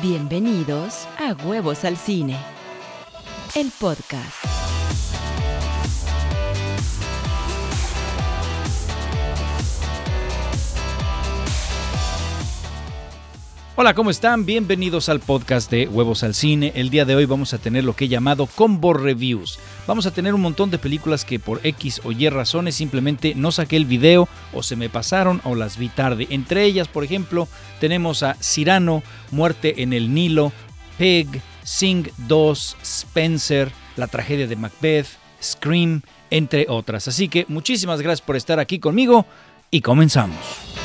Bienvenidos 0.00 1.06
a 1.18 1.34
Huevos 1.46 1.84
al 1.84 1.98
Cine, 1.98 2.38
el 3.54 3.70
podcast. 3.78 4.51
Hola, 13.74 13.94
¿cómo 13.94 14.10
están? 14.10 14.44
Bienvenidos 14.44 15.08
al 15.08 15.20
podcast 15.20 15.70
de 15.70 15.88
Huevos 15.88 16.24
al 16.24 16.34
Cine. 16.34 16.72
El 16.74 16.90
día 16.90 17.06
de 17.06 17.16
hoy 17.16 17.24
vamos 17.24 17.54
a 17.54 17.58
tener 17.58 17.84
lo 17.84 17.96
que 17.96 18.04
he 18.04 18.08
llamado 18.08 18.44
Combo 18.44 18.92
Reviews. 18.92 19.58
Vamos 19.86 20.04
a 20.04 20.10
tener 20.10 20.34
un 20.34 20.42
montón 20.42 20.70
de 20.70 20.76
películas 20.76 21.24
que 21.24 21.38
por 21.38 21.58
X 21.66 22.02
o 22.04 22.12
Y 22.12 22.28
razones 22.28 22.74
simplemente 22.74 23.34
no 23.34 23.50
saqué 23.50 23.78
el 23.78 23.86
video 23.86 24.28
o 24.52 24.62
se 24.62 24.76
me 24.76 24.90
pasaron 24.90 25.40
o 25.44 25.54
las 25.54 25.78
vi 25.78 25.88
tarde. 25.88 26.26
Entre 26.28 26.64
ellas, 26.64 26.86
por 26.86 27.02
ejemplo, 27.02 27.48
tenemos 27.80 28.22
a 28.22 28.36
Cyrano, 28.42 29.02
Muerte 29.30 29.82
en 29.82 29.94
el 29.94 30.12
Nilo, 30.12 30.52
Pig, 30.98 31.40
Sing 31.64 32.06
2, 32.28 32.76
Spencer, 32.82 33.72
La 33.96 34.06
tragedia 34.06 34.46
de 34.46 34.56
Macbeth, 34.56 35.06
Scream, 35.42 36.02
entre 36.28 36.66
otras. 36.68 37.08
Así 37.08 37.30
que 37.30 37.46
muchísimas 37.48 38.02
gracias 38.02 38.20
por 38.20 38.36
estar 38.36 38.60
aquí 38.60 38.78
conmigo 38.78 39.24
y 39.70 39.80
comenzamos. 39.80 40.81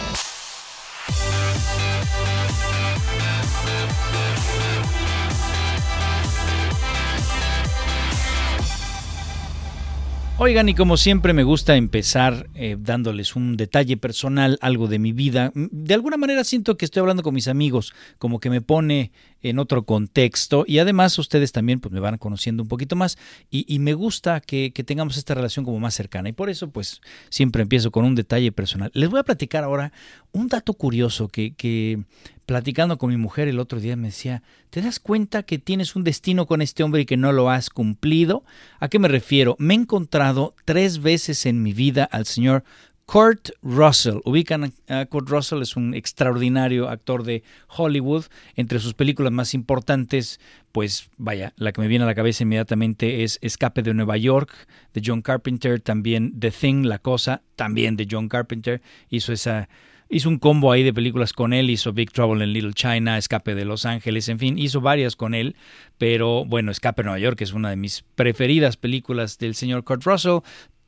Oigan, 10.39 10.69
y 10.69 10.75
como 10.75 10.97
siempre 10.97 11.33
me 11.33 11.43
gusta 11.43 11.77
empezar 11.77 12.47
eh, 12.53 12.77
dándoles 12.79 13.35
un 13.35 13.57
detalle 13.57 13.97
personal, 13.97 14.59
algo 14.61 14.87
de 14.87 14.99
mi 14.99 15.11
vida. 15.11 15.51
De 15.55 15.95
alguna 15.95 16.15
manera 16.15 16.43
siento 16.43 16.77
que 16.77 16.85
estoy 16.85 16.99
hablando 16.99 17.23
con 17.23 17.33
mis 17.33 17.47
amigos, 17.47 17.91
como 18.19 18.39
que 18.39 18.51
me 18.51 18.61
pone 18.61 19.11
en 19.41 19.57
otro 19.57 19.83
contexto 19.83 20.63
y 20.67 20.77
además 20.77 21.17
ustedes 21.17 21.51
también 21.51 21.79
pues, 21.79 21.91
me 21.91 21.99
van 21.99 22.19
conociendo 22.19 22.61
un 22.61 22.69
poquito 22.69 22.95
más 22.95 23.17
y, 23.49 23.79
me 23.79 23.95
gusta 23.95 24.39
que, 24.39 24.71
tengamos 24.85 25.17
esta 25.17 25.33
relación 25.33 25.65
como 25.65 25.79
más 25.79 25.95
cercana 25.95 26.29
y 26.29 26.33
por 26.33 26.51
eso 26.51 26.69
pues 26.69 27.01
siempre 27.29 27.63
empiezo 27.63 27.89
con 27.89 28.05
un 28.05 28.13
detalle 28.13 28.51
personal. 28.51 28.91
Les 28.93 29.09
voy 29.09 29.19
a 29.19 29.23
platicar 29.23 29.63
ahora 29.63 29.91
un 30.33 30.49
dato 30.49 30.75
curioso 30.75 31.29
que, 31.29 31.55
que 31.55 32.03
platicando 32.47 32.97
con 32.97 33.09
mi 33.09 33.17
mujer 33.17 33.49
el 33.49 33.59
otro 33.59 33.81
día 33.81 33.97
me 33.97 34.07
decía, 34.07 34.41
¿te 34.69 34.81
das 34.81 34.99
cuenta 35.01 35.43
que 35.43 35.59
tienes 35.59 35.97
un 35.97 36.05
destino 36.05 36.47
con 36.47 36.61
este 36.61 36.81
hombre 36.81 37.01
y 37.01 37.05
que 37.05 37.17
no 37.17 37.33
lo 37.33 37.49
has 37.49 37.69
cumplido? 37.69 38.45
¿A 38.79 38.87
qué 38.87 38.99
me 38.99 39.09
refiero? 39.09 39.57
Me 39.59 39.73
he 39.73 39.77
encontrado 39.77 40.55
tres 40.63 41.01
veces 41.01 41.45
en 41.45 41.61
mi 41.61 41.73
vida 41.73 42.05
al 42.05 42.25
señor 42.25 42.63
Kurt 43.05 43.49
Russell. 43.61 44.19
Ubican 44.23 44.73
a 44.87 45.05
Kurt 45.07 45.29
Russell, 45.29 45.61
es 45.61 45.75
un 45.75 45.93
extraordinario 45.93 46.87
actor 46.87 47.23
de 47.23 47.43
Hollywood. 47.67 48.25
Entre 48.55 48.79
sus 48.79 48.93
películas 48.93 49.33
más 49.33 49.53
importantes, 49.53 50.39
pues 50.71 51.09
vaya, 51.17 51.51
la 51.57 51.73
que 51.73 51.81
me 51.81 51.89
viene 51.89 52.03
a 52.03 52.07
la 52.07 52.15
cabeza 52.15 52.43
inmediatamente 52.43 53.23
es 53.23 53.39
Escape 53.41 53.81
de 53.81 53.93
Nueva 53.93 54.15
York, 54.15 54.53
de 54.93 55.01
John 55.05 55.21
Carpenter, 55.21 55.81
también 55.81 56.39
The 56.39 56.51
Thing, 56.51 56.85
La 56.85 56.99
Cosa, 56.99 57.41
también 57.57 57.97
de 57.97 58.07
John 58.09 58.29
Carpenter. 58.29 58.81
Hizo 59.09 59.33
esa 59.33 59.67
hizo 60.09 60.29
un 60.29 60.39
combo 60.39 60.71
ahí 60.71 60.83
de 60.83 60.93
películas 60.93 61.33
con 61.33 61.53
él, 61.53 61.69
hizo 61.69 61.93
Big 61.93 62.11
Trouble 62.11 62.43
in 62.43 62.53
Little 62.53 62.73
China, 62.73 63.17
Escape 63.17 63.55
de 63.55 63.65
Los 63.65 63.85
Ángeles, 63.85 64.29
en 64.29 64.39
fin, 64.39 64.57
hizo 64.57 64.81
varias 64.81 65.15
con 65.15 65.33
él, 65.33 65.55
pero 65.97 66.45
bueno, 66.45 66.71
Escape 66.71 67.01
de 67.01 67.05
Nueva 67.05 67.19
York 67.19 67.41
es 67.41 67.53
una 67.53 67.69
de 67.69 67.75
mis 67.75 68.03
preferidas 68.15 68.77
películas 68.77 69.37
del 69.37 69.55
señor 69.55 69.83
Kurt 69.83 70.03
Russell. 70.03 70.39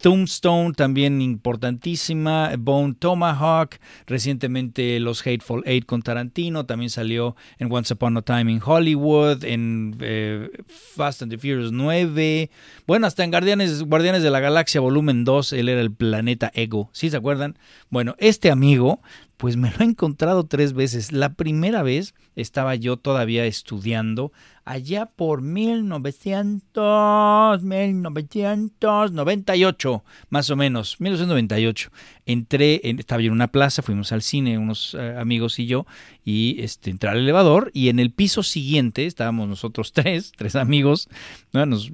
Tombstone, 0.02 0.74
también 0.74 1.22
importantísima, 1.22 2.52
Bone 2.58 2.96
Tomahawk, 2.98 3.76
recientemente 4.08 5.00
los 5.00 5.22
Hateful 5.26 5.64
Eight 5.66 5.86
con 5.86 6.02
Tarantino, 6.02 6.66
también 6.66 6.90
salió 6.90 7.36
en 7.58 7.72
Once 7.72 7.94
Upon 7.94 8.18
a 8.18 8.22
Time 8.22 8.52
in 8.52 8.62
Hollywood, 8.64 9.44
en 9.44 9.96
eh, 10.00 10.50
Fast 10.96 11.22
and 11.22 11.32
the 11.32 11.38
Furious 11.38 11.72
9, 11.72 12.50
bueno, 12.88 13.08
hasta 13.08 13.24
en 13.24 13.32
Guardianes, 13.32 13.84
Guardianes 13.84 14.24
de 14.24 14.30
la 14.30 14.40
Galaxia 14.40 14.80
Volumen 14.80 15.26
2, 15.26 15.54
él 15.54 15.70
era 15.70 15.82
el 15.82 15.92
planeta 15.92 16.50
Ego, 16.54 16.90
¿sí 16.94 17.10
se 17.10 17.18
acuerdan? 17.18 17.58
Bueno, 17.90 18.16
este 18.20 18.52
amigo 18.52 19.02
pues 19.40 19.56
me 19.56 19.72
lo 19.72 19.78
he 19.80 19.86
encontrado 19.86 20.46
tres 20.48 20.74
veces. 20.74 21.14
La 21.14 21.34
primera 21.34 21.82
vez 21.82 22.14
estaba 22.36 22.76
yo 22.76 22.98
todavía 22.98 23.46
estudiando 23.46 24.34
allá 24.66 25.06
por 25.06 25.42
1900, 25.42 27.64
1998, 27.64 30.04
más 30.30 30.50
o 30.50 30.58
menos, 30.58 31.00
1998. 31.00 31.90
Entré, 32.26 32.82
estaba 32.84 33.22
yo 33.22 33.28
en 33.28 33.34
una 33.34 33.48
plaza, 33.48 33.82
fuimos 33.82 34.12
al 34.12 34.24
cine, 34.24 34.58
unos 34.58 34.94
eh, 35.00 35.16
amigos 35.18 35.58
y 35.60 35.68
yo, 35.68 35.86
y 36.26 36.58
este, 36.60 36.90
entré 36.90 37.10
al 37.10 37.20
elevador 37.20 37.72
y 37.74 37.88
en 37.88 38.00
el 38.00 38.12
piso 38.12 38.44
siguiente 38.44 39.06
estábamos 39.06 39.48
nosotros 39.48 39.94
tres, 39.96 40.34
tres 40.36 40.58
amigos, 40.58 41.08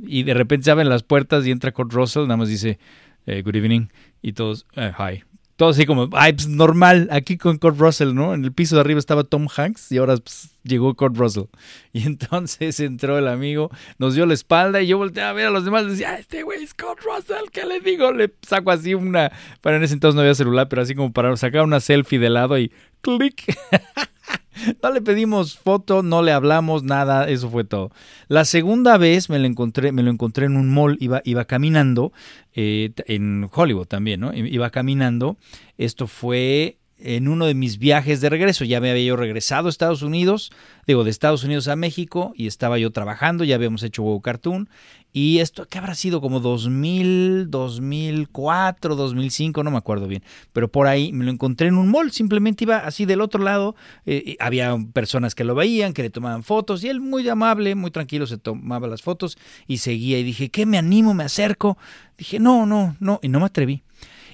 y 0.01 0.23
de 0.23 0.33
repente 0.33 0.63
se 0.63 0.71
abren 0.71 0.89
las 0.89 1.03
puertas 1.03 1.45
y 1.45 1.51
entra 1.51 1.71
Kurt 1.71 1.93
Russell, 1.93 2.23
nada 2.23 2.37
más 2.37 2.49
dice, 2.49 2.79
eh, 3.27 3.43
good 3.43 3.55
evening, 3.55 3.89
y 4.23 4.33
todos, 4.33 4.65
eh, 4.75 4.91
hi, 4.97 5.23
todo 5.55 5.69
así 5.69 5.85
como, 5.85 6.09
ay, 6.13 6.33
pues 6.33 6.47
normal, 6.47 7.07
aquí 7.11 7.37
con 7.37 7.57
Kurt 7.57 7.79
Russell, 7.79 8.13
¿no? 8.13 8.33
En 8.33 8.43
el 8.43 8.51
piso 8.51 8.75
de 8.75 8.81
arriba 8.81 8.99
estaba 8.99 9.23
Tom 9.23 9.47
Hanks 9.55 9.91
y 9.91 9.97
ahora 9.97 10.17
pues, 10.17 10.54
llegó 10.65 10.93
Kurt 10.95 11.15
Russell. 11.17 11.45
Y 11.93 12.05
entonces 12.05 12.79
entró 12.81 13.17
el 13.17 13.27
amigo, 13.27 13.69
nos 13.99 14.15
dio 14.15 14.25
la 14.25 14.33
espalda 14.33 14.81
y 14.81 14.87
yo 14.87 14.97
volteé 14.97 15.23
a 15.23 15.31
ver 15.31 15.47
a 15.47 15.49
los 15.49 15.63
demás 15.63 15.83
y 15.85 15.91
decía, 15.91 16.19
este 16.19 16.43
güey 16.43 16.61
es 16.61 16.73
Kurt 16.73 16.99
Russell, 17.01 17.49
¿qué 17.53 17.65
le 17.65 17.79
digo? 17.79 18.11
Le 18.11 18.33
saco 18.41 18.71
así 18.71 18.93
una, 18.93 19.31
para 19.61 19.77
en 19.77 19.83
ese 19.83 19.93
entonces 19.93 20.15
no 20.15 20.21
había 20.21 20.35
celular, 20.35 20.67
pero 20.67 20.81
así 20.81 20.93
como 20.93 21.13
para 21.13 21.35
sacar 21.37 21.63
una 21.63 21.79
selfie 21.79 22.19
de 22.19 22.29
lado 22.29 22.57
y 22.57 22.71
clic. 23.01 23.45
No 24.81 24.91
le 24.91 25.01
pedimos 25.01 25.57
foto, 25.57 26.01
no 26.01 26.23
le 26.23 26.31
hablamos, 26.31 26.83
nada, 26.83 27.27
eso 27.29 27.49
fue 27.49 27.65
todo. 27.65 27.91
La 28.27 28.45
segunda 28.45 28.97
vez 28.97 29.29
me 29.29 29.37
lo 29.37 29.45
encontré, 29.45 29.91
me 29.91 30.01
lo 30.01 30.09
encontré 30.09 30.45
en 30.45 30.55
un 30.55 30.73
mall, 30.73 30.97
iba, 30.99 31.21
iba 31.25 31.45
caminando, 31.45 32.13
eh, 32.53 32.91
en 33.05 33.49
Hollywood 33.53 33.87
también, 33.87 34.21
¿no? 34.21 34.33
Iba 34.33 34.69
caminando. 34.69 35.37
Esto 35.77 36.07
fue 36.07 36.77
en 36.97 37.27
uno 37.27 37.45
de 37.45 37.53
mis 37.53 37.77
viajes 37.77 38.21
de 38.21 38.29
regreso. 38.29 38.65
Ya 38.65 38.79
me 38.79 38.91
había 38.91 39.05
yo 39.05 39.15
regresado 39.15 39.67
a 39.67 39.69
Estados 39.69 40.01
Unidos, 40.01 40.51
digo, 40.87 41.03
de 41.03 41.11
Estados 41.11 41.43
Unidos 41.43 41.67
a 41.67 41.75
México, 41.75 42.33
y 42.35 42.47
estaba 42.47 42.77
yo 42.77 42.91
trabajando, 42.91 43.43
ya 43.43 43.55
habíamos 43.55 43.83
hecho 43.83 44.03
Wow 44.03 44.21
Cartoon. 44.21 44.69
Y 45.11 45.39
esto, 45.39 45.65
¿qué 45.69 45.77
habrá 45.77 45.95
sido? 45.95 46.19
Como 46.19 46.41
2000, 46.41 47.49
2004, 47.49 48.95
2005, 48.95 49.63
no 49.63 49.71
me 49.71 49.77
acuerdo 49.77 50.07
bien. 50.07 50.23
Pero 50.51 50.69
por 50.69 50.87
ahí 50.87 51.13
me 51.13 51.23
lo 51.23 51.31
encontré 51.31 51.69
en 51.69 51.77
un 51.77 51.89
mall, 51.89 52.11
simplemente 52.11 52.65
iba 52.65 52.79
así 52.79 53.05
del 53.05 53.21
otro 53.21 53.41
lado. 53.41 53.75
Eh, 54.05 54.35
había 54.41 54.75
personas 54.91 55.33
que 55.33 55.45
lo 55.45 55.55
veían, 55.55 55.93
que 55.93 56.01
le 56.01 56.09
tomaban 56.09 56.43
fotos, 56.43 56.83
y 56.83 56.89
él 56.89 56.99
muy 56.99 57.27
amable, 57.29 57.75
muy 57.75 57.91
tranquilo, 57.91 58.27
se 58.27 58.37
tomaba 58.37 58.87
las 58.87 59.01
fotos 59.01 59.37
y 59.67 59.77
seguía. 59.77 60.19
Y 60.19 60.23
dije, 60.23 60.49
¿qué? 60.49 60.65
Me 60.65 60.77
animo, 60.77 61.13
me 61.13 61.23
acerco. 61.23 61.77
Dije, 62.17 62.39
no, 62.39 62.65
no, 62.65 62.97
no, 62.99 63.19
y 63.21 63.29
no 63.29 63.39
me 63.39 63.45
atreví. 63.45 63.83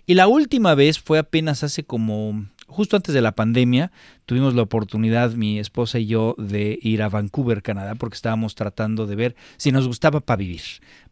Y 0.08 0.16
la 0.16 0.28
última 0.28 0.76
vez 0.76 1.00
fue 1.00 1.20
apenas 1.20 1.64
hace 1.64 1.84
como 1.84 2.48
justo 2.72 2.96
antes 2.96 3.14
de 3.14 3.22
la 3.22 3.34
pandemia 3.34 3.92
tuvimos 4.26 4.56
la 4.56 4.62
oportunidad, 4.62 5.34
mi 5.34 5.60
esposa 5.60 6.00
y 6.00 6.08
yo, 6.08 6.36
de 6.38 6.80
ir 6.82 7.04
a 7.04 7.10
Vancouver, 7.10 7.62
Canadá, 7.62 7.96
porque 7.96 8.16
estábamos 8.16 8.56
tratando 8.56 9.06
de 9.06 9.16
ver 9.16 9.36
si 9.58 9.72
nos 9.72 9.88
gustaba 9.88 10.22
para 10.22 10.38
vivir. 10.38 10.62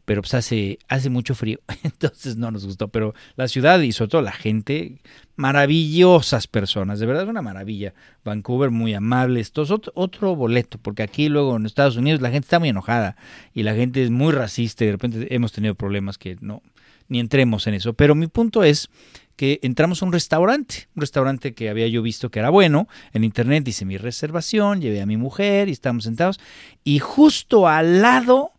Pero 0.06 0.22
pues 0.22 0.34
hace, 0.34 0.80
hace 0.88 1.12
mucho 1.12 1.36
frío, 1.36 1.60
entonces 1.84 2.38
no 2.38 2.50
nos 2.50 2.66
gustó. 2.66 2.88
Pero 2.88 3.14
la 3.36 3.48
ciudad 3.48 3.80
y 3.82 3.92
sobre 3.92 4.10
todo 4.10 4.22
la 4.22 4.32
gente, 4.32 5.02
maravillosas 5.36 6.48
personas, 6.48 7.00
de 7.00 7.06
verdad 7.06 7.24
es 7.24 7.30
una 7.30 7.44
maravilla. 7.44 7.94
Vancouver 8.24 8.72
muy 8.72 8.94
amable, 8.94 9.40
esto 9.40 9.62
es 9.62 9.70
otro, 9.70 9.92
otro 9.96 10.36
boleto, 10.36 10.80
porque 10.82 11.04
aquí 11.04 11.30
luego 11.30 11.58
en 11.58 11.66
Estados 11.66 11.98
Unidos 11.98 12.22
la 12.22 12.32
gente 12.32 12.46
está 12.46 12.58
muy 12.58 12.70
enojada 12.70 13.18
y 13.54 13.64
la 13.64 13.76
gente 13.76 14.02
es 14.02 14.10
muy 14.10 14.32
racista 14.32 14.84
y 14.84 14.88
de 14.88 14.94
repente 14.94 15.36
hemos 15.36 15.52
tenido 15.52 15.76
problemas 15.76 16.18
que 16.18 16.38
no, 16.42 16.64
ni 17.10 17.20
entremos 17.20 17.68
en 17.68 17.74
eso. 17.74 17.94
Pero 17.94 18.16
mi 18.16 18.28
punto 18.28 18.64
es 18.64 18.90
que 19.36 19.60
entramos 19.62 20.02
a 20.02 20.06
un 20.06 20.14
restaurante, 20.14 20.88
un 20.96 21.02
restaurante 21.02 21.54
que 21.54 21.70
había 21.70 21.88
yo 21.88 22.02
visto 22.02 22.30
que 22.30 22.40
era 22.40 22.50
bueno, 22.50 22.88
en 23.14 23.24
internet 23.24 23.68
hice 23.68 23.86
mi 23.86 23.98
reservación, 23.98 24.82
llevé 24.82 25.02
a 25.02 25.06
mi 25.06 25.18
mujer 25.18 25.70
y 25.70 25.72
estábamos 25.72 26.04
sentados, 26.04 26.40
y 26.84 27.00
justo 27.00 27.68
al 27.68 28.02
lado 28.02 28.52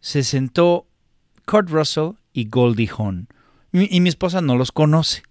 se 0.00 0.22
sentó 0.22 0.86
Kurt 1.46 1.70
Russell 1.70 2.12
y 2.32 2.48
Goldie 2.48 2.90
Hawn. 2.96 3.28
y 3.72 4.00
mi 4.00 4.08
esposa 4.08 4.40
no 4.40 4.56
los 4.56 4.72
conoce. 4.72 5.22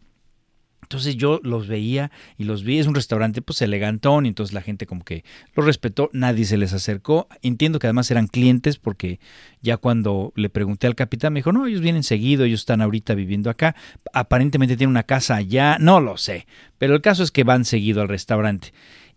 Entonces 0.86 1.16
yo 1.16 1.40
los 1.44 1.68
veía 1.68 2.12
y 2.38 2.44
los 2.44 2.64
vi, 2.64 2.78
es 2.78 2.86
un 2.86 2.94
restaurante 2.94 3.42
pues 3.42 3.60
elegantón 3.64 4.26
y 4.26 4.30
entonces 4.30 4.54
la 4.54 4.62
gente 4.62 4.86
como 4.86 5.04
que 5.04 5.24
los 5.56 5.66
respetó, 5.66 6.12
nadie 6.14 6.46
se 6.46 6.58
les 6.58 6.74
acercó. 6.74 7.28
Entiendo 7.42 7.80
que 7.80 7.88
además 7.88 8.12
eran 8.12 8.28
clientes 8.28 8.78
porque 8.78 9.20
ya 9.62 9.78
cuando 9.78 10.32
le 10.36 10.50
pregunté 10.50 10.86
al 10.86 10.94
capitán 10.94 11.34
me 11.34 11.40
dijo, 11.40 11.52
no, 11.52 11.66
ellos 11.66 11.82
vienen 11.82 12.04
seguido, 12.04 12.46
ellos 12.46 12.60
están 12.60 12.82
ahorita 12.82 13.16
viviendo 13.16 13.50
acá, 13.50 13.76
aparentemente 14.14 14.78
tienen 14.78 14.92
una 14.92 15.04
casa 15.04 15.36
allá, 15.36 15.78
no 15.80 16.00
lo 16.00 16.18
sé, 16.18 16.46
pero 16.78 16.94
el 16.94 17.02
caso 17.02 17.24
es 17.24 17.32
que 17.32 17.44
van 17.44 17.66
seguido 17.66 18.02
al 18.02 18.08
restaurante. 18.08 18.72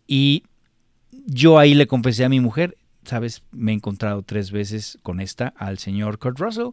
Y 0.06 0.44
yo 1.26 1.58
ahí 1.58 1.74
le 1.74 1.86
confesé 1.86 2.24
a 2.24 2.30
mi 2.30 2.40
mujer, 2.40 2.78
sabes, 3.04 3.42
me 3.52 3.72
he 3.72 3.74
encontrado 3.74 4.22
tres 4.22 4.50
veces 4.50 4.98
con 5.02 5.20
esta 5.20 5.48
al 5.56 5.78
señor 5.78 6.18
Kurt 6.18 6.38
Russell 6.38 6.70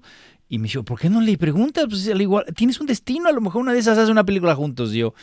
y 0.47 0.59
me 0.59 0.67
dijo, 0.67 0.83
¿por 0.83 0.99
qué 0.99 1.09
no 1.09 1.21
le 1.21 1.37
preguntas? 1.37 1.85
Pues 1.89 2.07
al 2.07 2.21
igual, 2.21 2.45
tienes 2.55 2.79
un 2.79 2.87
destino, 2.87 3.29
a 3.29 3.31
lo 3.31 3.41
mejor 3.41 3.61
una 3.61 3.73
de 3.73 3.79
esas 3.79 3.97
hace 3.97 4.11
una 4.11 4.23
película 4.23 4.55
juntos. 4.55 4.93
Y 4.93 4.99
yo, 4.99 5.13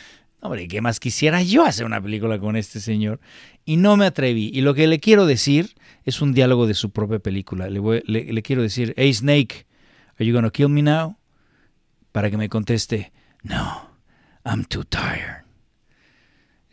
Hombre, 0.43 0.67
¿qué 0.67 0.81
más 0.81 0.99
quisiera 0.99 1.41
yo 1.41 1.63
hacer 1.63 1.85
una 1.85 2.01
película 2.01 2.37
con 2.37 2.57
este 2.57 2.81
señor? 2.81 3.21
Y 3.63 3.77
no 3.77 3.95
me 3.95 4.05
atreví. 4.05 4.51
Y 4.53 4.59
lo 4.59 4.73
que 4.73 4.87
le 4.87 4.99
quiero 4.99 5.25
decir 5.25 5.73
es 6.03 6.21
un 6.21 6.33
diálogo 6.33 6.67
de 6.67 6.73
su 6.73 6.91
propia 6.91 7.19
película. 7.19 7.69
Le, 7.69 8.03
le, 8.05 8.41
quiero 8.41 8.61
decir, 8.61 8.93
hey 8.97 9.13
Snake, 9.13 9.65
are 10.19 10.25
you 10.25 10.33
gonna 10.33 10.49
kill 10.49 10.67
me 10.67 10.81
now? 10.81 11.15
Para 12.11 12.29
que 12.29 12.35
me 12.35 12.49
conteste, 12.49 13.13
no, 13.41 13.89
I'm 14.43 14.65
too 14.65 14.83
tired. 14.83 15.45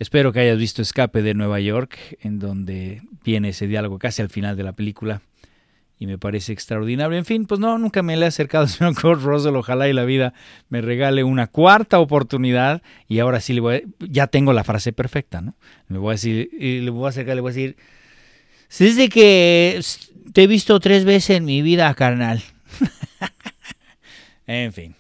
Espero 0.01 0.33
que 0.33 0.41
hayas 0.41 0.59
visto 0.59 0.83
Escape 0.83 1.23
de 1.23 1.35
Nueva 1.35 1.61
York, 1.61 1.97
en 2.23 2.41
donde 2.41 3.03
viene 3.25 3.51
ese 3.51 3.69
diálogo 3.69 4.01
casi 4.01 4.21
al 4.21 4.31
final 4.31 4.57
de 4.57 4.65
la 4.65 4.73
película 4.73 5.23
y 6.01 6.07
me 6.07 6.17
parece 6.17 6.53
extraordinario. 6.55 7.17
En 7.17 7.27
fin, 7.27 7.45
pues 7.45 7.61
no, 7.61 7.77
nunca 7.79 8.03
me 8.03 8.17
le 8.17 8.25
he 8.25 8.29
acercado 8.29 8.65
al 8.65 8.71
señor 8.71 9.01
Kurt 9.01 9.23
Russell. 9.23 9.55
Ojalá 9.55 9.87
y 9.87 9.93
la 9.93 10.05
vida 10.05 10.33
me 10.71 10.81
regale 10.81 11.23
una 11.23 11.47
cuarta 11.47 12.01
oportunidad 12.01 12.83
y 13.07 13.19
ahora 13.21 13.41
sí 13.41 13.53
le 13.53 13.61
voy 13.61 13.75
a, 13.77 13.83
ya 14.01 14.27
tengo 14.27 14.55
la 14.55 14.65
frase 14.65 14.95
perfecta, 14.95 15.43
¿no? 15.43 15.55
Le 15.89 15.99
voy 15.99 16.09
a 16.09 16.13
decir, 16.13 16.49
y 16.59 16.81
le 16.81 16.91
voy 16.91 17.05
a 17.05 17.11
acercar, 17.11 17.35
le 17.35 17.43
voy 17.43 17.51
a 17.51 17.55
decir, 17.55 17.77
desde 18.79 19.11
que 19.11 19.79
te 20.33 20.43
he 20.43 20.47
visto 20.47 20.81
tres 20.81 21.05
veces 21.05 21.37
en 21.37 21.45
mi 21.45 21.61
vida, 21.61 21.93
carnal. 21.95 22.43
en 24.47 24.73
fin. 24.73 24.97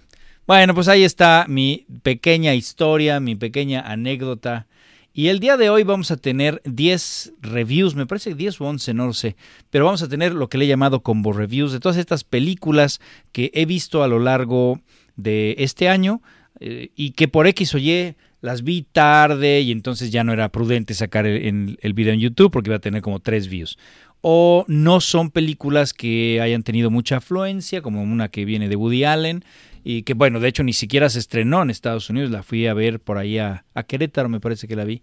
Bueno, 0.46 0.74
pues 0.74 0.88
ahí 0.88 1.04
está 1.04 1.46
mi 1.48 1.86
pequeña 2.02 2.54
historia, 2.54 3.20
mi 3.20 3.36
pequeña 3.36 3.80
anécdota 3.80 4.66
y 5.12 5.28
el 5.28 5.40
día 5.40 5.56
de 5.56 5.70
hoy 5.70 5.82
vamos 5.82 6.10
a 6.10 6.16
tener 6.16 6.62
10 6.64 7.34
reviews, 7.40 7.94
me 7.94 8.06
parece 8.06 8.34
10 8.34 8.60
o 8.60 8.64
11, 8.66 8.94
no 8.94 9.06
lo 9.06 9.12
sé, 9.12 9.36
pero 9.70 9.84
vamos 9.84 10.02
a 10.02 10.08
tener 10.08 10.32
lo 10.34 10.48
que 10.48 10.58
le 10.58 10.66
he 10.66 10.68
llamado 10.68 11.02
combo 11.02 11.32
reviews 11.32 11.72
de 11.72 11.80
todas 11.80 11.96
estas 11.96 12.24
películas 12.24 13.00
que 13.32 13.50
he 13.54 13.66
visto 13.66 14.02
a 14.02 14.08
lo 14.08 14.20
largo 14.20 14.80
de 15.16 15.56
este 15.58 15.88
año 15.88 16.22
eh, 16.60 16.90
y 16.94 17.12
que 17.12 17.28
por 17.28 17.46
X 17.48 17.74
o 17.74 17.78
Y 17.78 18.14
las 18.40 18.62
vi 18.62 18.82
tarde 18.82 19.60
y 19.60 19.72
entonces 19.72 20.10
ya 20.10 20.24
no 20.24 20.32
era 20.32 20.48
prudente 20.48 20.94
sacar 20.94 21.26
el, 21.26 21.78
el 21.80 21.92
video 21.92 22.14
en 22.14 22.20
YouTube 22.20 22.50
porque 22.50 22.70
iba 22.70 22.76
a 22.76 22.80
tener 22.80 23.02
como 23.02 23.20
3 23.20 23.48
views 23.48 23.78
o 24.22 24.64
no 24.68 25.00
son 25.00 25.30
películas 25.30 25.94
que 25.94 26.40
hayan 26.40 26.62
tenido 26.62 26.90
mucha 26.90 27.18
afluencia, 27.18 27.82
como 27.82 28.02
una 28.02 28.28
que 28.28 28.44
viene 28.44 28.68
de 28.68 28.76
Woody 28.76 29.04
Allen, 29.04 29.44
y 29.82 30.02
que 30.02 30.14
bueno, 30.14 30.40
de 30.40 30.48
hecho 30.48 30.62
ni 30.62 30.72
siquiera 30.72 31.08
se 31.08 31.18
estrenó 31.18 31.62
en 31.62 31.70
Estados 31.70 32.10
Unidos, 32.10 32.30
la 32.30 32.42
fui 32.42 32.66
a 32.66 32.74
ver 32.74 33.00
por 33.00 33.18
ahí 33.18 33.38
a, 33.38 33.64
Querétaro, 33.86 34.28
me 34.28 34.40
parece 34.40 34.68
que 34.68 34.76
la 34.76 34.84
vi. 34.84 35.02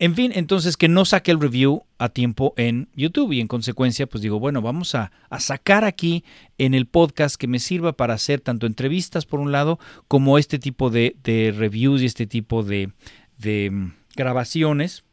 En 0.00 0.16
fin, 0.16 0.32
entonces 0.34 0.76
que 0.76 0.88
no 0.88 1.04
saque 1.04 1.30
el 1.30 1.40
review 1.40 1.84
a 1.98 2.08
tiempo 2.08 2.52
en 2.56 2.88
YouTube 2.96 3.32
y 3.32 3.40
en 3.40 3.46
consecuencia 3.46 4.08
pues 4.08 4.22
digo, 4.22 4.40
bueno, 4.40 4.60
vamos 4.60 4.96
a, 4.96 5.12
sacar 5.38 5.84
aquí 5.84 6.24
en 6.58 6.74
el 6.74 6.86
podcast 6.86 7.36
que 7.36 7.46
me 7.46 7.60
sirva 7.60 7.92
para 7.92 8.14
hacer 8.14 8.40
tanto 8.40 8.66
entrevistas 8.66 9.24
por 9.24 9.38
un 9.38 9.52
lado 9.52 9.78
como 10.08 10.36
este 10.38 10.58
tipo 10.58 10.90
de, 10.90 11.14
de 11.22 11.54
reviews 11.56 12.02
y 12.02 12.06
este 12.06 12.26
tipo 12.26 12.64
de, 12.64 12.90
de 13.38 13.70
mm, 13.70 13.92
grabaciones 14.16 15.04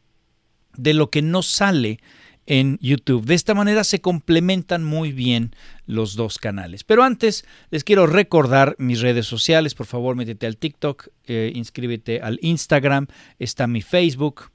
de 0.76 0.94
lo 0.94 1.10
que 1.10 1.22
no 1.22 1.42
sale 1.42 2.00
en 2.46 2.78
YouTube. 2.80 3.24
De 3.24 3.34
esta 3.34 3.54
manera 3.54 3.84
se 3.84 4.00
complementan 4.00 4.84
muy 4.84 5.12
bien 5.12 5.54
los 5.86 6.16
dos 6.16 6.38
canales. 6.38 6.84
Pero 6.84 7.04
antes 7.04 7.44
les 7.70 7.84
quiero 7.84 8.06
recordar 8.06 8.74
mis 8.78 9.00
redes 9.00 9.26
sociales. 9.26 9.74
Por 9.74 9.86
favor, 9.86 10.16
métete 10.16 10.46
al 10.46 10.56
TikTok, 10.56 11.08
eh, 11.26 11.52
inscríbete 11.54 12.20
al 12.20 12.38
Instagram, 12.42 13.06
está 13.38 13.66
mi 13.66 13.82
Facebook. 13.82 14.50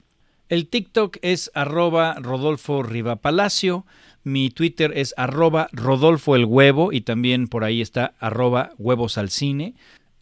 El 0.48 0.68
TikTok 0.68 1.18
es 1.20 1.50
arroba 1.54 2.14
Rodolfo 2.14 2.82
Riva 2.82 3.16
Palacio. 3.16 3.84
Mi 4.24 4.50
Twitter 4.50 4.92
es 4.96 5.14
arroba 5.16 5.68
Rodolfo 5.72 6.36
el 6.36 6.44
Huevo 6.44 6.92
y 6.92 7.02
también 7.02 7.48
por 7.48 7.64
ahí 7.64 7.80
está 7.80 8.14
arroba 8.18 8.72
Huevos 8.78 9.18
al 9.18 9.30
Cine. 9.30 9.74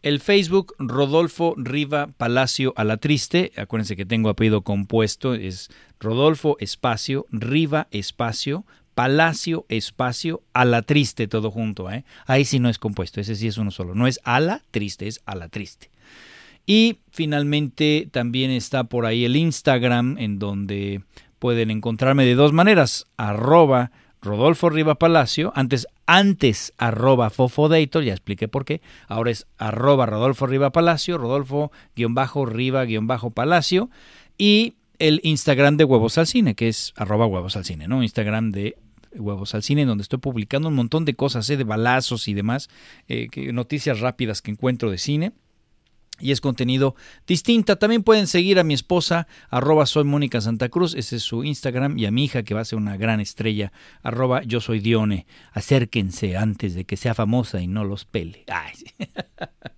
El 0.03 0.19
Facebook 0.19 0.75
Rodolfo 0.79 1.55
Riva 1.57 2.07
Palacio 2.17 2.73
a 2.75 2.83
la 2.83 2.97
Triste. 2.97 3.51
Acuérdense 3.57 3.95
que 3.95 4.05
tengo 4.05 4.29
apellido 4.29 4.61
compuesto. 4.61 5.33
Es 5.33 5.69
Rodolfo 5.99 6.57
Espacio 6.59 7.25
Riva 7.31 7.87
Espacio 7.91 8.65
Palacio 8.95 9.65
Espacio 9.69 10.41
a 10.53 10.65
la 10.65 10.81
Triste 10.81 11.27
todo 11.27 11.51
junto. 11.51 11.91
¿eh? 11.91 12.03
Ahí 12.25 12.45
sí 12.45 12.59
no 12.59 12.67
es 12.67 12.79
compuesto. 12.79 13.21
Ese 13.21 13.35
sí 13.35 13.47
es 13.47 13.59
uno 13.59 13.69
solo. 13.69 13.93
No 13.93 14.07
es 14.07 14.19
a 14.23 14.39
la 14.39 14.63
Triste, 14.71 15.07
es 15.07 15.21
a 15.27 15.35
la 15.35 15.49
Triste. 15.49 15.91
Y 16.65 16.97
finalmente 17.11 18.09
también 18.11 18.49
está 18.49 18.85
por 18.85 19.05
ahí 19.05 19.23
el 19.23 19.35
Instagram 19.35 20.17
en 20.17 20.39
donde 20.39 21.03
pueden 21.37 21.69
encontrarme 21.69 22.25
de 22.25 22.33
dos 22.33 22.53
maneras. 22.53 23.05
Arroba 23.17 23.91
Rodolfo 24.21 24.69
Riva 24.69 24.95
Palacio, 24.95 25.53
antes, 25.55 25.87
antes 26.05 26.73
arroba 26.77 27.29
Fofodator, 27.29 28.03
ya 28.03 28.13
expliqué 28.13 28.47
por 28.47 28.65
qué, 28.65 28.81
ahora 29.07 29.31
es 29.31 29.45
arroba 29.57 30.05
Rodolfo 30.05 30.47
Riva 30.47 30.71
Palacio, 30.71 31.17
Rodolfo 31.17 31.71
guion 31.95 32.15
bajo 32.15 32.45
Riva 32.45 32.83
guion 32.85 33.07
bajo 33.07 33.29
Palacio, 33.29 33.89
y 34.37 34.75
el 34.99 35.19
Instagram 35.23 35.77
de 35.77 35.83
Huevos 35.83 36.17
al 36.17 36.27
Cine, 36.27 36.55
que 36.55 36.67
es 36.67 36.93
arroba 36.95 37.25
Huevos 37.25 37.55
al 37.55 37.65
Cine, 37.65 37.87
¿no? 37.87 38.03
Instagram 38.03 38.51
de 38.51 38.77
Huevos 39.13 39.55
al 39.55 39.63
Cine, 39.63 39.85
donde 39.85 40.01
estoy 40.01 40.19
publicando 40.19 40.69
un 40.69 40.75
montón 40.75 41.05
de 41.05 41.15
cosas, 41.15 41.49
¿eh? 41.49 41.57
de 41.57 41.63
balazos 41.63 42.27
y 42.27 42.33
demás, 42.33 42.69
eh, 43.07 43.27
noticias 43.53 43.99
rápidas 43.99 44.41
que 44.41 44.51
encuentro 44.51 44.91
de 44.91 44.97
cine 44.97 45.33
y 46.19 46.31
es 46.31 46.41
contenido 46.41 46.95
distinta. 47.25 47.77
También 47.77 48.03
pueden 48.03 48.27
seguir 48.27 48.59
a 48.59 48.63
mi 48.63 48.73
esposa, 48.73 49.27
arroba 49.49 49.85
soy 49.85 50.03
Mónica 50.03 50.41
Santa 50.41 50.69
Cruz, 50.69 50.95
ese 50.95 51.17
es 51.17 51.23
su 51.23 51.43
Instagram, 51.43 51.97
y 51.97 52.05
a 52.05 52.11
mi 52.11 52.25
hija 52.25 52.43
que 52.43 52.53
va 52.53 52.61
a 52.61 52.65
ser 52.65 52.77
una 52.77 52.97
gran 52.97 53.19
estrella, 53.19 53.71
arroba 54.01 54.43
yo 54.43 54.59
soy 54.59 54.79
Dione. 54.79 55.27
Acérquense 55.51 56.37
antes 56.37 56.73
de 56.75 56.85
que 56.85 56.97
sea 56.97 57.13
famosa 57.13 57.61
y 57.61 57.67
no 57.67 57.83
los 57.83 58.05
pele. 58.05 58.45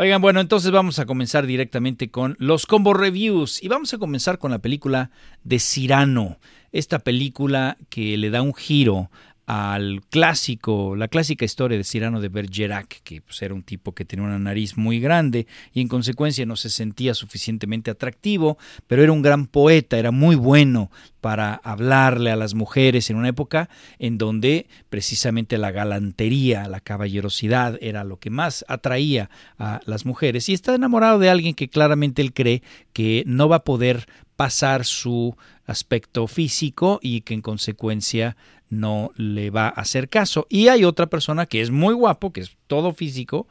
Oigan, 0.00 0.22
bueno, 0.22 0.40
entonces 0.40 0.70
vamos 0.70 0.98
a 0.98 1.04
comenzar 1.04 1.44
directamente 1.44 2.10
con 2.10 2.34
los 2.38 2.64
combo 2.64 2.94
reviews. 2.94 3.62
Y 3.62 3.68
vamos 3.68 3.92
a 3.92 3.98
comenzar 3.98 4.38
con 4.38 4.50
la 4.50 4.58
película 4.58 5.10
de 5.44 5.58
Cirano, 5.58 6.38
esta 6.72 7.00
película 7.00 7.76
que 7.90 8.16
le 8.16 8.30
da 8.30 8.40
un 8.40 8.54
giro 8.54 9.10
al 9.52 10.02
clásico, 10.10 10.94
la 10.94 11.08
clásica 11.08 11.44
historia 11.44 11.76
de 11.76 11.82
Cyrano 11.82 12.20
de 12.20 12.28
Bergerac, 12.28 13.02
que 13.02 13.20
pues, 13.20 13.42
era 13.42 13.52
un 13.52 13.64
tipo 13.64 13.92
que 13.96 14.04
tenía 14.04 14.24
una 14.24 14.38
nariz 14.38 14.76
muy 14.76 15.00
grande 15.00 15.48
y 15.72 15.80
en 15.80 15.88
consecuencia 15.88 16.46
no 16.46 16.54
se 16.54 16.70
sentía 16.70 17.14
suficientemente 17.14 17.90
atractivo, 17.90 18.58
pero 18.86 19.02
era 19.02 19.10
un 19.10 19.22
gran 19.22 19.48
poeta, 19.48 19.98
era 19.98 20.12
muy 20.12 20.36
bueno 20.36 20.92
para 21.20 21.54
hablarle 21.64 22.30
a 22.30 22.36
las 22.36 22.54
mujeres 22.54 23.10
en 23.10 23.16
una 23.16 23.30
época 23.30 23.68
en 23.98 24.18
donde 24.18 24.68
precisamente 24.88 25.58
la 25.58 25.72
galantería, 25.72 26.68
la 26.68 26.78
caballerosidad 26.78 27.76
era 27.80 28.04
lo 28.04 28.18
que 28.18 28.30
más 28.30 28.64
atraía 28.68 29.30
a 29.58 29.80
las 29.84 30.06
mujeres. 30.06 30.48
Y 30.48 30.52
está 30.52 30.76
enamorado 30.76 31.18
de 31.18 31.28
alguien 31.28 31.54
que 31.54 31.68
claramente 31.68 32.22
él 32.22 32.32
cree 32.32 32.62
que 32.92 33.24
no 33.26 33.48
va 33.48 33.56
a 33.56 33.64
poder 33.64 34.06
pasar 34.40 34.86
su 34.86 35.36
aspecto 35.66 36.26
físico 36.26 36.98
y 37.02 37.20
que 37.20 37.34
en 37.34 37.42
consecuencia 37.42 38.38
no 38.70 39.10
le 39.16 39.50
va 39.50 39.66
a 39.66 39.82
hacer 39.82 40.08
caso. 40.08 40.46
Y 40.48 40.68
hay 40.68 40.82
otra 40.84 41.08
persona 41.08 41.44
que 41.44 41.60
es 41.60 41.70
muy 41.70 41.92
guapo, 41.92 42.32
que 42.32 42.40
es 42.40 42.56
todo 42.66 42.94
físico, 42.94 43.48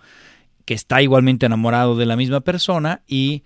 que 0.65 0.73
está 0.73 1.03
igualmente 1.03 1.45
enamorado 1.45 1.95
de 1.95 2.07
la 2.07 2.15
misma 2.15 2.39
persona 2.39 3.03
y 3.07 3.43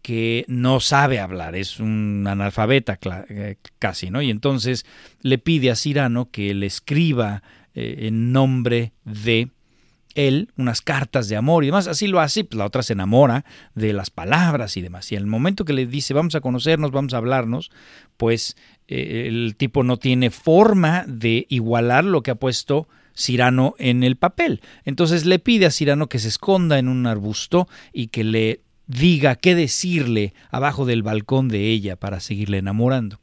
que 0.00 0.46
no 0.48 0.80
sabe 0.80 1.20
hablar, 1.20 1.56
es 1.56 1.78
un 1.78 2.24
analfabeta 2.26 2.98
eh, 3.28 3.56
casi, 3.78 4.08
¿no? 4.08 4.22
Y 4.22 4.30
entonces 4.30 4.86
le 5.20 5.36
pide 5.36 5.70
a 5.70 5.76
Cirano 5.76 6.30
que 6.30 6.54
le 6.54 6.64
escriba 6.64 7.42
eh, 7.74 8.06
en 8.06 8.32
nombre 8.32 8.94
de 9.04 9.50
él 10.14 10.50
unas 10.56 10.80
cartas 10.80 11.28
de 11.28 11.36
amor 11.36 11.64
y 11.64 11.68
demás. 11.68 11.86
Así 11.86 12.06
lo 12.06 12.20
hace, 12.20 12.44
pues 12.44 12.58
la 12.58 12.66
otra 12.66 12.82
se 12.82 12.94
enamora 12.94 13.44
de 13.74 13.92
las 13.92 14.10
palabras 14.10 14.76
y 14.76 14.82
demás. 14.82 15.10
Y 15.12 15.16
en 15.16 15.22
el 15.22 15.26
momento 15.26 15.64
que 15.64 15.72
le 15.72 15.86
dice 15.86 16.14
vamos 16.14 16.34
a 16.34 16.40
conocernos, 16.40 16.90
vamos 16.90 17.14
a 17.14 17.18
hablarnos, 17.18 17.70
pues 18.16 18.56
eh, 18.88 19.24
el 19.26 19.54
tipo 19.56 19.84
no 19.84 19.96
tiene 19.96 20.30
forma 20.30 21.04
de 21.06 21.46
igualar 21.48 22.04
lo 22.04 22.22
que 22.22 22.30
ha 22.30 22.36
puesto 22.36 22.88
Cirano 23.16 23.74
en 23.78 24.04
el 24.04 24.16
papel. 24.16 24.60
Entonces 24.84 25.26
le 25.26 25.38
pide 25.38 25.66
a 25.66 25.70
Cirano 25.70 26.08
que 26.08 26.18
se 26.18 26.28
esconda 26.28 26.78
en 26.78 26.88
un 26.88 27.06
arbusto 27.06 27.68
y 27.92 28.08
que 28.08 28.24
le 28.24 28.60
diga 28.86 29.36
qué 29.36 29.54
decirle 29.54 30.34
abajo 30.50 30.86
del 30.86 31.02
balcón 31.02 31.48
de 31.48 31.70
ella 31.70 31.96
para 31.96 32.20
seguirle 32.20 32.58
enamorando. 32.58 33.20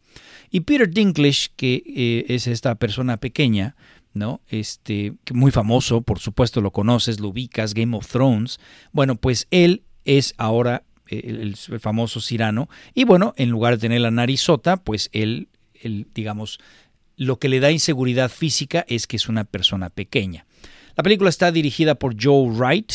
Y 0.51 0.61
Peter 0.61 0.89
Dinklage, 0.89 1.49
que 1.55 1.83
eh, 1.85 2.25
es 2.29 2.47
esta 2.47 2.75
persona 2.75 3.17
pequeña, 3.17 3.75
¿no? 4.15 4.41
Este, 4.47 5.13
muy 5.31 5.51
famoso, 5.51 6.01
por 6.01 6.19
supuesto 6.19 6.61
lo 6.61 6.71
conoces, 6.71 7.19
lo 7.19 7.29
ubicas, 7.29 7.73
Game 7.73 7.95
of 7.95 8.07
Thrones. 8.07 8.59
Bueno, 8.91 9.15
pues 9.15 9.47
él 9.51 9.83
es 10.05 10.33
ahora 10.37 10.83
eh, 11.07 11.21
el, 11.41 11.55
famoso 11.79 12.21
Cirano. 12.21 12.69
Y 12.93 13.03
bueno, 13.03 13.33
en 13.37 13.49
lugar 13.49 13.75
de 13.75 13.81
tener 13.81 14.01
la 14.01 14.11
narizota, 14.11 14.77
pues 14.77 15.09
él, 15.11 15.49
él, 15.73 16.07
digamos, 16.15 16.59
lo 17.17 17.37
que 17.37 17.49
le 17.49 17.59
da 17.59 17.71
inseguridad 17.71 18.31
física 18.31 18.85
es 18.87 19.05
que 19.05 19.17
es 19.17 19.29
una 19.29 19.43
persona 19.43 19.89
pequeña. 19.89 20.45
La 20.95 21.03
película 21.03 21.29
está 21.29 21.51
dirigida 21.51 21.95
por 21.95 22.15
Joe 22.21 22.49
Wright 22.49 22.93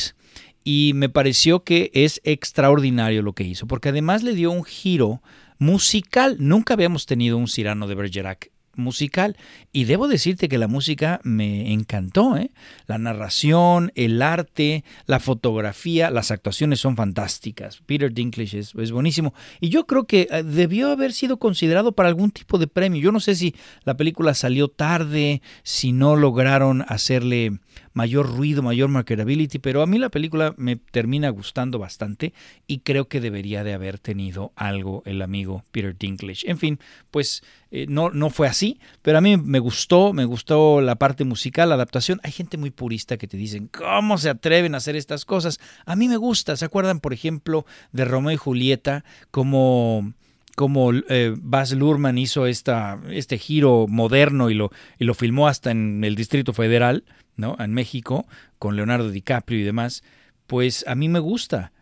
y 0.64 0.92
me 0.94 1.08
pareció 1.08 1.64
que 1.64 1.90
es 1.94 2.20
extraordinario 2.24 3.22
lo 3.22 3.34
que 3.34 3.44
hizo, 3.44 3.66
porque 3.66 3.90
además 3.90 4.22
le 4.22 4.34
dio 4.34 4.50
un 4.50 4.64
giro 4.64 5.22
musical. 5.58 6.36
Nunca 6.38 6.74
habíamos 6.74 7.06
tenido 7.06 7.36
un 7.36 7.48
Cirano 7.48 7.86
de 7.86 7.94
Bergerac 7.94 8.50
musical. 8.74 9.36
Y 9.72 9.84
debo 9.84 10.08
decirte 10.08 10.48
que 10.48 10.58
la 10.58 10.68
música 10.68 11.20
me 11.22 11.72
encantó. 11.72 12.36
¿eh? 12.36 12.50
La 12.86 12.98
narración, 12.98 13.92
el 13.94 14.22
arte, 14.22 14.84
la 15.06 15.20
fotografía, 15.20 16.10
las 16.10 16.30
actuaciones 16.30 16.80
son 16.80 16.96
fantásticas. 16.96 17.82
Peter 17.86 18.12
Dinklage 18.12 18.58
es, 18.58 18.74
es, 18.74 18.92
buenísimo. 18.92 19.34
Y 19.60 19.68
yo 19.68 19.86
creo 19.86 20.04
que 20.04 20.28
eh, 20.30 20.42
debió 20.42 20.90
haber 20.90 21.12
sido 21.12 21.38
considerado 21.38 21.92
para 21.92 22.08
algún 22.08 22.30
tipo 22.30 22.58
de 22.58 22.66
premio. 22.66 23.00
Yo 23.00 23.12
no 23.12 23.20
sé 23.20 23.34
si 23.34 23.54
la 23.84 23.96
película 23.96 24.34
salió 24.34 24.68
tarde, 24.68 25.42
si 25.62 25.92
no 25.92 26.16
lograron 26.16 26.84
hacerle 26.88 27.60
mayor 27.92 28.28
ruido, 28.28 28.62
mayor 28.62 28.88
marketability, 28.88 29.58
pero 29.58 29.82
a 29.82 29.86
mí 29.86 29.98
la 29.98 30.08
película 30.10 30.54
me 30.56 30.76
termina 30.76 31.28
gustando 31.30 31.78
bastante 31.78 32.32
y 32.66 32.80
creo 32.80 33.08
que 33.08 33.20
debería 33.20 33.64
de 33.64 33.74
haber 33.74 33.98
tenido 33.98 34.52
algo 34.56 35.02
el 35.06 35.22
amigo 35.22 35.64
Peter 35.72 35.96
Dinklage. 35.96 36.48
En 36.48 36.58
fin, 36.58 36.78
pues 37.10 37.42
eh, 37.70 37.86
no, 37.88 38.10
no 38.10 38.30
fue 38.30 38.46
así, 38.46 38.78
pero 39.02 39.18
a 39.18 39.20
mí 39.20 39.36
me 39.36 39.58
gustó, 39.58 40.12
me 40.12 40.24
gustó 40.24 40.80
la 40.80 40.96
parte 40.96 41.24
musical, 41.24 41.68
la 41.68 41.74
adaptación. 41.76 42.20
Hay 42.22 42.32
gente 42.32 42.56
muy 42.56 42.70
purista 42.70 43.16
que 43.16 43.26
te 43.26 43.36
dicen, 43.36 43.68
¿cómo 43.68 44.18
se 44.18 44.30
atreven 44.30 44.74
a 44.74 44.78
hacer 44.78 44.96
estas 44.96 45.24
cosas? 45.24 45.60
A 45.84 45.96
mí 45.96 46.08
me 46.08 46.16
gusta, 46.16 46.56
¿se 46.56 46.64
acuerdan, 46.64 47.00
por 47.00 47.12
ejemplo, 47.12 47.66
de 47.92 48.04
Romeo 48.04 48.32
y 48.32 48.36
Julieta 48.36 49.04
como 49.30 50.12
como 50.60 50.92
eh, 50.92 51.34
Baz 51.38 51.72
Luhrmann 51.72 52.18
hizo 52.18 52.44
esta, 52.44 53.00
este 53.08 53.38
giro 53.38 53.86
moderno 53.88 54.50
y 54.50 54.54
lo, 54.54 54.70
y 54.98 55.04
lo 55.04 55.14
filmó 55.14 55.48
hasta 55.48 55.70
en 55.70 56.04
el 56.04 56.16
Distrito 56.16 56.52
Federal, 56.52 57.04
¿no? 57.34 57.56
En 57.58 57.72
México, 57.72 58.26
con 58.58 58.76
Leonardo 58.76 59.08
DiCaprio 59.08 59.58
y 59.58 59.62
demás, 59.62 60.04
pues 60.46 60.84
a 60.86 60.94
mí 60.96 61.08
me 61.08 61.18
gusta 61.18 61.72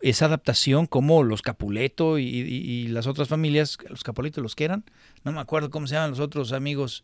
esa 0.00 0.26
adaptación 0.26 0.86
como 0.86 1.24
los 1.24 1.42
Capuleto 1.42 2.20
y, 2.20 2.86
las 2.86 3.08
otras 3.08 3.26
familias, 3.26 3.76
los 3.88 4.04
Capuleto 4.04 4.40
los 4.40 4.54
que 4.54 4.66
eran, 4.66 4.84
no 5.24 5.32
me 5.32 5.40
acuerdo 5.40 5.68
cómo 5.68 5.88
se 5.88 5.96
llaman 5.96 6.10
los 6.10 6.20
otros 6.20 6.52
amigos, 6.52 7.02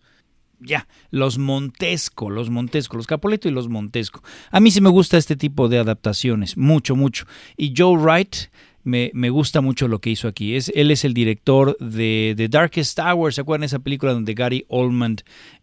ya, 0.61 0.87
los 1.11 1.39
Montesco, 1.39 2.31
los 2.31 2.51
Montesco, 2.51 2.97
los 2.97 3.09
Capuleto 3.09 3.49
y 3.49 3.51
los 3.51 3.69
Montesco. 3.69 4.23
A 4.53 4.61
mí 4.61 4.71
sí 4.71 4.81
me 4.81 4.91
gusta 4.91 5.17
este 5.17 5.35
tipo 5.35 5.69
de 5.69 5.79
adaptaciones, 5.79 6.57
mucho, 6.57 6.95
mucho. 6.95 7.27
Y 7.57 7.75
Joe 7.77 7.99
Wright 7.99 8.37
me, 8.87 9.11
me, 9.15 9.31
gusta 9.31 9.61
mucho 9.61 9.89
lo 9.89 10.01
que 10.01 10.11
hizo 10.11 10.29
aquí. 10.29 10.55
Es, 10.55 10.71
él 10.75 10.93
es 10.93 11.05
el 11.05 11.13
director 11.13 11.77
de 11.79 12.35
The 12.37 12.49
Darkest 12.49 13.01
Hour. 13.01 13.35
¿Se 13.35 13.41
acuerdan 13.41 13.65
esa 13.65 13.81
película 13.81 14.13
donde 14.13 14.33
Gary 14.35 14.65
Oldman 14.69 15.17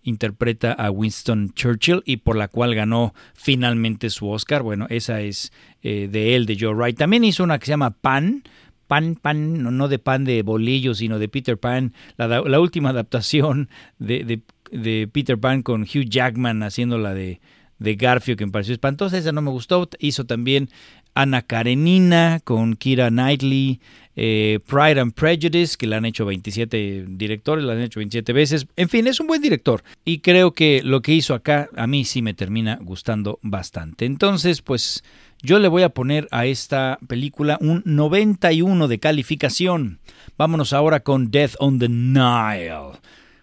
interpreta 0.03 0.73
a 0.73 0.91
Winston 0.91 1.53
Churchill 1.53 2.03
y 2.05 2.17
por 2.17 2.35
la 2.35 2.49
cual 2.49 2.75
ganó 2.75 3.13
finalmente 3.33 4.09
su 4.09 4.27
Oscar? 4.29 4.61
Bueno, 4.61 4.87
esa 4.89 5.21
es 5.21 5.53
eh, 5.81 6.09
de 6.11 6.35
él, 6.35 6.45
de 6.45 6.57
Joe 6.59 6.73
Wright. 6.73 6.97
También 6.97 7.23
hizo 7.23 7.45
una 7.45 7.59
que 7.59 7.65
se 7.65 7.71
llama 7.71 7.91
Pan. 7.91 8.43
Pan, 8.87 9.15
pan, 9.15 9.63
no 9.77 9.87
de 9.87 9.97
pan 9.97 10.25
de 10.25 10.43
bolillo, 10.43 10.93
sino 10.93 11.17
de 11.17 11.29
Peter 11.29 11.57
Pan, 11.57 11.93
la, 12.17 12.27
la 12.27 12.59
última 12.59 12.89
adaptación 12.89 13.69
de, 13.97 14.25
de, 14.25 14.41
de 14.77 15.07
Peter 15.07 15.39
Pan 15.39 15.63
con 15.63 15.83
Hugh 15.83 16.09
Jackman 16.09 16.61
haciéndola 16.61 17.13
de, 17.13 17.39
de 17.79 17.95
Garfio 17.95 18.35
que 18.35 18.45
me 18.45 18.51
pareció 18.51 18.73
espantosa, 18.73 19.17
esa 19.17 19.31
no 19.31 19.41
me 19.41 19.51
gustó. 19.51 19.89
Hizo 19.99 20.25
también 20.25 20.69
Ana 21.13 21.41
Karenina 21.41 22.41
con 22.43 22.75
Kira 22.75 23.09
Knightley, 23.09 23.79
eh, 24.15 24.59
Pride 24.65 24.99
and 24.99 25.13
Prejudice, 25.13 25.75
que 25.77 25.87
la 25.87 25.97
han 25.97 26.05
hecho 26.05 26.25
27 26.25 27.05
directores, 27.09 27.65
la 27.65 27.73
han 27.73 27.81
hecho 27.81 27.99
27 27.99 28.33
veces. 28.33 28.67
En 28.75 28.89
fin, 28.89 29.07
es 29.07 29.19
un 29.19 29.27
buen 29.27 29.41
director 29.41 29.83
y 30.05 30.19
creo 30.19 30.53
que 30.53 30.81
lo 30.83 31.01
que 31.01 31.13
hizo 31.13 31.33
acá 31.33 31.69
a 31.75 31.87
mí 31.87 32.05
sí 32.05 32.21
me 32.21 32.33
termina 32.33 32.77
gustando 32.81 33.39
bastante. 33.41 34.05
Entonces, 34.05 34.61
pues 34.61 35.03
yo 35.41 35.59
le 35.59 35.67
voy 35.67 35.83
a 35.83 35.89
poner 35.89 36.27
a 36.31 36.45
esta 36.45 36.99
película 37.07 37.57
un 37.59 37.81
91 37.85 38.87
de 38.87 38.99
calificación. 38.99 39.99
Vámonos 40.37 40.73
ahora 40.73 41.01
con 41.01 41.31
Death 41.31 41.55
on 41.59 41.79
the 41.79 41.89
Nile. 41.89 42.99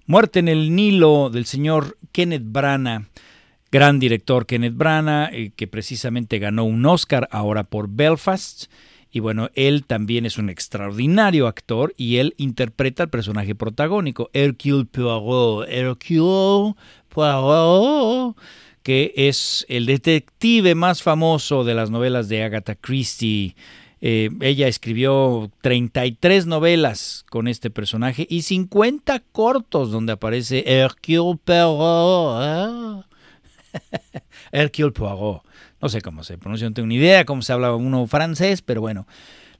Muerte 0.06 0.38
en 0.40 0.48
el 0.48 0.74
Nilo 0.74 1.30
del 1.30 1.44
señor 1.46 1.98
Kenneth 2.12 2.42
Branagh 2.44 3.04
gran 3.70 3.98
director 3.98 4.46
Kenneth 4.46 4.76
Branagh, 4.76 5.32
eh, 5.32 5.52
que 5.54 5.66
precisamente 5.66 6.38
ganó 6.38 6.64
un 6.64 6.84
Oscar 6.86 7.28
ahora 7.30 7.64
por 7.64 7.88
Belfast. 7.88 8.70
Y 9.12 9.20
bueno, 9.20 9.50
él 9.54 9.84
también 9.84 10.24
es 10.24 10.38
un 10.38 10.50
extraordinario 10.50 11.48
actor 11.48 11.92
y 11.96 12.18
él 12.18 12.34
interpreta 12.36 13.04
al 13.04 13.10
personaje 13.10 13.54
protagónico, 13.54 14.30
Hercule 14.32 14.84
Poirot. 14.84 15.68
Hercule 15.68 16.74
Poirot, 17.08 18.36
que 18.84 19.12
es 19.16 19.66
el 19.68 19.86
detective 19.86 20.76
más 20.76 21.02
famoso 21.02 21.64
de 21.64 21.74
las 21.74 21.90
novelas 21.90 22.28
de 22.28 22.44
Agatha 22.44 22.76
Christie. 22.76 23.56
Eh, 24.00 24.30
ella 24.40 24.68
escribió 24.68 25.50
33 25.60 26.46
novelas 26.46 27.26
con 27.28 27.48
este 27.48 27.68
personaje 27.68 28.26
y 28.30 28.42
50 28.42 29.20
cortos 29.32 29.90
donde 29.90 30.12
aparece 30.12 30.64
Hercule 30.66 31.36
Poirot. 31.44 33.10
Hercule 34.52 34.92
Poirot. 34.92 35.42
No 35.80 35.88
sé 35.88 36.00
cómo 36.02 36.24
se 36.24 36.38
pronuncia, 36.38 36.68
no 36.68 36.74
tengo 36.74 36.86
ni 36.86 36.96
idea 36.96 37.24
cómo 37.24 37.42
se 37.42 37.52
habla 37.52 37.74
uno 37.74 38.06
francés, 38.06 38.62
pero 38.62 38.80
bueno. 38.80 39.06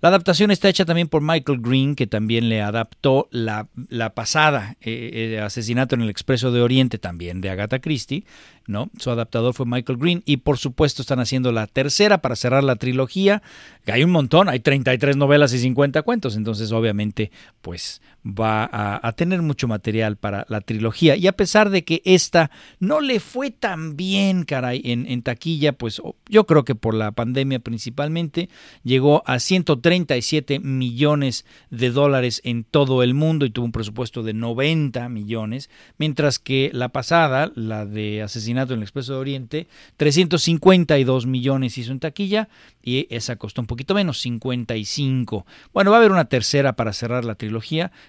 La 0.03 0.09
adaptación 0.09 0.51
está 0.51 0.71
hecha 0.71 0.87
también 0.87 1.09
por 1.09 1.21
Michael 1.21 1.61
Green, 1.61 1.95
que 1.95 2.07
también 2.07 2.49
le 2.49 2.63
adaptó 2.63 3.29
la, 3.31 3.69
la 3.91 4.15
pasada 4.15 4.77
eh, 4.81 5.35
eh, 5.35 5.41
Asesinato 5.41 5.95
en 5.95 6.01
el 6.01 6.09
Expreso 6.09 6.51
de 6.53 6.63
Oriente, 6.63 6.99
también 6.99 7.43
de 7.43 7.51
Agatha 7.51 7.81
Christie. 7.81 8.25
¿no? 8.71 8.89
Su 8.99 9.11
adaptador 9.11 9.53
fue 9.53 9.67
Michael 9.67 9.99
Green 9.99 10.23
y 10.25 10.39
por 10.39 10.57
supuesto 10.57 11.03
están 11.03 11.21
haciendo 11.21 11.53
la 11.53 11.67
tercera 11.67 12.23
para 12.23 12.37
cerrar 12.37 12.65
la 12.65 12.77
trilogía. 12.77 13.43
Hay 13.87 14.03
un 14.03 14.11
montón, 14.11 14.49
hay 14.49 14.61
33 14.61 15.17
novelas 15.17 15.53
y 15.53 15.59
50 15.59 16.01
cuentos, 16.03 16.37
entonces 16.37 16.73
obviamente 16.73 17.31
pues 17.61 18.01
va 18.25 18.69
a, 18.73 19.13
tener 19.13 19.43
mucho 19.43 19.69
material 19.69 20.17
para 20.17 20.47
la 20.49 20.61
trilogía. 20.61 21.17
Y 21.17 21.27
a 21.27 21.33
pesar 21.33 21.71
de 21.71 21.85
que 21.85 22.03
esta 22.05 22.51
no 22.79 23.01
le 23.01 23.21
fue 23.21 23.51
tan 23.51 23.97
bien, 23.97 24.45
caray, 24.45 24.83
en, 24.85 25.07
en 25.07 25.23
taquilla, 25.23 25.73
pues 25.73 26.01
yo 26.29 26.47
creo 26.47 26.65
que 26.65 26.75
por 26.75 26.95
la 26.95 27.13
pandemia 27.13 27.61
principalmente, 27.61 28.49
llegó 28.83 29.23
a 29.27 29.39
137 29.39 30.61
millones 30.61 31.45
de 31.71 31.91
dólares 31.91 32.41
en 32.45 32.65
todo 32.65 33.03
el 33.03 33.15
mundo 33.15 33.47
y 33.47 33.51
tuvo 33.51 33.67
un 33.67 33.73
presupuesto 33.73 34.23
de 34.23 34.35
90 34.35 35.09
millones, 35.09 35.71
mientras 35.99 36.39
que 36.39 36.71
la 36.73 36.91
pasada, 36.91 37.53
la 37.55 37.87
de 37.87 38.23
Asesinato 38.23 38.73
en 38.73 38.81
el 38.81 38.85
Expreso 38.85 39.15
de 39.15 39.19
Oriente, 39.19 39.69
352 39.97 41.27
millones 41.27 41.79
hizo 41.79 41.93
en 41.93 42.01
taquilla 42.01 42.49
y 42.83 43.07
esa 43.15 43.37
costó 43.37 43.61
un 43.61 43.67
poquito 43.67 43.95
menos, 43.95 44.19
55. 44.21 45.47
Bueno, 45.73 45.91
va 45.91 45.99
a 45.99 46.01
haber 46.01 46.13
una 46.13 46.27
tercera 46.27 46.75
para 46.75 46.93
cerrar 46.93 47.25
la 47.25 47.35
trilogía 47.35 47.61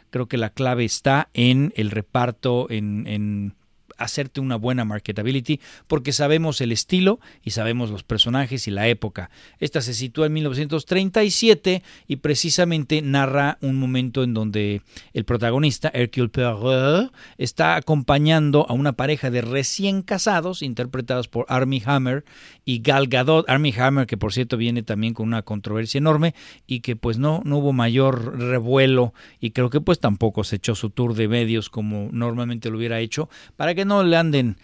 Creo 0.09 0.27
que 0.27 0.37
la 0.37 0.51
clave 0.51 0.85
está 0.85 1.29
en 1.33 1.73
el 1.75 1.91
reparto, 1.91 2.67
en, 2.69 3.53
hacerte 3.97 4.41
una 4.41 4.55
buena 4.55 4.83
marketability 4.83 5.59
porque 5.85 6.11
sabemos 6.11 6.59
el 6.59 6.71
estilo 6.71 7.19
y 7.43 7.51
sabemos 7.51 7.91
los 7.91 8.01
personajes 8.01 8.67
y 8.67 8.71
la 8.71 8.87
época. 8.87 9.29
Esta 9.59 9.81
se 9.81 9.93
sitúa 9.93 10.25
en 10.25 10.33
1937 10.33 11.83
y 12.07 12.15
precisamente 12.15 13.03
narra 13.03 13.59
un 13.61 13.75
momento 13.75 14.23
en 14.23 14.33
donde 14.33 14.81
el 15.13 15.23
protagonista, 15.23 15.91
Hercule 15.93 16.29
Poirot, 16.29 17.13
está 17.37 17.75
acompañando 17.75 18.65
a 18.67 18.73
una 18.73 18.93
pareja 18.93 19.29
de 19.29 19.41
recién 19.41 20.01
casados 20.01 20.63
interpretados 20.63 21.27
por 21.27 21.45
Armie 21.47 21.83
Hammer 21.85 22.25
y 22.65 22.81
Gal 22.81 23.07
Gadot. 23.07 23.49
Armie 23.49 23.73
Hammer 23.77 24.07
que 24.07 24.17
por 24.17 24.33
cierto 24.33 24.57
viene 24.57 24.83
también 24.83 25.13
con 25.13 25.27
una 25.27 25.41
controversia 25.41 25.97
enorme 25.97 26.35
y 26.67 26.81
que 26.81 26.95
pues 26.95 27.17
no, 27.17 27.41
no 27.45 27.57
hubo 27.57 27.73
mayor 27.73 28.37
revuelo 28.39 29.13
y 29.39 29.51
creo 29.51 29.69
que 29.69 29.81
pues 29.81 29.99
tampoco 29.99 30.43
se 30.43 30.57
echó 30.57 30.75
su 30.75 30.89
tour 30.89 31.13
de 31.15 31.27
medios 31.27 31.69
como 31.69 32.09
normalmente 32.11 32.69
lo 32.69 32.77
hubiera 32.77 32.99
hecho 32.99 33.29
para 33.55 33.75
que 33.75 33.85
no 33.85 34.03
le 34.03 34.17
anden 34.17 34.57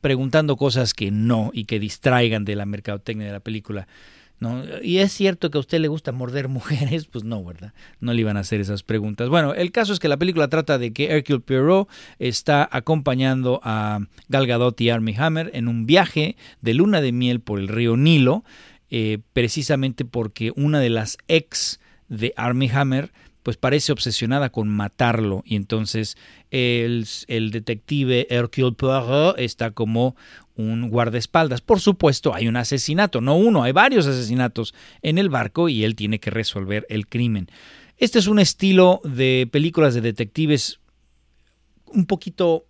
preguntando 0.00 0.56
cosas 0.56 0.94
que 0.94 1.10
no 1.10 1.50
y 1.52 1.64
que 1.64 1.78
distraigan 1.78 2.44
de 2.44 2.56
la 2.56 2.66
mercadotecnia 2.66 3.26
de 3.26 3.32
la 3.32 3.40
película. 3.40 3.86
¿No? 4.38 4.62
Y 4.82 4.98
es 4.98 5.12
cierto 5.12 5.50
que 5.50 5.58
a 5.58 5.60
usted 5.60 5.80
le 5.80 5.88
gusta 5.88 6.12
morder 6.12 6.48
mujeres, 6.56 7.06
pues 7.06 7.24
no, 7.24 7.44
¿verdad? 7.44 7.72
No 8.00 8.12
le 8.12 8.20
iban 8.20 8.36
a 8.36 8.40
hacer 8.40 8.60
esas 8.60 8.82
preguntas. 8.82 9.28
Bueno, 9.28 9.54
el 9.54 9.72
caso 9.72 9.92
es 9.92 9.98
que 9.98 10.08
la 10.08 10.16
película 10.16 10.48
trata 10.48 10.78
de 10.78 10.92
que 10.92 11.10
Hercule 11.10 11.40
Poirot 11.40 11.88
está 12.18 12.68
acompañando 12.70 13.60
a 13.62 14.00
Gal 14.28 14.46
Gadot 14.46 14.80
y 14.80 14.90
Armie 14.90 15.16
Hammer 15.18 15.50
en 15.54 15.68
un 15.68 15.86
viaje 15.86 16.36
de 16.60 16.74
luna 16.74 17.00
de 17.00 17.12
miel 17.12 17.40
por 17.40 17.58
el 17.58 17.68
río 17.68 17.96
Nilo, 17.96 18.44
eh, 18.90 19.18
precisamente 19.32 20.04
porque 20.04 20.52
una 20.56 20.80
de 20.80 20.90
las 20.90 21.18
ex 21.28 21.80
de 22.08 22.32
Armie 22.36 22.70
Hammer 22.72 23.12
pues 23.46 23.56
parece 23.56 23.92
obsesionada 23.92 24.50
con 24.50 24.68
matarlo 24.68 25.44
y 25.46 25.54
entonces 25.54 26.16
el, 26.50 27.06
el 27.28 27.52
detective 27.52 28.26
Hercule 28.28 28.72
Poirot 28.72 29.38
está 29.38 29.70
como 29.70 30.16
un 30.56 30.90
guardaespaldas. 30.90 31.60
Por 31.60 31.78
supuesto, 31.78 32.34
hay 32.34 32.48
un 32.48 32.56
asesinato, 32.56 33.20
no 33.20 33.36
uno, 33.36 33.62
hay 33.62 33.70
varios 33.70 34.08
asesinatos 34.08 34.74
en 35.00 35.16
el 35.18 35.28
barco 35.28 35.68
y 35.68 35.84
él 35.84 35.94
tiene 35.94 36.18
que 36.18 36.30
resolver 36.30 36.88
el 36.88 37.06
crimen. 37.06 37.46
Este 37.98 38.18
es 38.18 38.26
un 38.26 38.40
estilo 38.40 39.00
de 39.04 39.48
películas 39.52 39.94
de 39.94 40.00
detectives 40.00 40.80
un 41.86 42.06
poquito 42.06 42.66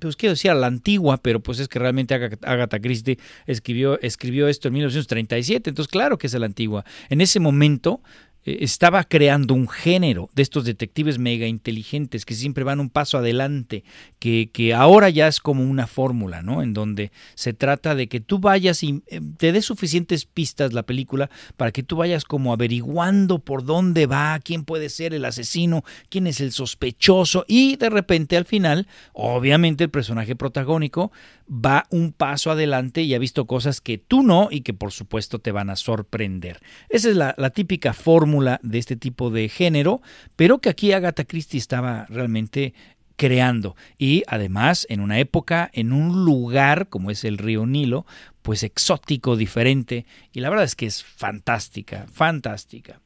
pues 0.00 0.16
quiero 0.16 0.32
decir 0.32 0.50
a 0.50 0.54
la 0.54 0.66
antigua, 0.66 1.18
pero 1.18 1.40
pues 1.40 1.58
es 1.58 1.68
que 1.68 1.78
realmente 1.78 2.14
Agatha 2.14 2.80
Christie 2.80 3.18
escribió, 3.46 4.00
escribió 4.00 4.48
esto 4.48 4.68
en 4.68 4.74
1937, 4.74 5.70
entonces 5.70 5.90
claro 5.90 6.18
que 6.18 6.26
es 6.26 6.34
a 6.34 6.38
la 6.38 6.46
antigua. 6.46 6.84
En 7.08 7.20
ese 7.20 7.40
momento 7.40 8.02
estaba 8.46 9.02
creando 9.04 9.54
un 9.54 9.68
género 9.68 10.30
de 10.34 10.42
estos 10.42 10.64
detectives 10.64 11.18
mega 11.18 11.46
inteligentes 11.46 12.24
que 12.24 12.34
siempre 12.34 12.64
van 12.64 12.78
un 12.78 12.90
paso 12.90 13.18
adelante, 13.18 13.82
que, 14.18 14.50
que 14.52 14.72
ahora 14.72 15.10
ya 15.10 15.26
es 15.26 15.40
como 15.40 15.64
una 15.64 15.86
fórmula, 15.88 16.42
¿no? 16.42 16.62
En 16.62 16.72
donde 16.72 17.10
se 17.34 17.52
trata 17.52 17.94
de 17.94 18.06
que 18.06 18.20
tú 18.20 18.38
vayas 18.38 18.82
y 18.82 19.02
eh, 19.08 19.20
te 19.36 19.50
des 19.50 19.64
suficientes 19.64 20.24
pistas 20.24 20.72
la 20.72 20.84
película 20.84 21.28
para 21.56 21.72
que 21.72 21.82
tú 21.82 21.96
vayas 21.96 22.24
como 22.24 22.52
averiguando 22.52 23.40
por 23.40 23.64
dónde 23.64 24.06
va, 24.06 24.38
quién 24.38 24.64
puede 24.64 24.90
ser 24.90 25.12
el 25.12 25.24
asesino, 25.24 25.84
quién 26.08 26.26
es 26.26 26.40
el 26.40 26.52
sospechoso 26.52 27.44
y 27.48 27.76
de 27.76 27.90
repente 27.90 28.36
al 28.36 28.44
final, 28.44 28.86
obviamente 29.12 29.84
el 29.84 29.90
personaje 29.90 30.36
protagónico 30.36 31.10
va 31.48 31.86
un 31.90 32.12
paso 32.12 32.50
adelante 32.50 33.02
y 33.02 33.14
ha 33.14 33.18
visto 33.18 33.46
cosas 33.46 33.80
que 33.80 33.98
tú 33.98 34.22
no 34.22 34.48
y 34.50 34.62
que 34.62 34.74
por 34.74 34.92
supuesto 34.92 35.38
te 35.38 35.52
van 35.52 35.70
a 35.70 35.76
sorprender. 35.76 36.60
Esa 36.88 37.10
es 37.10 37.16
la, 37.16 37.34
típica 37.50 37.92
fórmula 37.92 38.60
de 38.62 38.78
este 38.78 38.96
tipo 38.96 39.30
de 39.30 39.48
género, 39.48 40.02
pero 40.34 40.58
que 40.58 40.68
aquí 40.68 40.92
Agatha 40.92 41.24
Christie 41.24 41.58
estaba 41.58 42.06
realmente 42.08 42.74
creando 43.16 43.76
y 43.96 44.24
además 44.26 44.86
en 44.90 45.00
una 45.00 45.18
época, 45.18 45.70
en 45.72 45.92
un 45.92 46.24
lugar 46.24 46.88
como 46.88 47.10
es 47.10 47.24
el 47.24 47.38
río 47.38 47.64
Nilo, 47.64 48.04
pues 48.42 48.62
exótico, 48.62 49.36
diferente 49.36 50.04
y 50.32 50.40
la 50.40 50.50
verdad 50.50 50.64
es 50.64 50.76
que 50.76 50.86
es 50.86 51.02
fantástica, 51.02 52.06
fantástica. 52.12 53.00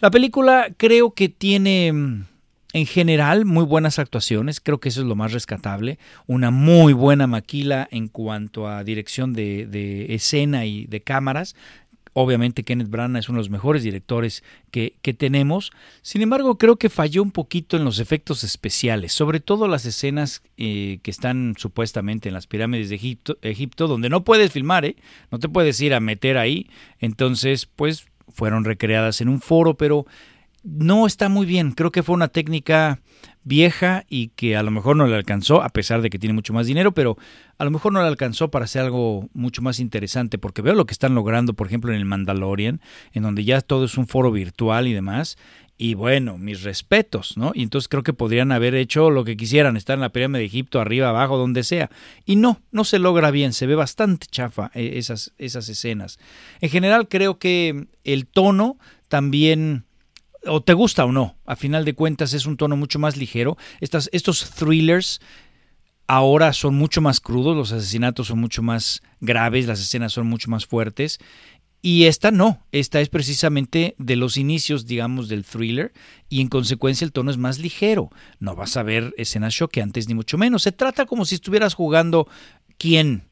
La 0.00 0.10
película 0.10 0.68
creo 0.76 1.12
que 1.12 1.28
tiene 1.28 1.92
mm, 1.92 2.24
en 2.72 2.86
general 2.86 3.44
muy 3.44 3.64
buenas 3.64 3.98
actuaciones, 3.98 4.60
creo 4.60 4.78
que 4.78 4.90
eso 4.90 5.00
es 5.00 5.06
lo 5.06 5.16
más 5.16 5.32
rescatable, 5.32 5.98
una 6.26 6.50
muy 6.50 6.92
buena 6.92 7.26
maquila 7.26 7.88
en 7.90 8.08
cuanto 8.08 8.68
a 8.68 8.84
dirección 8.84 9.32
de, 9.32 10.06
escena 10.10 10.64
y 10.66 10.86
de 10.86 11.02
cámaras, 11.02 11.56
Obviamente 12.12 12.64
Kenneth 12.64 12.90
Branagh 12.90 13.20
es 13.20 13.28
uno 13.28 13.36
de 13.36 13.42
los 13.42 13.50
mejores 13.50 13.84
directores 13.84 14.42
que, 14.72 14.94
que, 15.00 15.14
tenemos. 15.14 15.70
Sin 16.02 16.22
embargo, 16.22 16.58
creo 16.58 16.74
que 16.74 16.90
falló 16.90 17.22
un 17.22 17.30
poquito 17.30 17.76
en 17.76 17.84
los 17.84 18.00
efectos 18.00 18.42
especiales, 18.42 19.12
sobre 19.12 19.38
todo 19.38 19.68
las 19.68 19.86
escenas 19.86 20.42
eh, 20.56 20.98
que 21.04 21.12
están 21.12 21.54
supuestamente 21.56 22.28
en 22.28 22.34
las 22.34 22.48
pirámides 22.48 22.88
de 22.88 22.96
Egipto, 22.96 23.38
Egipto, 23.42 23.86
donde 23.86 24.08
no 24.08 24.24
puedes 24.24 24.50
filmar, 24.50 24.84
¿eh? 24.86 24.96
no 25.30 25.38
te 25.38 25.48
puedes 25.48 25.80
ir 25.80 25.94
a 25.94 26.00
meter 26.00 26.36
ahí. 26.36 26.68
Entonces, 26.98 27.66
pues 27.66 28.06
fueron 28.32 28.64
recreadas 28.64 29.20
en 29.20 29.28
un 29.28 29.40
foro, 29.40 29.74
pero 29.74 30.04
no 30.62 31.06
está 31.06 31.28
muy 31.28 31.46
bien. 31.46 31.72
Creo 31.72 31.90
que 31.90 32.02
fue 32.02 32.14
una 32.14 32.28
técnica 32.28 33.00
vieja 33.42 34.04
y 34.08 34.28
que 34.28 34.56
a 34.56 34.62
lo 34.62 34.70
mejor 34.70 34.96
no 34.96 35.06
le 35.06 35.16
alcanzó, 35.16 35.62
a 35.62 35.70
pesar 35.70 36.02
de 36.02 36.10
que 36.10 36.18
tiene 36.18 36.34
mucho 36.34 36.52
más 36.52 36.66
dinero, 36.66 36.92
pero 36.92 37.16
a 37.58 37.64
lo 37.64 37.70
mejor 37.70 37.92
no 37.92 38.02
le 38.02 38.08
alcanzó 38.08 38.50
para 38.50 38.66
hacer 38.66 38.82
algo 38.82 39.28
mucho 39.32 39.62
más 39.62 39.80
interesante, 39.80 40.38
porque 40.38 40.62
veo 40.62 40.74
lo 40.74 40.86
que 40.86 40.92
están 40.92 41.14
logrando, 41.14 41.54
por 41.54 41.66
ejemplo, 41.66 41.92
en 41.92 41.98
el 41.98 42.04
Mandalorian, 42.04 42.80
en 43.12 43.22
donde 43.22 43.44
ya 43.44 43.60
todo 43.60 43.84
es 43.84 43.96
un 43.96 44.06
foro 44.06 44.30
virtual 44.30 44.86
y 44.86 44.92
demás. 44.92 45.38
Y 45.78 45.94
bueno, 45.94 46.36
mis 46.36 46.62
respetos, 46.62 47.38
¿no? 47.38 47.52
Y 47.54 47.62
entonces 47.62 47.88
creo 47.88 48.02
que 48.02 48.12
podrían 48.12 48.52
haber 48.52 48.74
hecho 48.74 49.08
lo 49.08 49.24
que 49.24 49.38
quisieran, 49.38 49.78
estar 49.78 49.94
en 49.94 50.02
la 50.02 50.12
pirámide 50.12 50.40
de 50.40 50.44
Egipto, 50.44 50.78
arriba, 50.78 51.08
abajo, 51.08 51.38
donde 51.38 51.62
sea. 51.62 51.88
Y 52.26 52.36
no, 52.36 52.60
no 52.70 52.84
se 52.84 52.98
logra 52.98 53.30
bien, 53.30 53.54
se 53.54 53.66
ve 53.66 53.76
bastante 53.76 54.26
chafa 54.26 54.70
eh, 54.74 54.92
esas, 54.96 55.32
esas 55.38 55.70
escenas. 55.70 56.18
En 56.60 56.68
general 56.68 57.08
creo 57.08 57.38
que 57.38 57.86
el 58.04 58.26
tono 58.26 58.76
también 59.08 59.86
o 60.46 60.62
te 60.62 60.72
gusta 60.72 61.04
o 61.04 61.12
no, 61.12 61.36
a 61.46 61.56
final 61.56 61.84
de 61.84 61.94
cuentas 61.94 62.32
es 62.34 62.46
un 62.46 62.56
tono 62.56 62.76
mucho 62.76 62.98
más 62.98 63.16
ligero. 63.16 63.56
Estas, 63.80 64.08
estos 64.12 64.50
thrillers 64.50 65.20
ahora 66.06 66.52
son 66.52 66.74
mucho 66.74 67.00
más 67.00 67.20
crudos, 67.20 67.56
los 67.56 67.72
asesinatos 67.72 68.28
son 68.28 68.40
mucho 68.40 68.62
más 68.62 69.02
graves, 69.20 69.66
las 69.66 69.80
escenas 69.80 70.12
son 70.12 70.26
mucho 70.26 70.50
más 70.50 70.66
fuertes. 70.66 71.20
Y 71.82 72.04
esta 72.04 72.30
no, 72.30 72.62
esta 72.72 73.00
es 73.00 73.08
precisamente 73.08 73.94
de 73.96 74.16
los 74.16 74.36
inicios, 74.36 74.86
digamos, 74.86 75.28
del 75.28 75.44
thriller 75.44 75.92
y 76.28 76.42
en 76.42 76.48
consecuencia 76.48 77.04
el 77.04 77.12
tono 77.12 77.30
es 77.30 77.38
más 77.38 77.58
ligero. 77.58 78.10
No 78.38 78.54
vas 78.54 78.76
a 78.76 78.82
ver 78.82 79.14
escenas 79.16 79.54
choqueantes 79.54 80.06
ni 80.06 80.14
mucho 80.14 80.36
menos. 80.36 80.62
Se 80.62 80.72
trata 80.72 81.06
como 81.06 81.24
si 81.24 81.36
estuvieras 81.36 81.74
jugando 81.74 82.28
quién. 82.76 83.24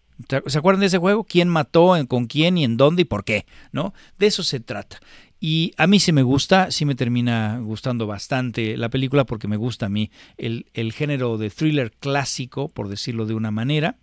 ¿Se 0.47 0.59
acuerdan 0.59 0.81
de 0.81 0.87
ese 0.87 0.99
juego? 0.99 1.25
¿Quién 1.25 1.49
mató, 1.49 1.95
con 2.09 2.27
quién 2.27 2.57
y 2.57 2.65
en 2.65 2.77
dónde 2.77 3.03
y 3.03 3.05
por 3.05 3.25
qué? 3.25 3.45
¿No? 3.71 3.93
De 4.19 4.27
eso 4.29 4.43
se 4.43 4.61
trata. 4.61 4.99
Y 5.41 5.73
a 5.77 5.87
mí 5.87 6.01
sí 6.01 6.13
me 6.13 6.23
gusta, 6.23 6.71
sí 6.71 6.85
me 6.85 6.95
termina 6.95 7.59
gustando 7.61 8.07
bastante 8.07 8.77
la 8.77 8.89
película 8.89 9.25
porque 9.25 9.47
me 9.47 9.57
gusta 9.57 9.87
a 9.87 9.89
mí 9.89 10.11
el, 10.37 10.67
el 10.75 10.93
género 10.93 11.39
de 11.39 11.51
thriller 11.51 11.93
clásico, 11.93 12.69
por 12.69 12.89
decirlo 12.89 13.25
de 13.27 13.35
una 13.35 13.51
manera. 13.51 13.97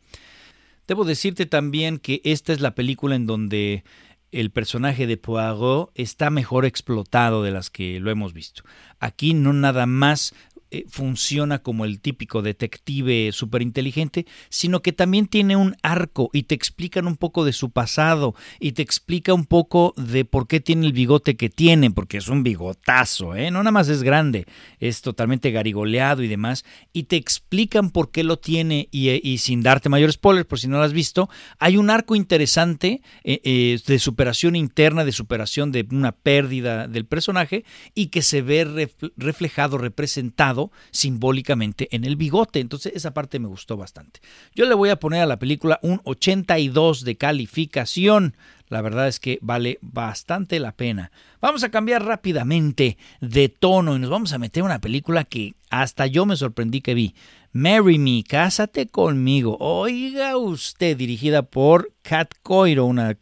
Debo 0.88 1.04
decirte 1.04 1.46
también 1.46 1.98
que 1.98 2.22
esta 2.24 2.54
es 2.54 2.62
la 2.62 2.76
película 2.76 3.16
en 3.16 3.26
donde 3.26 3.84
el 4.32 4.52
personaje 4.52 5.08
de 5.08 5.18
Poirot 5.18 5.92
está 5.96 6.30
mejor 6.30 6.66
explotado 6.66 7.44
de 7.44 7.52
las 7.52 7.70
que 7.70 8.00
lo 8.00 8.12
hemos 8.12 8.34
visto. 8.34 8.64
Aquí 9.00 9.34
no 9.34 9.54
nada 9.54 9.86
más 9.86 10.34
eh, 10.72 10.86
funciona 10.90 11.60
como 11.60 11.86
el 11.86 12.00
típico 12.02 12.42
detective 12.42 13.32
súper 13.32 13.62
inteligente, 13.62 14.26
sino 14.50 14.82
que 14.82 14.94
también 14.94 15.28
tiene 15.28 15.56
un 15.56 15.76
arco 15.84 16.32
y 16.34 16.44
te 16.44 16.56
explican 16.56 17.06
un 17.06 17.18
poco 17.18 17.46
de 17.46 17.54
su 17.54 17.70
pasado 17.70 18.34
y 18.60 18.72
te 18.72 18.82
explica 18.82 19.34
un 19.36 19.46
poco 19.46 19.94
de 19.96 20.26
por 20.26 20.48
qué 20.48 20.60
tiene 20.60 20.88
el 20.88 20.94
bigote 20.94 21.38
que 21.38 21.50
tiene, 21.50 21.92
porque 21.92 22.18
es 22.18 22.30
un 22.30 22.42
bigotazo, 22.42 23.36
¿eh? 23.36 23.52
no 23.52 23.60
nada 23.60 23.72
más 23.72 23.90
es 23.90 24.02
grande, 24.02 24.48
es 24.80 25.02
totalmente 25.02 25.52
garigoleado 25.52 26.24
y 26.24 26.28
demás, 26.28 26.66
y 26.94 27.04
te 27.04 27.16
explican 27.16 27.92
por 27.92 28.10
qué 28.10 28.24
lo 28.24 28.40
tiene 28.40 28.90
y, 28.92 29.10
eh, 29.10 29.38
sin 29.38 29.62
darte 29.62 29.90
mayor 29.90 30.12
spoiler, 30.12 30.48
por 30.48 30.60
si 30.60 30.68
no 30.68 30.78
lo 30.78 30.84
has 30.84 30.94
visto, 30.94 31.30
hay 31.60 31.78
un 31.78 31.92
arco 31.92 32.16
interesante 32.16 33.04
de 33.24 34.00
superación 34.00 34.56
interna, 34.56 35.06
de 35.06 35.12
superación 35.12 35.72
de 35.72 35.88
una 35.92 36.12
pérdida 36.12 36.88
del 36.88 37.06
personaje 37.06 37.66
y 37.94 38.08
que 38.08 38.22
se 38.22 38.42
ve 38.42 38.90
reflejado, 39.16 39.78
representado 39.78 40.55
simbólicamente 40.92 41.88
en 41.96 42.04
el 42.04 42.16
bigote. 42.16 42.60
Entonces 42.60 42.94
esa 42.96 43.14
parte 43.14 43.40
me 43.40 43.48
gustó 43.48 43.78
bastante. 43.78 44.20
Yo 44.54 44.66
le 44.66 44.76
voy 44.76 44.90
a 44.90 45.00
poner 45.00 45.22
a 45.22 45.26
la 45.26 45.40
película 45.40 45.80
un 45.82 46.02
82 46.04 47.04
de 47.04 47.16
calificación. 47.18 48.36
La 48.68 48.82
verdad 48.82 49.08
es 49.08 49.20
que 49.20 49.38
vale 49.42 49.78
bastante 49.82 50.60
la 50.60 50.72
pena. 50.72 51.12
Vamos 51.40 51.64
a 51.64 51.70
cambiar 51.70 52.04
rápidamente 52.04 52.98
de 53.22 53.50
tono 53.50 53.96
y 53.96 54.00
nos 54.00 54.10
vamos 54.10 54.34
a 54.34 54.40
meter 54.40 54.62
en 54.62 54.66
una 54.66 54.82
película 54.82 55.24
que 55.24 55.54
hasta 55.70 56.08
yo 56.08 56.26
me 56.26 56.36
sorprendí 56.36 56.82
que 56.82 56.96
vi. 56.96 57.16
Marry 57.52 57.98
Me, 58.00 58.24
Cásate 58.24 58.88
conmigo. 58.88 59.56
Oiga 59.60 60.36
usted, 60.36 60.98
dirigida 60.98 61.44
por 61.44 61.94
Kat 62.02 62.34
Coiro, 62.42 62.86
una 62.86 63.16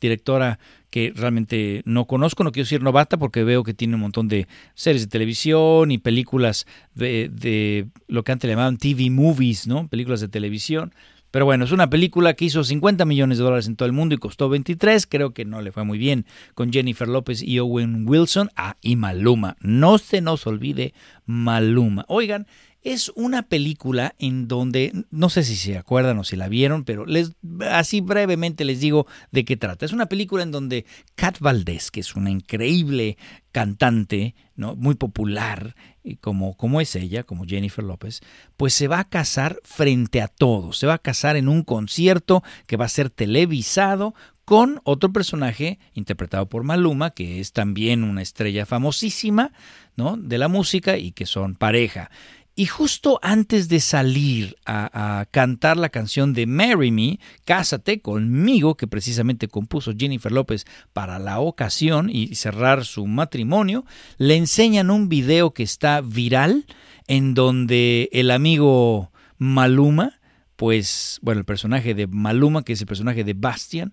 directora 0.00 0.58
que 0.96 1.12
realmente 1.14 1.82
no 1.84 2.06
conozco, 2.06 2.42
no 2.42 2.52
quiero 2.52 2.64
decir 2.64 2.82
novata 2.82 3.18
porque 3.18 3.44
veo 3.44 3.64
que 3.64 3.74
tiene 3.74 3.96
un 3.96 4.00
montón 4.00 4.28
de 4.28 4.48
series 4.74 5.02
de 5.02 5.08
televisión 5.08 5.90
y 5.90 5.98
películas 5.98 6.66
de, 6.94 7.86
lo 8.08 8.24
que 8.24 8.32
antes 8.32 8.48
le 8.48 8.54
llamaban 8.54 8.78
TV 8.78 9.10
movies, 9.10 9.66
¿no? 9.66 9.88
Películas 9.88 10.22
de 10.22 10.28
televisión. 10.28 10.94
Pero 11.30 11.44
bueno, 11.44 11.66
es 11.66 11.72
una 11.72 11.90
película 11.90 12.32
que 12.32 12.46
hizo 12.46 12.64
50 12.64 13.04
millones 13.04 13.36
de 13.36 13.44
dólares 13.44 13.66
en 13.66 13.76
todo 13.76 13.84
el 13.84 13.92
mundo 13.92 14.14
y 14.14 14.18
costó 14.18 14.48
23. 14.48 15.06
Creo 15.06 15.34
que 15.34 15.44
no 15.44 15.60
le 15.60 15.70
fue 15.70 15.84
muy 15.84 15.98
bien 15.98 16.24
con 16.54 16.72
Jennifer 16.72 17.08
López 17.08 17.42
y 17.42 17.58
Owen 17.58 18.08
Wilson. 18.08 18.48
Ah, 18.56 18.78
y 18.80 18.96
Maluma. 18.96 19.58
No 19.60 19.98
se 19.98 20.22
nos 20.22 20.46
olvide 20.46 20.94
Maluma. 21.26 22.06
Oigan, 22.08 22.46
es 22.86 23.10
una 23.16 23.42
película 23.42 24.14
en 24.20 24.46
donde, 24.46 24.92
no 25.10 25.28
sé 25.28 25.42
si 25.42 25.56
se 25.56 25.76
acuerdan 25.76 26.20
o 26.20 26.24
si 26.24 26.36
la 26.36 26.48
vieron, 26.48 26.84
pero 26.84 27.04
les, 27.04 27.32
así 27.68 28.00
brevemente 28.00 28.64
les 28.64 28.78
digo 28.78 29.08
de 29.32 29.44
qué 29.44 29.56
trata. 29.56 29.84
Es 29.84 29.92
una 29.92 30.06
película 30.06 30.44
en 30.44 30.52
donde 30.52 30.86
Kat 31.16 31.40
Valdés, 31.40 31.90
que 31.90 31.98
es 31.98 32.14
una 32.14 32.30
increíble 32.30 33.18
cantante, 33.50 34.36
¿no? 34.54 34.76
muy 34.76 34.94
popular, 34.94 35.74
como, 36.20 36.56
como 36.56 36.80
es 36.80 36.94
ella, 36.94 37.24
como 37.24 37.44
Jennifer 37.44 37.82
López, 37.82 38.20
pues 38.56 38.72
se 38.72 38.86
va 38.86 39.00
a 39.00 39.08
casar 39.08 39.58
frente 39.64 40.22
a 40.22 40.28
todos. 40.28 40.78
Se 40.78 40.86
va 40.86 40.94
a 40.94 40.98
casar 40.98 41.34
en 41.34 41.48
un 41.48 41.64
concierto 41.64 42.44
que 42.68 42.76
va 42.76 42.84
a 42.84 42.88
ser 42.88 43.10
televisado 43.10 44.14
con 44.44 44.80
otro 44.84 45.12
personaje 45.12 45.80
interpretado 45.92 46.48
por 46.48 46.62
Maluma, 46.62 47.10
que 47.10 47.40
es 47.40 47.52
también 47.52 48.04
una 48.04 48.22
estrella 48.22 48.64
famosísima 48.64 49.52
¿no? 49.96 50.16
de 50.16 50.38
la 50.38 50.46
música 50.46 50.98
y 50.98 51.10
que 51.10 51.26
son 51.26 51.56
pareja. 51.56 52.12
Y 52.58 52.64
justo 52.64 53.20
antes 53.20 53.68
de 53.68 53.80
salir 53.80 54.56
a, 54.64 55.26
cantar 55.30 55.76
la 55.76 55.90
canción 55.90 56.32
de 56.32 56.46
Marry 56.46 56.90
Me, 56.90 57.20
Cásate 57.44 58.00
conmigo, 58.00 58.78
que 58.78 58.86
precisamente 58.86 59.46
compuso 59.46 59.92
Jennifer 59.96 60.32
López 60.32 60.64
para 60.94 61.18
la 61.18 61.38
ocasión 61.38 62.08
y 62.08 62.34
cerrar 62.34 62.86
su 62.86 63.06
matrimonio, 63.06 63.84
le 64.16 64.36
enseñan 64.36 64.90
un 64.90 65.10
video 65.10 65.52
que 65.52 65.64
está 65.64 66.00
viral 66.00 66.64
en 67.06 67.34
donde 67.34 68.08
el 68.10 68.30
amigo 68.30 69.12
Maluma, 69.36 70.18
pues, 70.56 71.18
bueno, 71.20 71.40
el 71.40 71.44
personaje 71.44 71.92
de 71.92 72.06
Maluma, 72.06 72.64
que 72.64 72.72
es 72.72 72.80
el 72.80 72.86
personaje 72.86 73.22
de 73.22 73.34
Bastian, 73.34 73.92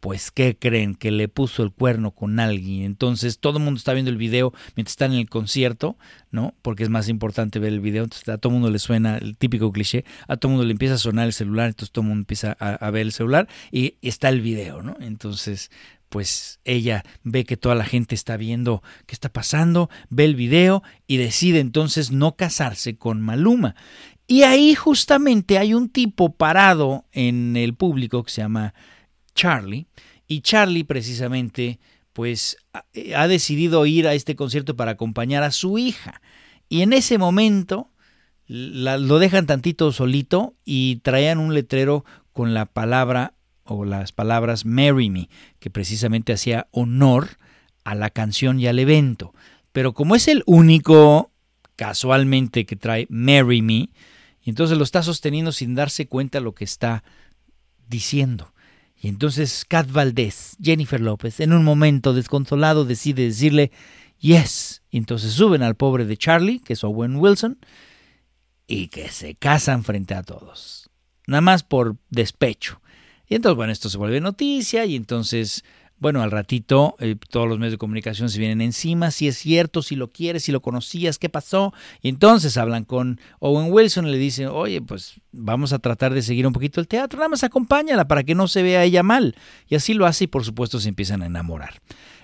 pues 0.00 0.30
¿qué 0.30 0.56
creen? 0.56 0.94
Que 0.94 1.10
le 1.10 1.28
puso 1.28 1.62
el 1.62 1.72
cuerno 1.72 2.12
con 2.12 2.38
alguien. 2.40 2.82
Entonces 2.82 3.38
todo 3.38 3.58
el 3.58 3.64
mundo 3.64 3.78
está 3.78 3.92
viendo 3.92 4.10
el 4.10 4.16
video 4.16 4.52
mientras 4.76 4.92
están 4.92 5.12
en 5.12 5.18
el 5.18 5.28
concierto, 5.28 5.96
¿no? 6.30 6.54
Porque 6.62 6.84
es 6.84 6.88
más 6.88 7.08
importante 7.08 7.58
ver 7.58 7.72
el 7.72 7.80
video. 7.80 8.04
Entonces 8.04 8.28
a 8.28 8.38
todo 8.38 8.52
el 8.52 8.54
mundo 8.54 8.70
le 8.70 8.78
suena 8.78 9.18
el 9.18 9.36
típico 9.36 9.72
cliché, 9.72 10.04
a 10.28 10.36
todo 10.36 10.50
el 10.50 10.56
mundo 10.56 10.66
le 10.66 10.72
empieza 10.72 10.94
a 10.94 10.98
sonar 10.98 11.26
el 11.26 11.32
celular, 11.32 11.68
entonces 11.68 11.90
todo 11.92 12.02
el 12.02 12.08
mundo 12.08 12.22
empieza 12.22 12.52
a, 12.52 12.90
ver 12.90 13.02
el 13.02 13.12
celular 13.12 13.48
y 13.72 13.96
está 14.02 14.28
el 14.28 14.40
video, 14.40 14.82
¿no? 14.82 14.96
Entonces, 15.00 15.70
pues 16.08 16.60
ella 16.64 17.04
ve 17.22 17.44
que 17.44 17.56
toda 17.56 17.74
la 17.74 17.84
gente 17.84 18.14
está 18.14 18.36
viendo 18.36 18.82
qué 19.06 19.14
está 19.14 19.30
pasando, 19.30 19.90
ve 20.08 20.24
el 20.24 20.36
video 20.36 20.82
y 21.06 21.16
decide 21.16 21.60
entonces 21.60 22.10
no 22.10 22.36
casarse 22.36 22.96
con 22.96 23.20
Maluma. 23.20 23.74
Y 24.26 24.42
ahí 24.42 24.74
justamente 24.74 25.58
hay 25.58 25.72
un 25.72 25.88
tipo 25.88 26.34
parado 26.34 27.06
en 27.12 27.56
el 27.56 27.74
público 27.74 28.22
que 28.24 28.30
se 28.30 28.42
llama 28.42 28.74
Charlie 29.38 29.86
y 30.26 30.40
Charlie 30.40 30.82
precisamente 30.82 31.78
pues 32.12 32.56
ha 33.14 33.28
decidido 33.28 33.86
ir 33.86 34.08
a 34.08 34.14
este 34.14 34.34
concierto 34.34 34.74
para 34.74 34.92
acompañar 34.92 35.44
a 35.44 35.52
su 35.52 35.78
hija. 35.78 36.20
Y 36.68 36.82
en 36.82 36.92
ese 36.92 37.18
momento 37.18 37.92
lo 38.48 39.18
dejan 39.20 39.46
tantito 39.46 39.92
solito 39.92 40.56
y 40.64 40.96
traían 40.96 41.38
un 41.38 41.54
letrero 41.54 42.04
con 42.32 42.52
la 42.52 42.66
palabra 42.66 43.34
o 43.62 43.84
las 43.84 44.10
palabras 44.10 44.64
Marry 44.64 45.10
Me, 45.10 45.28
que 45.60 45.70
precisamente 45.70 46.32
hacía 46.32 46.66
honor 46.72 47.38
a 47.84 47.94
la 47.94 48.10
canción 48.10 48.58
y 48.58 48.66
al 48.66 48.80
evento. 48.80 49.32
Pero 49.70 49.94
como 49.94 50.16
es 50.16 50.26
el 50.26 50.42
único 50.46 51.30
casualmente 51.76 52.66
que 52.66 52.74
trae 52.74 53.06
Marry 53.08 53.62
Me, 53.62 53.90
entonces 54.42 54.76
lo 54.76 54.82
está 54.82 55.04
sosteniendo 55.04 55.52
sin 55.52 55.76
darse 55.76 56.08
cuenta 56.08 56.40
lo 56.40 56.54
que 56.54 56.64
está 56.64 57.04
diciendo. 57.86 58.52
Y 59.00 59.08
entonces 59.08 59.64
Kat 59.66 59.90
Valdés, 59.90 60.56
Jennifer 60.60 61.00
López, 61.00 61.40
en 61.40 61.52
un 61.52 61.64
momento 61.64 62.14
desconsolado 62.14 62.84
decide 62.84 63.24
decirle 63.24 63.70
yes. 64.18 64.82
Y 64.90 64.98
entonces 64.98 65.32
suben 65.32 65.62
al 65.62 65.76
pobre 65.76 66.04
de 66.04 66.16
Charlie, 66.16 66.60
que 66.60 66.72
es 66.72 66.82
Owen 66.82 67.16
Wilson, 67.16 67.58
y 68.66 68.88
que 68.88 69.08
se 69.10 69.34
casan 69.34 69.84
frente 69.84 70.14
a 70.14 70.22
todos. 70.22 70.90
Nada 71.26 71.40
más 71.40 71.62
por 71.62 71.96
despecho. 72.10 72.80
Y 73.28 73.34
entonces, 73.34 73.56
bueno, 73.56 73.72
esto 73.72 73.90
se 73.90 73.98
vuelve 73.98 74.20
noticia 74.20 74.86
y 74.86 74.96
entonces, 74.96 75.64
bueno, 75.98 76.22
al 76.22 76.30
ratito 76.30 76.96
eh, 76.98 77.16
todos 77.30 77.48
los 77.48 77.58
medios 77.58 77.72
de 77.72 77.78
comunicación 77.78 78.28
se 78.28 78.38
vienen 78.38 78.60
encima, 78.60 79.10
si 79.10 79.28
es 79.28 79.36
cierto, 79.36 79.82
si 79.82 79.96
lo 79.96 80.08
quieres, 80.08 80.44
si 80.44 80.52
lo 80.52 80.60
conocías, 80.60 81.18
qué 81.18 81.28
pasó. 81.28 81.72
Y 82.02 82.08
entonces 82.08 82.56
hablan 82.56 82.84
con 82.84 83.20
Owen 83.40 83.72
Wilson 83.72 84.06
y 84.06 84.12
le 84.12 84.18
dicen, 84.18 84.48
oye, 84.48 84.80
pues 84.80 85.20
vamos 85.32 85.72
a 85.72 85.78
tratar 85.78 86.14
de 86.14 86.22
seguir 86.22 86.46
un 86.46 86.52
poquito 86.52 86.80
el 86.80 86.88
teatro, 86.88 87.18
nada 87.18 87.28
más 87.28 87.44
acompáñala 87.44 88.08
para 88.08 88.24
que 88.24 88.34
no 88.34 88.48
se 88.48 88.62
vea 88.62 88.84
ella 88.84 89.02
mal. 89.02 89.36
Y 89.68 89.74
así 89.74 89.94
lo 89.94 90.06
hace 90.06 90.24
y 90.24 90.28
por 90.28 90.44
supuesto 90.44 90.80
se 90.80 90.88
empiezan 90.88 91.22
a 91.22 91.26
enamorar. 91.26 91.80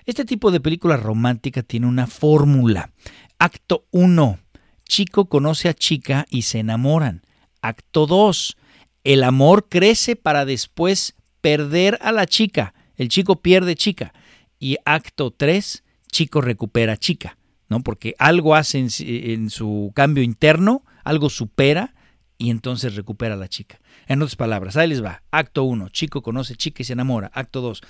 Este 0.06 0.24
tipo 0.24 0.50
de 0.50 0.60
película 0.60 0.96
romántica 0.96 1.62
tiene 1.62 1.86
una 1.86 2.06
fórmula. 2.06 2.90
Acto 3.38 3.86
1. 3.90 4.38
Chico 4.86 5.26
conoce 5.26 5.68
a 5.68 5.74
chica 5.74 6.26
y 6.28 6.42
se 6.42 6.58
enamoran. 6.58 7.22
Acto 7.62 8.06
2 8.06 8.56
el 9.04 9.22
amor 9.22 9.68
crece 9.68 10.16
para 10.16 10.46
después 10.46 11.14
perder 11.42 11.98
a 12.00 12.10
la 12.10 12.26
chica. 12.26 12.73
El 12.96 13.08
chico 13.08 13.42
pierde 13.42 13.76
chica. 13.76 14.12
Y 14.58 14.76
acto 14.84 15.30
3, 15.30 15.84
chico 16.10 16.40
recupera 16.40 16.96
chica, 16.96 17.36
¿no? 17.68 17.80
Porque 17.80 18.14
algo 18.18 18.54
hace 18.54 18.78
en, 18.78 19.50
su 19.50 19.92
cambio 19.94 20.22
interno, 20.22 20.84
algo 21.02 21.28
supera 21.28 21.94
y 22.38 22.50
entonces 22.50 22.94
recupera 22.94 23.34
a 23.34 23.38
la 23.38 23.48
chica. 23.48 23.80
En 24.06 24.22
otras 24.22 24.36
palabras, 24.36 24.76
ahí 24.76 24.88
les 24.88 25.02
va. 25.02 25.22
Acto 25.30 25.64
1, 25.64 25.88
chico 25.90 26.22
conoce 26.22 26.56
chica 26.56 26.82
y 26.82 26.84
se 26.84 26.92
enamora. 26.92 27.30
Acto 27.34 27.60
2, 27.60 27.80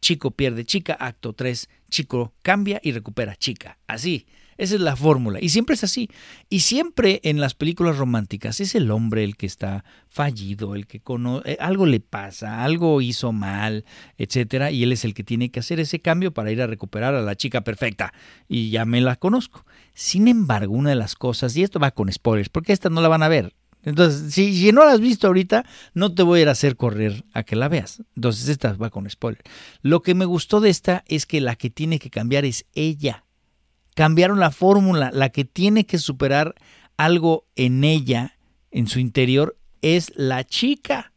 chico 0.00 0.32
pierde 0.32 0.64
chica. 0.64 0.94
Acto 0.94 1.32
3, 1.32 1.68
chico 1.88 2.34
cambia 2.42 2.80
y 2.82 2.92
recupera 2.92 3.36
chica. 3.36 3.78
Así. 3.86 4.26
Esa 4.58 4.74
es 4.74 4.80
la 4.80 4.96
fórmula. 4.96 5.38
Y 5.40 5.48
siempre 5.50 5.74
es 5.74 5.84
así. 5.84 6.10
Y 6.50 6.60
siempre 6.60 7.20
en 7.22 7.40
las 7.40 7.54
películas 7.54 7.96
románticas 7.96 8.60
es 8.60 8.74
el 8.74 8.90
hombre 8.90 9.22
el 9.22 9.36
que 9.36 9.46
está 9.46 9.84
fallido, 10.08 10.74
el 10.74 10.88
que 10.88 11.00
conoce, 11.00 11.52
eh, 11.52 11.56
algo 11.60 11.86
le 11.86 12.00
pasa, 12.00 12.64
algo 12.64 13.00
hizo 13.00 13.32
mal, 13.32 13.84
etcétera, 14.18 14.72
y 14.72 14.82
él 14.82 14.92
es 14.92 15.04
el 15.04 15.14
que 15.14 15.22
tiene 15.22 15.50
que 15.50 15.60
hacer 15.60 15.78
ese 15.78 16.00
cambio 16.00 16.34
para 16.34 16.50
ir 16.50 16.60
a 16.60 16.66
recuperar 16.66 17.14
a 17.14 17.22
la 17.22 17.36
chica 17.36 17.62
perfecta. 17.62 18.12
Y 18.48 18.70
ya 18.70 18.84
me 18.84 19.00
la 19.00 19.14
conozco. 19.14 19.64
Sin 19.94 20.26
embargo, 20.26 20.74
una 20.74 20.90
de 20.90 20.96
las 20.96 21.14
cosas, 21.14 21.56
y 21.56 21.62
esto 21.62 21.78
va 21.78 21.92
con 21.92 22.12
spoilers, 22.12 22.48
porque 22.48 22.72
esta 22.72 22.90
no 22.90 23.00
la 23.00 23.08
van 23.08 23.22
a 23.22 23.28
ver, 23.28 23.54
entonces, 23.84 24.34
si, 24.34 24.72
no 24.72 24.84
la 24.84 24.92
has 24.92 25.00
visto 25.00 25.28
ahorita, 25.28 25.64
no 25.94 26.12
te 26.12 26.22
voy 26.24 26.40
a 26.40 26.42
ir 26.42 26.48
a 26.48 26.52
hacer 26.52 26.76
correr 26.76 27.24
a 27.32 27.44
que 27.44 27.56
la 27.56 27.68
veas. 27.68 28.02
Entonces, 28.16 28.48
esta 28.48 28.72
va 28.72 28.90
con 28.90 29.08
spoiler. 29.08 29.42
Lo 29.82 30.02
que 30.02 30.14
me 30.14 30.24
gustó 30.24 30.60
de 30.60 30.70
esta 30.70 31.04
es 31.06 31.26
que 31.26 31.40
la 31.40 31.54
que 31.54 31.70
tiene 31.70 31.98
que 31.98 32.10
cambiar 32.10 32.44
es 32.44 32.66
ella 32.74 33.24
cambiaron 33.98 34.38
la 34.38 34.52
fórmula. 34.52 35.10
La 35.12 35.30
que 35.30 35.44
tiene 35.44 35.84
que 35.84 35.98
superar 35.98 36.54
algo 36.96 37.48
en 37.56 37.82
ella, 37.82 38.38
en 38.70 38.86
su 38.86 39.00
interior, 39.00 39.58
es 39.82 40.12
la 40.14 40.44
chica. 40.44 41.12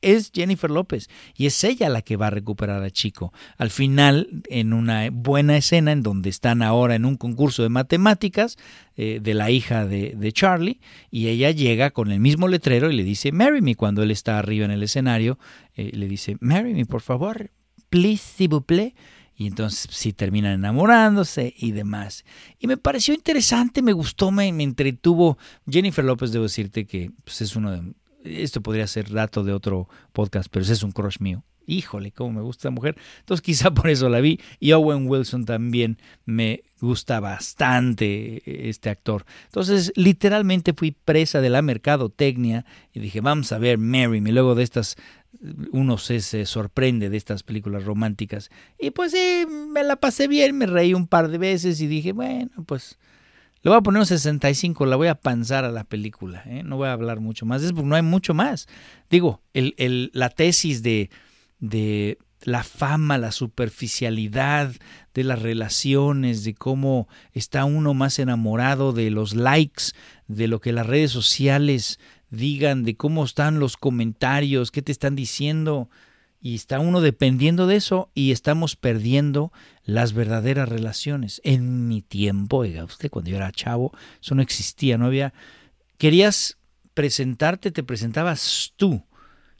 Es 0.00 0.32
Jennifer 0.34 0.68
López 0.68 1.08
y 1.36 1.46
es 1.46 1.62
ella 1.62 1.88
la 1.88 2.02
que 2.02 2.16
va 2.16 2.26
a 2.26 2.30
recuperar 2.30 2.82
a 2.82 2.90
Chico. 2.90 3.32
Al 3.56 3.70
final, 3.70 4.42
en 4.48 4.72
una 4.72 5.10
buena 5.12 5.56
escena 5.56 5.92
en 5.92 6.02
donde 6.02 6.28
están 6.28 6.60
ahora 6.60 6.96
en 6.96 7.04
un 7.04 7.16
concurso 7.16 7.62
de 7.62 7.68
matemáticas 7.68 8.56
eh, 8.96 9.20
de 9.22 9.34
la 9.34 9.52
hija 9.52 9.86
de, 9.86 10.32
Charlie 10.32 10.80
y 11.08 11.28
ella 11.28 11.52
llega 11.52 11.92
con 11.92 12.10
el 12.10 12.18
mismo 12.18 12.48
letrero 12.48 12.90
y 12.90 12.96
le 12.96 13.04
dice, 13.04 13.30
Marry 13.30 13.62
me 13.62 13.76
cuando 13.76 14.02
él 14.02 14.10
está 14.10 14.40
arriba 14.40 14.64
en 14.64 14.72
el 14.72 14.82
escenario, 14.82 15.38
eh, 15.76 15.92
le 15.94 16.08
dice, 16.08 16.36
Marry 16.40 16.74
me 16.74 16.84
por 16.84 17.02
favor, 17.02 17.52
please, 17.90 18.24
s'il 18.36 18.48
vous 18.48 18.64
plaît 18.66 18.92
y 19.36 19.46
entonces 19.46 19.86
sí 19.90 20.12
terminan 20.12 20.52
enamorándose 20.52 21.54
y 21.56 21.72
demás. 21.72 22.24
Y 22.58 22.66
me 22.66 22.76
pareció 22.76 23.14
interesante, 23.14 23.82
me 23.82 23.92
gustó, 23.92 24.30
me, 24.30 24.48
entretuvo. 24.48 25.38
Jennifer 25.68 26.04
López, 26.04 26.32
debo 26.32 26.44
decirte 26.44 26.86
que 26.86 27.10
pues, 27.24 27.40
es 27.40 27.56
uno 27.56 27.72
de... 27.72 27.92
Esto 28.24 28.60
podría 28.60 28.86
ser 28.86 29.10
dato 29.10 29.42
de 29.42 29.52
otro 29.52 29.88
podcast, 30.12 30.48
pero 30.50 30.62
ese 30.62 30.74
es 30.74 30.82
un 30.84 30.92
crush 30.92 31.18
mío. 31.18 31.42
Híjole, 31.66 32.12
cómo 32.12 32.32
me 32.32 32.40
gusta 32.40 32.68
esta 32.68 32.70
mujer. 32.70 32.96
Entonces 33.20 33.42
quizá 33.42 33.72
por 33.72 33.88
eso 33.88 34.08
la 34.08 34.20
vi. 34.20 34.40
Y 34.60 34.72
Owen 34.72 35.08
Wilson 35.08 35.44
también 35.44 35.98
me 36.24 36.62
gusta 36.80 37.20
bastante 37.20 38.68
este 38.68 38.90
actor. 38.90 39.24
Entonces 39.46 39.92
literalmente 39.96 40.72
fui 40.72 40.92
presa 40.92 41.40
de 41.40 41.50
la 41.50 41.62
mercadotecnia 41.62 42.64
y 42.92 43.00
dije, 43.00 43.20
vamos 43.20 43.52
a 43.52 43.58
ver 43.58 43.78
Mary, 43.78 44.18
y 44.18 44.32
luego 44.32 44.54
de 44.54 44.64
estas 44.64 44.96
uno 45.72 45.98
se, 45.98 46.46
sorprende 46.46 47.10
de 47.10 47.16
estas 47.16 47.42
películas 47.42 47.84
románticas. 47.84 48.50
Y 48.78 48.90
pues 48.90 49.12
sí, 49.12 49.46
me 49.48 49.82
la 49.82 49.96
pasé 49.96 50.28
bien, 50.28 50.56
me 50.56 50.66
reí 50.66 50.94
un 50.94 51.06
par 51.06 51.28
de 51.28 51.38
veces 51.38 51.80
y 51.80 51.86
dije, 51.86 52.12
bueno, 52.12 52.50
pues 52.66 52.98
le 53.62 53.70
voy 53.70 53.78
a 53.78 53.82
poner 53.82 54.00
un 54.00 54.06
65, 54.06 54.86
la 54.86 54.96
voy 54.96 55.08
a 55.08 55.14
panzar 55.14 55.64
a 55.64 55.70
la 55.70 55.84
película, 55.84 56.42
¿eh? 56.46 56.62
no 56.64 56.76
voy 56.76 56.88
a 56.88 56.92
hablar 56.92 57.20
mucho 57.20 57.46
más, 57.46 57.62
es 57.62 57.72
porque 57.72 57.88
no 57.88 57.94
hay 57.94 58.02
mucho 58.02 58.34
más. 58.34 58.68
Digo, 59.08 59.40
el, 59.54 59.74
el, 59.78 60.10
la 60.14 60.30
tesis 60.30 60.82
de, 60.82 61.10
de 61.60 62.18
la 62.42 62.64
fama, 62.64 63.18
la 63.18 63.32
superficialidad 63.32 64.72
de 65.14 65.24
las 65.24 65.40
relaciones, 65.40 66.44
de 66.44 66.54
cómo 66.54 67.08
está 67.32 67.64
uno 67.64 67.94
más 67.94 68.18
enamorado 68.18 68.92
de 68.92 69.10
los 69.10 69.34
likes, 69.34 69.92
de 70.26 70.48
lo 70.48 70.60
que 70.60 70.72
las 70.72 70.86
redes 70.86 71.12
sociales 71.12 72.00
digan, 72.32 72.82
de 72.82 72.96
cómo 72.96 73.24
están 73.24 73.60
los 73.60 73.76
comentarios, 73.76 74.72
qué 74.72 74.82
te 74.82 74.90
están 74.90 75.14
diciendo. 75.14 75.88
Y 76.40 76.56
está 76.56 76.80
uno 76.80 77.00
dependiendo 77.00 77.68
de 77.68 77.76
eso 77.76 78.10
y 78.14 78.32
estamos 78.32 78.74
perdiendo 78.74 79.52
las 79.84 80.12
verdaderas 80.12 80.68
relaciones. 80.68 81.40
En 81.44 81.86
mi 81.86 82.02
tiempo, 82.02 82.58
oiga 82.58 82.82
usted, 82.82 83.10
cuando 83.10 83.30
yo 83.30 83.36
era 83.36 83.52
chavo, 83.52 83.92
eso 84.20 84.34
no 84.34 84.42
existía, 84.42 84.98
no 84.98 85.06
había... 85.06 85.32
Querías 85.98 86.58
presentarte, 86.94 87.70
te 87.70 87.84
presentabas 87.84 88.72
tú. 88.74 89.04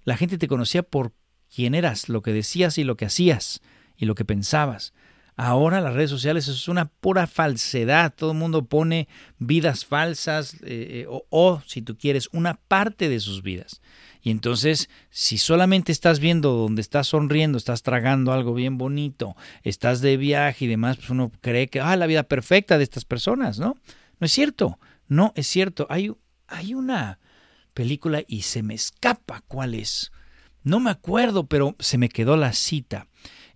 La 0.03 0.17
gente 0.17 0.39
te 0.39 0.49
conocía 0.49 0.83
por 0.83 1.13
quién 1.55 1.77
eras, 1.77 2.09
lo 2.09 2.23
que 2.23 2.33
decías 2.33 2.79
y 2.79 2.85
lo 2.85 2.97
que 2.97 3.05
hacías 3.05 3.61
y 3.97 4.07
lo 4.07 4.17
que 4.17 4.25
pensabas. 4.25 4.93
Ahora 5.37 5.81
las 5.81 5.95
redes 5.95 6.11
sociales 6.11 6.47
es 6.49 6.69
una 6.69 6.87
pura 6.87 7.27
falsedad. 7.27 8.13
Todo 8.15 8.33
el 8.33 8.39
mundo 8.39 8.67
pone 8.67 9.09
vidas 9.39 9.85
falsas 9.85 10.55
eh, 10.63 11.05
eh, 11.05 11.07
o, 11.09 11.63
si 11.67 11.83
tú 11.83 11.97
quieres, 11.97 12.29
una 12.33 12.55
parte 12.55 13.09
de 13.09 13.19
sus 13.19 13.43
vidas. 13.43 13.81
Y 14.21 14.31
entonces, 14.31 14.89
si 15.11 15.39
solamente 15.39 15.91
estás 15.91 16.21
viendo 16.21 16.53
donde 16.53 16.83
estás 16.83 17.09
sonriendo, 17.09 17.59
estás 17.59 17.83
tragando 17.83 18.33
algo 18.33 18.55
bien 18.55 18.79
bonito, 18.79 19.35
estás 19.65 20.01
de 20.01 20.17
viaje 20.17 20.67
y 20.67 20.69
demás, 20.69 20.99
pues 20.99 21.11
uno 21.11 21.33
cree 21.41 21.67
que, 21.69 21.81
ah, 21.81 21.97
la 21.97 22.07
vida 22.07 22.23
perfecta 22.23 22.79
de 22.79 22.85
estas 22.85 23.05
personas, 23.05 23.59
¿no? 23.59 23.77
No 24.21 24.27
es 24.27 24.33
cierto. 24.33 24.79
No 25.09 25.33
es 25.35 25.47
cierto. 25.47 25.87
Hay, 25.91 26.13
hay 26.47 26.75
una 26.75 27.19
película 27.75 28.23
y 28.29 28.43
se 28.43 28.63
me 28.63 28.75
escapa 28.75 29.43
cuál 29.49 29.75
es. 29.75 30.13
No 30.63 30.79
me 30.79 30.91
acuerdo, 30.91 31.47
pero 31.47 31.75
se 31.81 31.99
me 31.99 32.09
quedó 32.09 32.37
la 32.37 32.53
cita 32.53 33.09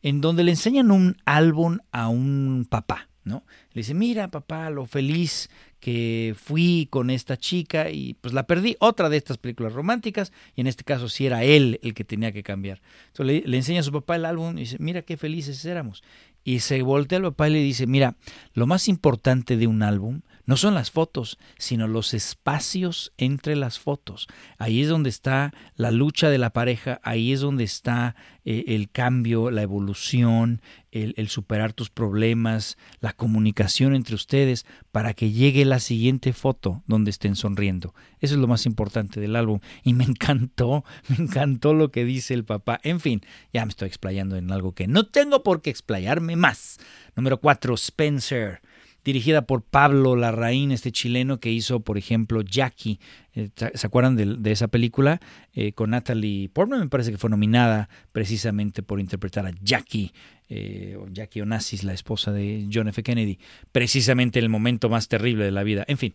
en 0.07 0.21
donde 0.21 0.45
le 0.45 0.53
enseñan 0.53 0.93
un 0.93 1.17
álbum 1.25 1.79
a 1.91 2.07
un 2.07 2.65
papá, 2.71 3.09
¿no? 3.25 3.43
Le 3.73 3.81
dice, 3.81 3.93
mira 3.93 4.31
papá, 4.31 4.71
lo 4.71 4.87
feliz 4.87 5.51
que 5.81 6.37
fui 6.41 6.87
con 6.93 7.11
esta 7.11 7.37
chica 7.37 7.91
y 7.91 8.15
pues 8.15 8.33
la 8.33 8.47
perdí. 8.47 8.77
Otra 8.79 9.09
de 9.09 9.17
estas 9.17 9.37
películas 9.37 9.73
románticas 9.73 10.33
y 10.55 10.61
en 10.61 10.69
este 10.69 10.85
caso 10.85 11.09
sí 11.09 11.27
era 11.27 11.43
él 11.43 11.81
el 11.83 11.93
que 11.93 12.05
tenía 12.05 12.31
que 12.31 12.45
cambiar. 12.45 12.81
Entonces 13.09 13.43
le, 13.43 13.51
le 13.51 13.57
enseña 13.57 13.81
a 13.81 13.83
su 13.83 13.91
papá 13.91 14.15
el 14.15 14.27
álbum 14.27 14.57
y 14.57 14.61
dice, 14.61 14.77
mira 14.79 15.03
qué 15.03 15.17
felices 15.17 15.65
éramos. 15.65 16.05
Y 16.47 16.61
se 16.61 16.81
voltea 16.83 17.19
al 17.19 17.25
papá 17.25 17.49
y 17.49 17.55
le 17.55 17.59
dice, 17.59 17.89
mira, 17.89 18.15
lo 18.55 18.69
más 18.69 18.87
importante 18.87 19.57
de 19.57 19.67
un 19.67 19.83
álbum 19.83 20.21
no 20.45 20.57
son 20.57 20.75
las 20.75 20.93
fotos, 20.93 21.39
sino 21.59 21.89
los 21.89 22.15
espacios 22.15 23.13
entre 23.19 23.57
las 23.57 23.81
fotos. 23.81 24.29
Ahí 24.57 24.81
es 24.81 24.89
donde 24.89 25.11
está 25.11 25.53
la 25.75 25.91
lucha 25.91 26.31
de 26.31 26.39
la 26.39 26.51
pareja, 26.51 27.01
ahí 27.03 27.33
es 27.33 27.41
donde 27.41 27.65
está 27.65 28.15
eh, 28.45 28.63
el 28.69 28.89
cambio, 28.91 29.51
la 29.51 29.63
evolución, 29.63 30.63
el, 31.05 31.29
superar 31.29 31.73
tus 31.73 31.91
problemas, 31.91 32.77
la 33.01 33.13
comunicación 33.13 33.95
entre 33.95 34.15
ustedes 34.15 34.67
para 34.93 35.15
que 35.15 35.33
llegue 35.33 35.65
la 35.65 35.81
siguiente 35.81 36.33
foto 36.33 36.83
donde 36.87 37.11
estén 37.11 37.37
sonriendo. 37.37 37.95
Eso 38.21 38.35
es 38.35 38.41
lo 38.41 38.47
más 38.47 38.67
importante 38.67 39.21
del 39.21 39.37
álbum. 39.37 39.61
Y 39.83 39.95
me 39.95 40.05
encantó, 40.05 40.85
me 41.09 41.17
encantó 41.17 41.75
lo 41.75 41.91
que 41.91 42.05
dice 42.05 42.35
el 42.35 42.45
papá. 42.45 42.81
En 42.83 43.01
fin, 43.01 43.23
ya 43.53 43.65
me 43.65 43.71
estoy 43.71 43.89
explayando 43.89 44.37
en 44.37 44.51
algo 44.51 44.73
que 44.73 44.89
no 44.89 45.07
tengo 45.07 45.43
por 45.43 45.63
qué 45.63 45.71
explayarme 45.71 46.37
más. 46.37 46.79
Número 47.15 47.41
cuatro, 47.41 47.75
Spencer 47.75 48.61
dirigida 49.07 49.43
por 49.43 49.63
Pablo 49.63 50.17
Larraín, 50.17 50.73
este 50.73 50.91
chileno 50.91 51.39
que 51.39 51.53
hizo, 51.53 51.79
por 51.79 51.97
ejemplo, 51.97 52.43
Jackie. 52.43 52.99
Eh, 53.35 53.51
¿Se 53.55 53.87
acuerdan 53.87 54.17
de, 54.17 54.51
esa 54.51 54.67
película? 54.67 55.21
Eh, 55.53 55.73
con 55.75 55.91
Natalie 55.91 56.49
Portman, 56.49 56.81
me 56.81 56.89
parece 56.89 57.13
que 57.13 57.17
fue 57.17 57.31
nominada 57.31 57.89
precisamente 58.11 58.83
por 58.83 58.99
interpretar 58.99 59.47
a 59.47 59.53
Jackie, 59.63 60.13
eh, 60.49 60.99
Jackie 61.13 61.41
Onassis, 61.41 61.85
la 61.85 61.93
esposa 61.93 62.33
de 62.33 62.69
John 62.73 62.89
F. 62.89 63.05
Kennedy, 63.05 63.39
precisamente 63.71 64.41
en 64.41 64.47
el 64.47 64.49
momento 64.49 64.89
más 64.89 65.07
terrible 65.07 65.45
de 65.45 65.53
la 65.53 65.63
vida. 65.63 65.85
En 65.87 65.99
fin, 65.99 66.13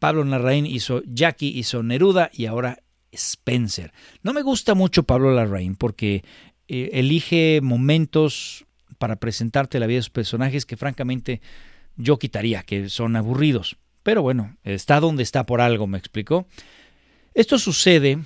Pablo 0.00 0.24
Larraín 0.24 0.66
hizo 0.66 1.02
Jackie, 1.06 1.56
hizo 1.56 1.84
Neruda 1.84 2.30
y 2.32 2.46
ahora 2.46 2.80
Spencer. 3.12 3.92
No 4.24 4.32
me 4.32 4.42
gusta 4.42 4.74
mucho 4.74 5.04
Pablo 5.04 5.32
Larraín 5.32 5.76
porque 5.76 6.24
elige 6.66 7.60
momentos 7.62 8.66
para 8.98 9.16
presentarte 9.16 9.78
la 9.78 9.86
vida 9.86 9.98
de 9.98 10.02
sus 10.02 10.10
personajes 10.10 10.66
que 10.66 10.76
francamente 10.76 11.40
yo 11.96 12.18
quitaría, 12.18 12.62
que 12.62 12.88
son 12.88 13.16
aburridos. 13.16 13.76
Pero 14.02 14.22
bueno, 14.22 14.56
está 14.64 15.00
donde 15.00 15.22
está 15.22 15.46
por 15.46 15.60
algo, 15.60 15.86
me 15.86 15.98
explicó. 15.98 16.46
Esto 17.34 17.58
sucede 17.58 18.18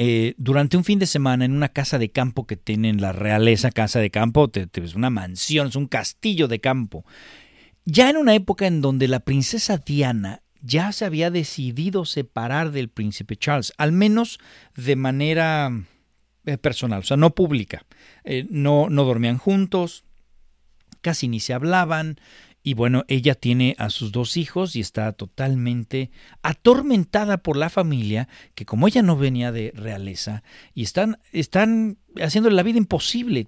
eh, 0.00 0.34
durante 0.38 0.76
un 0.76 0.84
fin 0.84 1.00
de 1.00 1.06
semana 1.06 1.44
en 1.44 1.52
una 1.52 1.70
casa 1.70 1.98
de 1.98 2.10
campo 2.10 2.46
que 2.46 2.56
tienen 2.56 3.00
la 3.00 3.12
realeza, 3.12 3.72
casa 3.72 3.98
de 3.98 4.10
campo, 4.10 4.48
es 4.54 4.94
una 4.94 5.10
mansión, 5.10 5.68
es 5.68 5.76
un 5.76 5.86
castillo 5.86 6.46
de 6.46 6.60
campo. 6.60 7.04
Ya 7.84 8.08
en 8.08 8.16
una 8.16 8.34
época 8.34 8.66
en 8.66 8.80
donde 8.80 9.08
la 9.08 9.20
princesa 9.20 9.78
Diana 9.78 10.42
ya 10.62 10.92
se 10.92 11.04
había 11.04 11.30
decidido 11.30 12.04
separar 12.04 12.70
del 12.70 12.88
príncipe 12.90 13.36
Charles, 13.36 13.72
al 13.76 13.92
menos 13.92 14.38
de 14.76 14.94
manera 14.94 15.72
eh, 16.46 16.58
personal, 16.58 17.00
o 17.00 17.02
sea, 17.02 17.16
no 17.16 17.34
pública. 17.34 17.84
Eh, 18.22 18.46
no, 18.50 18.88
no 18.90 19.04
dormían 19.04 19.38
juntos, 19.38 20.04
casi 21.08 21.26
ni 21.26 21.40
se 21.40 21.54
hablaban. 21.54 22.20
Y 22.62 22.74
bueno, 22.74 23.06
ella 23.08 23.34
tiene 23.34 23.74
a 23.78 23.88
sus 23.88 24.12
dos 24.12 24.36
hijos 24.36 24.76
y 24.76 24.80
está 24.80 25.10
totalmente 25.12 26.10
atormentada 26.42 27.38
por 27.38 27.56
la 27.56 27.70
familia, 27.70 28.28
que 28.54 28.66
como 28.66 28.86
ella 28.86 29.00
no 29.00 29.16
venía 29.16 29.52
de 29.52 29.72
realeza, 29.74 30.42
y 30.74 30.82
están, 30.82 31.18
están 31.32 31.96
haciéndole 32.20 32.56
la 32.56 32.62
vida 32.62 32.76
imposible 32.76 33.46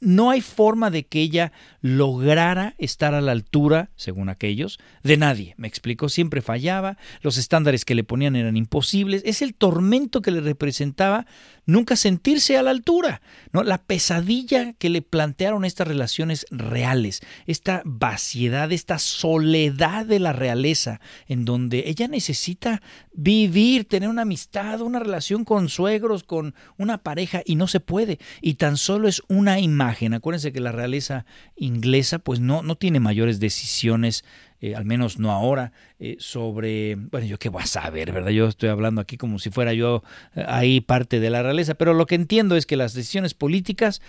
no 0.00 0.30
hay 0.30 0.40
forma 0.40 0.90
de 0.90 1.04
que 1.04 1.20
ella 1.20 1.52
lograra 1.82 2.74
estar 2.78 3.14
a 3.14 3.20
la 3.20 3.32
altura, 3.32 3.90
según 3.96 4.28
aquellos, 4.30 4.78
de 5.02 5.18
nadie. 5.18 5.54
Me 5.58 5.68
explico, 5.68 6.08
siempre 6.08 6.40
fallaba, 6.40 6.96
los 7.20 7.36
estándares 7.36 7.84
que 7.84 7.94
le 7.94 8.04
ponían 8.04 8.34
eran 8.34 8.56
imposibles, 8.56 9.22
es 9.26 9.42
el 9.42 9.54
tormento 9.54 10.22
que 10.22 10.30
le 10.30 10.40
representaba 10.40 11.26
nunca 11.66 11.96
sentirse 11.96 12.56
a 12.56 12.62
la 12.62 12.70
altura, 12.70 13.20
¿no? 13.52 13.62
La 13.62 13.78
pesadilla 13.78 14.72
que 14.72 14.88
le 14.88 15.02
plantearon 15.02 15.64
estas 15.64 15.86
relaciones 15.86 16.46
reales, 16.50 17.20
esta 17.46 17.82
vaciedad, 17.84 18.72
esta 18.72 18.98
soledad 18.98 20.06
de 20.06 20.18
la 20.18 20.32
realeza, 20.32 21.00
en 21.28 21.44
donde 21.44 21.84
ella 21.86 22.08
necesita 22.08 22.82
vivir, 23.12 23.84
tener 23.84 24.08
una 24.08 24.22
amistad, 24.22 24.80
una 24.80 24.98
relación 24.98 25.44
con 25.44 25.68
suegros, 25.68 26.24
con 26.24 26.54
una 26.78 26.98
pareja, 26.98 27.42
y 27.44 27.56
no 27.56 27.66
se 27.66 27.80
puede, 27.80 28.18
y 28.40 28.54
tan 28.54 28.76
solo 28.76 29.06
es 29.06 29.22
una 29.28 29.60
imagen 29.60 29.89
Acuérdense 30.14 30.52
que 30.52 30.60
la 30.60 30.72
realeza 30.72 31.26
inglesa 31.56 32.18
pues 32.18 32.40
no, 32.40 32.62
no 32.62 32.76
tiene 32.76 33.00
mayores 33.00 33.40
decisiones, 33.40 34.24
eh, 34.60 34.74
al 34.74 34.84
menos 34.84 35.18
no 35.18 35.32
ahora, 35.32 35.72
eh, 35.98 36.16
sobre, 36.18 36.96
bueno, 36.96 37.26
yo 37.26 37.38
qué 37.38 37.48
voy 37.48 37.62
a 37.62 37.66
saber, 37.66 38.12
¿verdad? 38.12 38.30
Yo 38.30 38.46
estoy 38.46 38.68
hablando 38.68 39.00
aquí 39.00 39.16
como 39.16 39.38
si 39.38 39.50
fuera 39.50 39.72
yo 39.72 40.02
eh, 40.34 40.44
ahí 40.46 40.80
parte 40.80 41.20
de 41.20 41.30
la 41.30 41.42
realeza, 41.42 41.74
pero 41.74 41.94
lo 41.94 42.06
que 42.06 42.14
entiendo 42.14 42.56
es 42.56 42.66
que 42.66 42.76
las 42.76 42.94
decisiones 42.94 43.34
políticas 43.34 44.02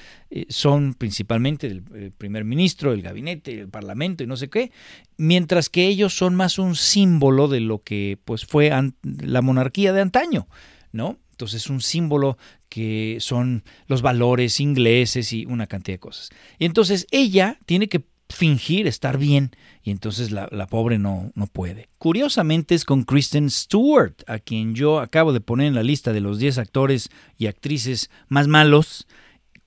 son 0.50 0.94
principalmente 0.94 1.68
del 1.68 2.12
primer 2.12 2.46
ministro, 2.46 2.94
el 2.94 3.02
gabinete, 3.02 3.60
el 3.62 3.70
parlamento 3.70 4.24
y 4.24 4.28
no 4.28 4.38
sé 4.38 4.50
qué, 4.50 4.72
mientras 5.18 5.70
que 5.70 5.88
ellos 5.88 6.16
son 6.16 6.36
más 6.36 6.60
un 6.60 6.76
símbolo 6.76 7.48
de 7.48 7.60
lo 7.60 7.84
que 7.84 8.18
pues 8.26 8.46
fue 8.46 8.72
la 9.04 9.42
monarquía 9.42 9.94
de 9.94 10.02
antaño, 10.02 10.48
¿no? 10.92 11.18
Entonces 11.42 11.64
es 11.64 11.70
un 11.72 11.82
símbolo 11.82 12.38
que 12.70 13.18
son 13.20 13.64
los 13.88 14.04
valores 14.04 14.60
ingleses 14.60 15.34
y 15.34 15.48
una 15.48 15.66
cantidad 15.66 15.96
de 15.96 16.00
cosas. 16.00 16.30
Y 16.60 16.66
entonces 16.66 17.08
ella 17.10 17.58
tiene 17.66 17.90
que 17.90 18.06
fingir 18.30 18.86
estar 18.86 19.18
bien 19.18 19.50
y 19.82 19.90
entonces 19.90 20.30
la, 20.30 20.48
la, 20.52 20.68
pobre 20.68 21.00
no, 21.00 21.32
no 21.34 21.48
puede. 21.48 21.90
Curiosamente 21.98 22.76
es 22.76 22.86
con 22.86 23.06
Kristen 23.06 23.50
Stewart, 23.50 24.14
a 24.28 24.38
quien 24.38 24.76
yo 24.76 25.00
acabo 25.00 25.34
de 25.34 25.42
poner 25.42 25.66
en 25.66 25.74
la 25.74 25.82
lista 25.82 26.14
de 26.14 26.22
los 26.22 26.38
10 26.38 26.60
actores 26.60 27.10
y 27.40 27.48
actrices 27.48 28.12
más 28.28 28.48
malos 28.48 29.08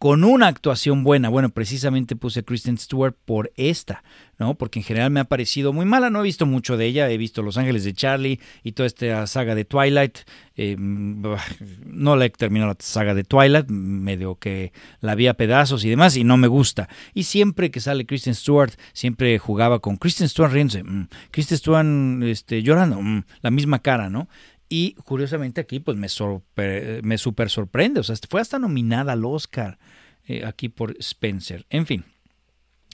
con 0.05 0.23
una 0.23 0.49
actuación 0.49 1.03
buena. 1.03 1.31
Bueno, 1.31 1.49
precisamente 1.49 2.15
puse 2.15 2.41
a 2.41 2.43
Kristen 2.43 2.77
Stewart 2.77 3.17
por 3.25 3.51
esta, 3.57 4.05
¿no? 4.39 4.55
Porque 4.55 4.81
en 4.81 4.85
general 4.85 5.11
me 5.11 5.21
ha 5.21 5.25
parecido 5.25 5.73
muy 5.73 5.87
mala. 5.87 6.11
No 6.11 6.21
he 6.21 6.25
visto 6.25 6.45
mucho 6.45 6.77
de 6.77 6.85
ella. 6.85 7.09
He 7.09 7.17
visto 7.17 7.41
Los 7.41 7.57
Ángeles 7.57 7.85
de 7.85 7.95
Charlie 7.95 8.39
y 8.63 8.73
toda 8.73 8.87
esta 8.87 9.27
saga 9.27 9.55
de 9.55 9.65
Twilight. 9.65 10.19
Eh, 10.57 10.77
no 10.79 12.17
la 12.17 12.27
he 12.27 12.29
terminado 12.29 12.73
la 12.73 12.77
saga 12.81 13.15
de 13.15 13.25
Twilight. 13.25 13.71
Medio 13.71 14.35
que 14.35 14.75
la 15.01 15.15
vi 15.15 15.27
a 15.27 15.39
pedazos 15.39 15.83
y 15.87 15.89
demás 15.89 16.19
y 16.19 16.25
no 16.25 16.37
me 16.37 16.49
gusta. 16.49 16.91
Y 17.15 17.23
siempre 17.23 17.71
que 17.71 17.81
sale 17.81 18.05
Kristen 18.05 18.35
Stewart, 18.35 18.73
siempre 18.93 19.39
jugaba 19.39 19.79
con 19.79 19.97
Kristen 19.97 20.29
Stewart 20.29 20.53
riéndose. 20.53 20.85
Mmm, 20.85 21.09
Kristen 21.31 21.57
Stewart 21.57 22.23
este, 22.25 22.63
llorando. 22.63 23.01
Mmm, 23.01 23.23
la 23.41 23.51
misma 23.51 23.79
cara, 23.79 24.11
¿no? 24.11 24.29
Y 24.77 24.95
curiosamente 25.05 25.61
aquí 25.61 25.79
pues 25.79 25.97
me, 25.97 26.09
sorpre 26.09 27.01
me 27.05 27.17
super 27.17 27.49
sorprende, 27.49 28.01
o 28.01 28.03
sea, 28.03 28.17
fue 28.29 28.41
hasta 28.41 28.59
nominada 28.59 29.13
al 29.13 29.25
Oscar 29.25 29.79
eh, 30.27 30.45
aquí 30.45 30.69
por 30.69 30.97
Spencer. 30.99 31.65
En 31.71 31.87
fin, 31.87 32.05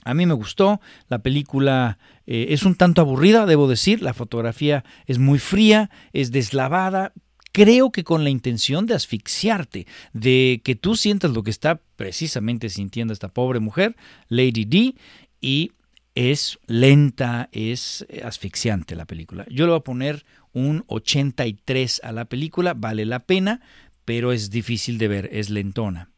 a 0.03 0.13
mí 0.13 0.27
me 0.27 0.35
gustó, 0.35 0.79
la 1.07 1.23
película 1.23 1.97
eh, 2.27 2.49
es 2.49 2.65
un 2.65 2.75
tanto 2.75 3.01
aburrida, 3.01 3.47
debo 3.47 3.67
decir, 3.67 4.03
la 4.03 4.13
fotografía 4.13 4.85
es 5.07 5.17
muy 5.17 5.39
fría, 5.39 5.89
es 6.13 6.31
deslavada, 6.31 7.13
creo 7.51 7.91
que 7.91 8.03
con 8.03 8.23
la 8.23 8.29
intención 8.29 8.85
de 8.85 8.93
asfixiarte, 8.93 9.87
de 10.13 10.61
que 10.63 10.75
tú 10.75 10.95
sientas 10.95 11.31
lo 11.31 11.41
que 11.41 11.49
está 11.49 11.81
precisamente 11.95 12.69
sintiendo 12.69 13.11
esta 13.11 13.29
pobre 13.29 13.59
mujer, 13.59 13.95
Lady 14.27 14.65
D, 14.65 14.93
y 15.41 15.71
es 16.15 16.59
lenta, 16.67 17.49
es 17.51 18.05
asfixiante 18.23 18.95
la 18.95 19.05
película. 19.05 19.45
Yo 19.49 19.65
le 19.65 19.71
voy 19.71 19.79
a 19.79 19.83
poner 19.83 20.25
un 20.53 20.83
83 20.87 22.01
a 22.03 22.11
la 22.11 22.25
película, 22.25 22.73
vale 22.73 23.05
la 23.05 23.19
pena, 23.19 23.61
pero 24.05 24.31
es 24.31 24.49
difícil 24.49 24.97
de 24.97 25.07
ver, 25.07 25.29
es 25.31 25.49
lentona. 25.49 26.09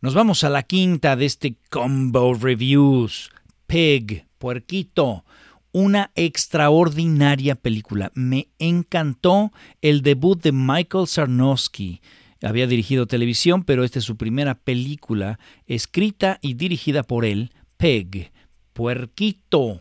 Nos 0.00 0.14
vamos 0.14 0.44
a 0.44 0.50
la 0.50 0.62
quinta 0.62 1.16
de 1.16 1.26
este 1.26 1.56
Combo 1.70 2.34
Reviews. 2.34 3.30
Pig, 3.66 4.26
Puerquito. 4.38 5.24
Una 5.72 6.10
extraordinaria 6.14 7.54
película. 7.54 8.12
Me 8.14 8.48
encantó 8.58 9.52
el 9.82 10.02
debut 10.02 10.40
de 10.42 10.52
Michael 10.52 11.06
Sarnowski. 11.06 12.00
Había 12.42 12.66
dirigido 12.66 13.06
televisión, 13.06 13.64
pero 13.64 13.84
esta 13.84 13.98
es 13.98 14.04
su 14.04 14.16
primera 14.16 14.54
película, 14.54 15.38
escrita 15.66 16.38
y 16.42 16.54
dirigida 16.54 17.02
por 17.02 17.24
él, 17.24 17.50
Peg, 17.76 18.30
Puerquito 18.76 19.80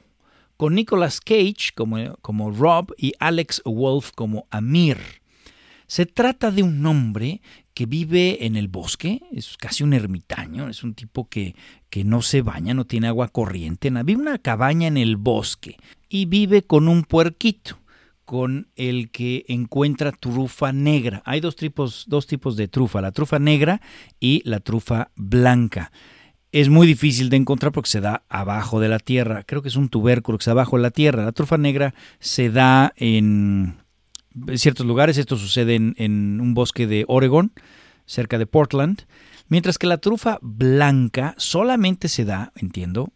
con 0.56 0.74
Nicolas 0.74 1.20
Cage 1.20 1.74
como, 1.76 2.16
como 2.22 2.50
Rob 2.50 2.94
y 2.98 3.12
Alex 3.20 3.62
Wolf 3.66 4.12
como 4.16 4.48
Amir. 4.50 4.98
Se 5.86 6.06
trata 6.06 6.50
de 6.50 6.64
un 6.64 6.84
hombre 6.86 7.42
que 7.74 7.86
vive 7.86 8.46
en 8.46 8.56
el 8.56 8.70
bosque, 8.70 9.22
es 9.34 9.58
casi 9.58 9.84
un 9.84 9.94
ermitaño, 9.94 10.70
es 10.70 10.82
un 10.82 10.94
tipo 10.94 11.28
que, 11.28 11.58
que 11.90 12.06
no 12.06 12.22
se 12.22 12.42
baña, 12.42 12.74
no 12.74 12.86
tiene 12.86 13.08
agua 13.08 13.28
corriente, 13.28 13.90
vive 13.90 14.22
una 14.22 14.38
cabaña 14.38 14.88
en 14.88 14.96
el 14.96 15.18
bosque 15.18 15.76
y 16.08 16.26
vive 16.26 16.62
con 16.62 16.88
un 16.88 17.04
puerquito 17.04 17.78
con 18.24 18.70
el 18.78 19.12
que 19.12 19.44
encuentra 19.50 20.14
trufa 20.14 20.72
negra. 20.72 21.22
Hay 21.26 21.42
dos 21.42 21.58
tipos, 21.58 22.06
dos 22.08 22.28
tipos 22.28 22.56
de 22.56 22.70
trufa, 22.70 23.02
la 23.02 23.12
trufa 23.12 23.40
negra 23.40 23.82
y 24.22 24.42
la 24.46 24.62
trufa 24.62 25.12
blanca. 25.18 25.92
Es 26.56 26.70
muy 26.70 26.88
difícil 26.88 27.30
de 27.30 27.36
encontrar 27.36 27.74
porque 27.74 27.90
se 27.90 28.00
da 28.00 28.24
abajo 28.30 28.80
de 28.80 28.88
la 28.88 29.00
tierra. 29.00 29.44
Creo 29.44 29.62
que 29.62 29.68
es 29.68 29.76
un 29.76 29.90
tubérculo 29.90 30.38
que 30.38 30.44
está 30.44 30.52
abajo 30.52 30.78
de 30.78 30.84
la 30.84 30.90
tierra. 30.90 31.26
La 31.26 31.34
trufa 31.34 31.58
negra 31.58 31.94
se 32.20 32.50
da 32.50 32.94
en 32.96 33.76
ciertos 34.56 34.86
lugares. 34.86 35.18
Esto 35.18 35.36
sucede 35.36 35.76
en, 35.76 35.96
en 35.98 36.40
un 36.40 36.54
bosque 36.54 36.88
de 36.88 37.04
Oregon, 37.10 37.52
cerca 38.06 38.38
de 38.38 38.46
Portland. 38.46 39.02
Mientras 39.50 39.78
que 39.78 39.86
la 39.86 39.98
trufa 39.98 40.40
blanca 40.42 41.36
solamente 41.38 42.08
se 42.08 42.24
da, 42.24 42.54
entiendo, 42.56 43.12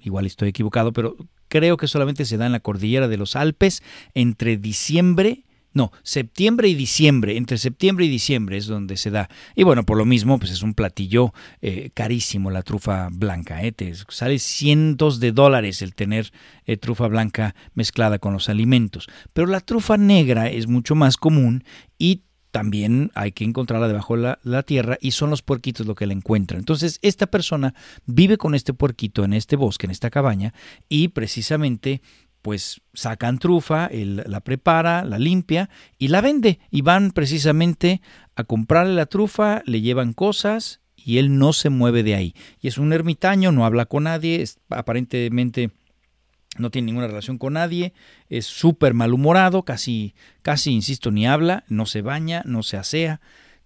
igual 0.00 0.24
estoy 0.24 0.48
equivocado, 0.48 0.94
pero 0.94 1.16
creo 1.48 1.76
que 1.76 1.86
solamente 1.86 2.24
se 2.24 2.38
da 2.38 2.46
en 2.46 2.52
la 2.52 2.60
cordillera 2.60 3.08
de 3.08 3.18
los 3.18 3.36
Alpes 3.36 3.82
entre 4.14 4.56
diciembre 4.56 5.44
no, 5.72 5.92
septiembre 6.02 6.68
y 6.68 6.74
diciembre, 6.74 7.36
entre 7.36 7.56
septiembre 7.56 8.04
y 8.04 8.08
diciembre 8.08 8.56
es 8.56 8.66
donde 8.66 8.96
se 8.96 9.10
da. 9.10 9.28
Y 9.54 9.62
bueno, 9.62 9.84
por 9.84 9.98
lo 9.98 10.04
mismo, 10.04 10.38
pues 10.38 10.50
es 10.50 10.62
un 10.62 10.74
platillo 10.74 11.32
eh, 11.62 11.90
carísimo 11.94 12.50
la 12.50 12.62
trufa 12.62 13.08
blanca. 13.12 13.62
¿eh? 13.62 13.72
Sale 14.08 14.38
cientos 14.40 15.20
de 15.20 15.30
dólares 15.30 15.80
el 15.82 15.94
tener 15.94 16.32
eh, 16.66 16.76
trufa 16.76 17.06
blanca 17.06 17.54
mezclada 17.74 18.18
con 18.18 18.32
los 18.32 18.48
alimentos. 18.48 19.06
Pero 19.32 19.46
la 19.46 19.60
trufa 19.60 19.96
negra 19.96 20.48
es 20.48 20.66
mucho 20.66 20.96
más 20.96 21.16
común 21.16 21.62
y 21.98 22.22
también 22.50 23.12
hay 23.14 23.30
que 23.30 23.44
encontrarla 23.44 23.86
debajo 23.86 24.16
de 24.16 24.36
la, 24.42 24.62
tierra 24.64 24.98
y 25.00 25.12
son 25.12 25.30
los 25.30 25.42
puerquitos 25.42 25.86
lo 25.86 25.94
que 25.94 26.06
la 26.06 26.14
encuentran. 26.14 26.58
Entonces, 26.58 26.98
esta 27.02 27.28
persona 27.28 27.74
vive 28.06 28.36
con 28.38 28.56
este 28.56 28.74
puerquito 28.74 29.24
en 29.24 29.34
este 29.34 29.54
bosque, 29.54 29.86
en 29.86 29.92
esta 29.92 30.10
cabaña, 30.10 30.52
y 30.88 31.08
precisamente 31.08 32.02
pues 32.42 32.80
sacan 32.94 33.38
trufa, 33.38 33.86
él 33.86 34.22
la 34.26 34.40
prepara, 34.40 35.04
la 35.04 35.18
limpia 35.18 35.70
y 35.98 36.08
la 36.08 36.20
vende. 36.20 36.58
Y 36.70 36.82
van 36.82 37.12
precisamente 37.12 38.00
a 38.34 38.44
comprarle 38.44 38.94
la 38.94 39.06
trufa, 39.06 39.62
le 39.66 39.80
llevan 39.80 40.12
cosas 40.12 40.80
y 40.96 41.18
él 41.18 41.38
no 41.38 41.52
se 41.52 41.70
mueve 41.70 42.02
de 42.02 42.14
ahí. 42.14 42.34
Y 42.60 42.68
es 42.68 42.78
un 42.78 42.92
ermitaño, 42.92 43.52
no 43.52 43.64
habla 43.64 43.86
con 43.86 44.04
nadie, 44.04 44.44
aparentemente 44.68 45.70
no 46.58 46.70
tiene 46.70 46.86
ninguna 46.86 47.06
relación 47.06 47.38
con 47.38 47.54
nadie, 47.54 47.92
es 48.28 48.46
súper 48.46 48.92
malhumorado, 48.94 49.64
casi, 49.64 50.14
casi, 50.42 50.72
insisto, 50.72 51.10
ni 51.10 51.26
habla, 51.26 51.64
no 51.68 51.86
se 51.86 52.02
baña, 52.02 52.42
no 52.44 52.62
se 52.62 52.76
asea, 52.76 53.20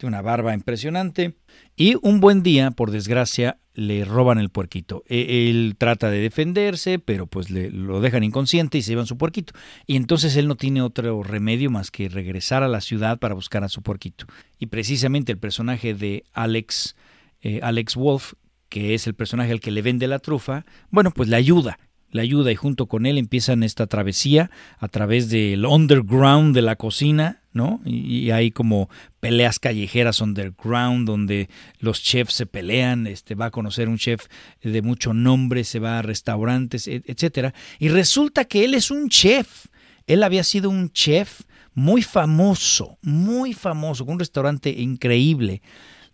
una 0.06 0.22
barba 0.22 0.54
impresionante. 0.54 1.34
Y 1.76 1.96
un 2.02 2.20
buen 2.20 2.42
día, 2.42 2.70
por 2.70 2.90
desgracia, 2.90 3.58
le 3.74 4.04
roban 4.04 4.38
el 4.38 4.50
puerquito. 4.50 5.02
E, 5.08 5.50
él 5.50 5.74
trata 5.78 6.10
de 6.10 6.20
defenderse, 6.20 6.98
pero 6.98 7.26
pues 7.26 7.50
le, 7.50 7.70
lo 7.70 8.00
dejan 8.00 8.24
inconsciente 8.24 8.78
y 8.78 8.82
se 8.82 8.90
llevan 8.90 9.06
su 9.06 9.18
puerquito. 9.18 9.52
Y 9.86 9.96
entonces 9.96 10.36
él 10.36 10.48
no 10.48 10.56
tiene 10.56 10.82
otro 10.82 11.22
remedio 11.22 11.70
más 11.70 11.90
que 11.90 12.08
regresar 12.08 12.62
a 12.62 12.68
la 12.68 12.80
ciudad 12.80 13.18
para 13.18 13.34
buscar 13.34 13.64
a 13.64 13.68
su 13.68 13.82
puerquito. 13.82 14.26
Y 14.58 14.66
precisamente 14.66 15.32
el 15.32 15.38
personaje 15.38 15.94
de 15.94 16.24
Alex, 16.32 16.96
eh, 17.42 17.60
Alex 17.62 17.96
Wolf, 17.96 18.34
que 18.68 18.94
es 18.94 19.06
el 19.06 19.14
personaje 19.14 19.52
al 19.52 19.60
que 19.60 19.70
le 19.70 19.82
vende 19.82 20.06
la 20.06 20.18
trufa, 20.18 20.64
bueno, 20.90 21.10
pues 21.10 21.28
le 21.28 21.36
ayuda 21.36 21.78
le 22.14 22.22
ayuda 22.22 22.52
y 22.52 22.54
junto 22.54 22.86
con 22.86 23.06
él 23.06 23.18
empiezan 23.18 23.64
esta 23.64 23.88
travesía 23.88 24.48
a 24.78 24.86
través 24.86 25.30
del 25.30 25.66
underground 25.66 26.54
de 26.54 26.62
la 26.62 26.76
cocina, 26.76 27.42
¿no? 27.52 27.80
Y, 27.84 28.30
hay 28.30 28.52
como 28.52 28.88
peleas 29.18 29.58
callejeras 29.58 30.20
underground 30.20 31.08
donde 31.08 31.48
los 31.80 32.00
chefs 32.04 32.34
se 32.34 32.46
pelean, 32.46 33.08
este 33.08 33.34
va 33.34 33.46
a 33.46 33.50
conocer 33.50 33.88
un 33.88 33.98
chef 33.98 34.26
de 34.62 34.80
mucho 34.80 35.12
nombre, 35.12 35.64
se 35.64 35.80
va 35.80 35.98
a 35.98 36.02
restaurantes, 36.02 36.86
etcétera, 36.86 37.52
y 37.80 37.88
resulta 37.88 38.44
que 38.44 38.64
él 38.64 38.74
es 38.74 38.92
un 38.92 39.08
chef. 39.08 39.66
Él 40.06 40.22
había 40.22 40.44
sido 40.44 40.70
un 40.70 40.92
chef 40.92 41.40
muy 41.74 42.02
famoso, 42.02 42.96
muy 43.02 43.54
famoso, 43.54 44.04
con 44.04 44.14
un 44.14 44.20
restaurante 44.20 44.70
increíble. 44.70 45.62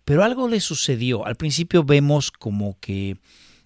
Pero 0.03 0.23
algo 0.23 0.47
le 0.47 0.61
sucedió. 0.61 1.27
Al 1.27 1.35
principio 1.35 1.83
vemos 1.83 2.31
como 2.31 2.79
que 2.79 3.17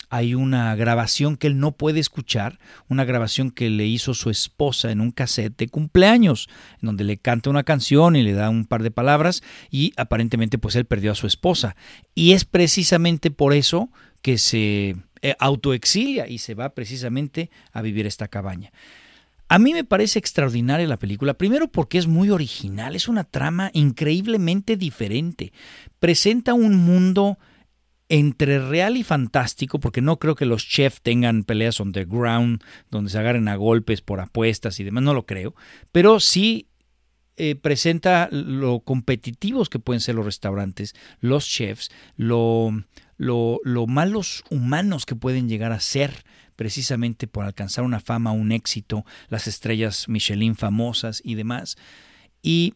hay 0.10 0.36
una 0.36 0.76
grabación 0.76 1.38
que 1.38 1.48
él 1.48 1.60
no 1.60 1.72
puede 1.72 2.00
escuchar, 2.00 2.60
una 2.88 3.06
grabación 3.06 3.52
que 3.52 3.70
le 3.70 3.86
hizo 3.86 4.14
su 4.14 4.30
esposa 4.30 4.92
en 4.92 5.02
un 5.02 5.12
cassette 5.12 5.58
de 5.58 5.68
cumpleaños, 5.68 6.50
en 6.82 6.88
donde 6.88 7.04
le 7.04 7.18
canta 7.18 7.50
una 7.50 7.64
canción 7.64 8.16
y 8.16 8.24
le 8.24 8.34
da 8.34 8.50
un 8.50 8.66
par 8.66 8.84
de 8.84 8.92
palabras 8.92 9.44
y 9.70 9.94
aparentemente 9.98 10.58
pues 10.58 10.76
él 10.76 10.86
perdió 10.86 11.12
a 11.12 11.16
su 11.16 11.28
esposa. 11.28 11.76
Y 12.14 12.34
es 12.34 12.46
precisamente 12.46 13.32
por 13.32 13.54
eso 13.54 13.90
que 14.22 14.38
se 14.38 14.96
eh, 15.22 15.36
autoexilia 15.40 16.28
y 16.28 16.40
se 16.40 16.54
va 16.54 16.70
precisamente 16.70 17.50
a 17.72 17.82
vivir 17.82 18.06
esta 18.06 18.28
cabaña. 18.28 18.72
A 19.48 19.60
mí 19.60 19.74
me 19.74 19.84
parece 19.84 20.18
extraordinaria 20.18 20.88
la 20.88 20.98
película, 20.98 21.36
primero 21.36 21.68
porque 21.68 22.00
es 22.00 22.08
muy 22.08 22.32
original, 22.32 22.96
es 22.96 23.08
una 23.08 23.24
trama 23.24 23.70
increíblemente 23.74 24.76
diferente, 24.76 25.54
presenta 26.00 26.56
un 26.56 26.76
mundo 26.76 27.38
entre 28.10 28.60
real 28.60 28.98
y 28.98 29.04
fantástico, 29.04 29.80
porque 29.80 30.02
no 30.02 30.20
creo 30.20 30.36
que 30.36 30.46
los 30.46 30.68
chefs 30.68 31.02
tengan 31.02 31.44
peleas 31.44 31.80
on 31.80 31.92
the 31.92 32.06
ground, 32.06 32.64
donde 32.92 33.10
se 33.10 33.18
agarren 33.18 33.48
a 33.48 33.56
golpes 33.56 34.02
por 34.02 34.20
apuestas 34.20 34.80
y 34.80 34.84
demás, 34.84 35.04
no 35.04 35.14
lo 35.14 35.26
creo, 35.26 35.56
pero 35.92 36.20
sí 36.20 36.68
eh, 37.38 37.56
presenta 37.56 38.30
lo 38.32 38.80
competitivos 38.82 39.70
que 39.70 39.80
pueden 39.80 40.02
ser 40.02 40.16
los 40.16 40.26
restaurantes, 40.26 40.96
los 41.20 41.48
chefs, 41.48 41.90
lo, 42.16 42.72
lo, 43.18 43.60
lo 43.64 43.88
malos 43.88 44.44
humanos 44.50 45.06
que 45.06 45.16
pueden 45.16 45.50
llegar 45.50 45.72
a 45.72 45.80
ser 45.80 46.24
precisamente 46.56 47.28
por 47.28 47.44
alcanzar 47.44 47.84
una 47.84 48.00
fama, 48.00 48.32
un 48.32 48.52
éxito, 48.52 49.06
las 49.30 49.48
estrellas 49.48 50.08
Michelin 50.08 50.56
famosas 50.56 51.22
y 51.26 51.36
demás. 51.36 51.76
Y 52.42 52.76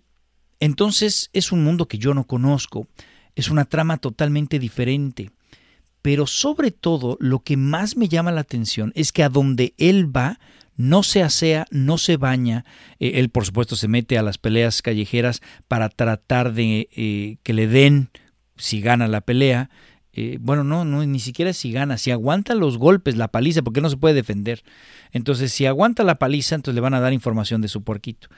entonces 0.59 1.29
es 1.33 1.51
un 1.51 1.63
mundo 1.63 1.87
que 1.87 1.97
yo 1.97 2.13
no 2.13 2.25
conozco 2.25 2.87
es 3.35 3.49
una 3.49 3.65
trama 3.65 3.97
totalmente 3.97 4.59
diferente. 4.59 5.31
Pero 6.01 6.27
sobre 6.27 6.71
todo 6.71 7.17
lo 7.19 7.39
que 7.39 7.57
más 7.57 7.97
me 7.97 8.07
llama 8.07 8.31
la 8.31 8.41
atención 8.41 8.91
es 8.95 9.11
que 9.11 9.23
a 9.23 9.29
donde 9.29 9.73
él 9.77 10.15
va 10.15 10.39
no 10.77 11.03
se 11.03 11.21
asea, 11.21 11.65
no 11.71 11.97
se 11.97 12.15
baña. 12.15 12.63
Eh, 12.99 13.13
él 13.15 13.29
por 13.29 13.45
supuesto 13.45 13.75
se 13.75 13.89
mete 13.89 14.17
a 14.17 14.23
las 14.23 14.37
peleas 14.37 14.81
callejeras 14.81 15.41
para 15.67 15.89
tratar 15.89 16.53
de 16.53 16.87
eh, 16.95 17.37
que 17.43 17.53
le 17.53 17.67
den 17.67 18.09
si 18.55 18.79
gana 18.79 19.09
la 19.09 19.19
pelea. 19.19 19.69
Eh, 20.13 20.37
bueno, 20.39 20.63
no, 20.63 20.85
no, 20.85 21.05
ni 21.05 21.19
siquiera 21.19 21.51
si 21.51 21.73
gana, 21.73 21.97
si 21.97 22.11
aguanta 22.11 22.55
los 22.55 22.77
golpes, 22.77 23.17
la 23.17 23.27
paliza, 23.27 23.61
porque 23.61 23.81
no 23.81 23.89
se 23.89 23.97
puede 23.97 24.15
defender. 24.15 24.63
Entonces, 25.11 25.51
si 25.51 25.65
aguanta 25.65 26.03
la 26.03 26.15
paliza, 26.15 26.55
entonces 26.55 26.75
le 26.75 26.81
van 26.81 26.93
a 26.93 27.01
dar 27.01 27.11
información 27.11 27.61
de 27.61 27.67
su 27.67 27.83
puerquito. 27.83 28.29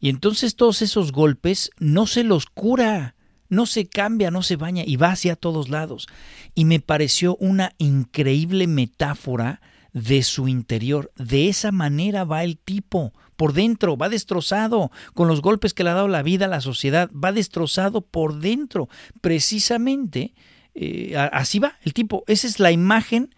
Y 0.00 0.08
entonces 0.08 0.56
todos 0.56 0.80
esos 0.80 1.12
golpes 1.12 1.70
no 1.78 2.06
se 2.06 2.24
los 2.24 2.46
cura 2.46 3.14
no 3.52 3.66
se 3.66 3.86
cambia, 3.86 4.30
no 4.30 4.42
se 4.42 4.56
baña 4.56 4.82
y 4.86 4.96
va 4.96 5.10
hacia 5.10 5.36
todos 5.36 5.68
lados. 5.68 6.08
Y 6.54 6.64
me 6.64 6.80
pareció 6.80 7.36
una 7.36 7.72
increíble 7.76 8.66
metáfora 8.66 9.60
de 9.92 10.22
su 10.22 10.48
interior. 10.48 11.12
De 11.16 11.50
esa 11.50 11.70
manera 11.70 12.24
va 12.24 12.44
el 12.44 12.56
tipo, 12.56 13.12
por 13.36 13.52
dentro, 13.52 13.98
va 13.98 14.08
destrozado, 14.08 14.90
con 15.12 15.28
los 15.28 15.42
golpes 15.42 15.74
que 15.74 15.84
le 15.84 15.90
ha 15.90 15.94
dado 15.94 16.08
la 16.08 16.22
vida 16.22 16.46
a 16.46 16.48
la 16.48 16.62
sociedad, 16.62 17.10
va 17.12 17.30
destrozado 17.30 18.00
por 18.00 18.38
dentro. 18.40 18.88
Precisamente 19.20 20.32
eh, 20.74 21.14
así 21.14 21.58
va 21.58 21.76
el 21.82 21.92
tipo. 21.92 22.24
Esa 22.28 22.46
es 22.46 22.58
la 22.58 22.72
imagen 22.72 23.34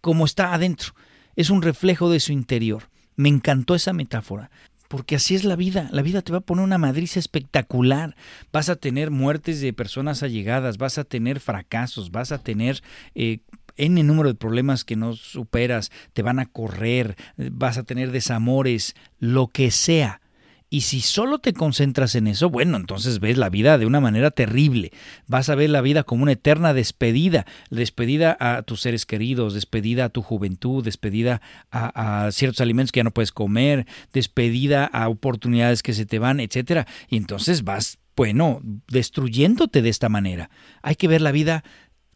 como 0.00 0.24
está 0.24 0.54
adentro. 0.54 0.92
Es 1.36 1.50
un 1.50 1.62
reflejo 1.62 2.10
de 2.10 2.18
su 2.18 2.32
interior. 2.32 2.90
Me 3.14 3.28
encantó 3.28 3.76
esa 3.76 3.92
metáfora. 3.92 4.50
Porque 4.88 5.16
así 5.16 5.34
es 5.34 5.44
la 5.44 5.56
vida. 5.56 5.88
La 5.92 6.02
vida 6.02 6.22
te 6.22 6.32
va 6.32 6.38
a 6.38 6.42
poner 6.42 6.64
una 6.64 6.78
madriza 6.78 7.18
espectacular. 7.18 8.16
Vas 8.52 8.68
a 8.68 8.76
tener 8.76 9.10
muertes 9.10 9.60
de 9.60 9.72
personas 9.72 10.22
allegadas, 10.22 10.78
vas 10.78 10.98
a 10.98 11.04
tener 11.04 11.40
fracasos, 11.40 12.10
vas 12.10 12.32
a 12.32 12.38
tener 12.38 12.82
eh, 13.14 13.40
N 13.76 14.02
número 14.02 14.28
de 14.28 14.34
problemas 14.34 14.84
que 14.84 14.96
no 14.96 15.14
superas, 15.14 15.90
te 16.12 16.22
van 16.22 16.38
a 16.38 16.46
correr, 16.46 17.16
vas 17.36 17.78
a 17.78 17.82
tener 17.82 18.10
desamores, 18.10 18.94
lo 19.18 19.48
que 19.48 19.70
sea. 19.70 20.20
Y 20.68 20.80
si 20.80 21.00
solo 21.00 21.38
te 21.38 21.52
concentras 21.52 22.16
en 22.16 22.26
eso, 22.26 22.50
bueno, 22.50 22.76
entonces 22.76 23.20
ves 23.20 23.38
la 23.38 23.50
vida 23.50 23.78
de 23.78 23.86
una 23.86 24.00
manera 24.00 24.32
terrible. 24.32 24.90
Vas 25.28 25.48
a 25.48 25.54
ver 25.54 25.70
la 25.70 25.80
vida 25.80 26.02
como 26.02 26.24
una 26.24 26.32
eterna 26.32 26.74
despedida, 26.74 27.46
despedida 27.70 28.36
a 28.40 28.62
tus 28.62 28.80
seres 28.80 29.06
queridos, 29.06 29.54
despedida 29.54 30.06
a 30.06 30.08
tu 30.08 30.22
juventud, 30.22 30.84
despedida 30.84 31.40
a, 31.70 32.30
ciertos 32.32 32.60
alimentos 32.60 32.90
que 32.90 32.98
ya 32.98 33.04
no 33.04 33.12
puedes 33.12 33.30
comer, 33.30 33.86
despedida 34.12 34.86
a 34.86 35.08
oportunidades 35.08 35.84
que 35.84 35.92
se 35.94 36.04
te 36.04 36.18
van, 36.18 36.40
etcétera. 36.40 36.88
Y 37.08 37.16
entonces 37.16 37.62
vas, 37.62 37.98
bueno, 38.16 38.60
destruyéndote 38.88 39.82
de 39.82 39.88
esta 39.88 40.08
manera. 40.08 40.50
Hay 40.82 40.96
que 40.96 41.06
ver 41.06 41.22
la 41.22 41.32
vida 41.32 41.62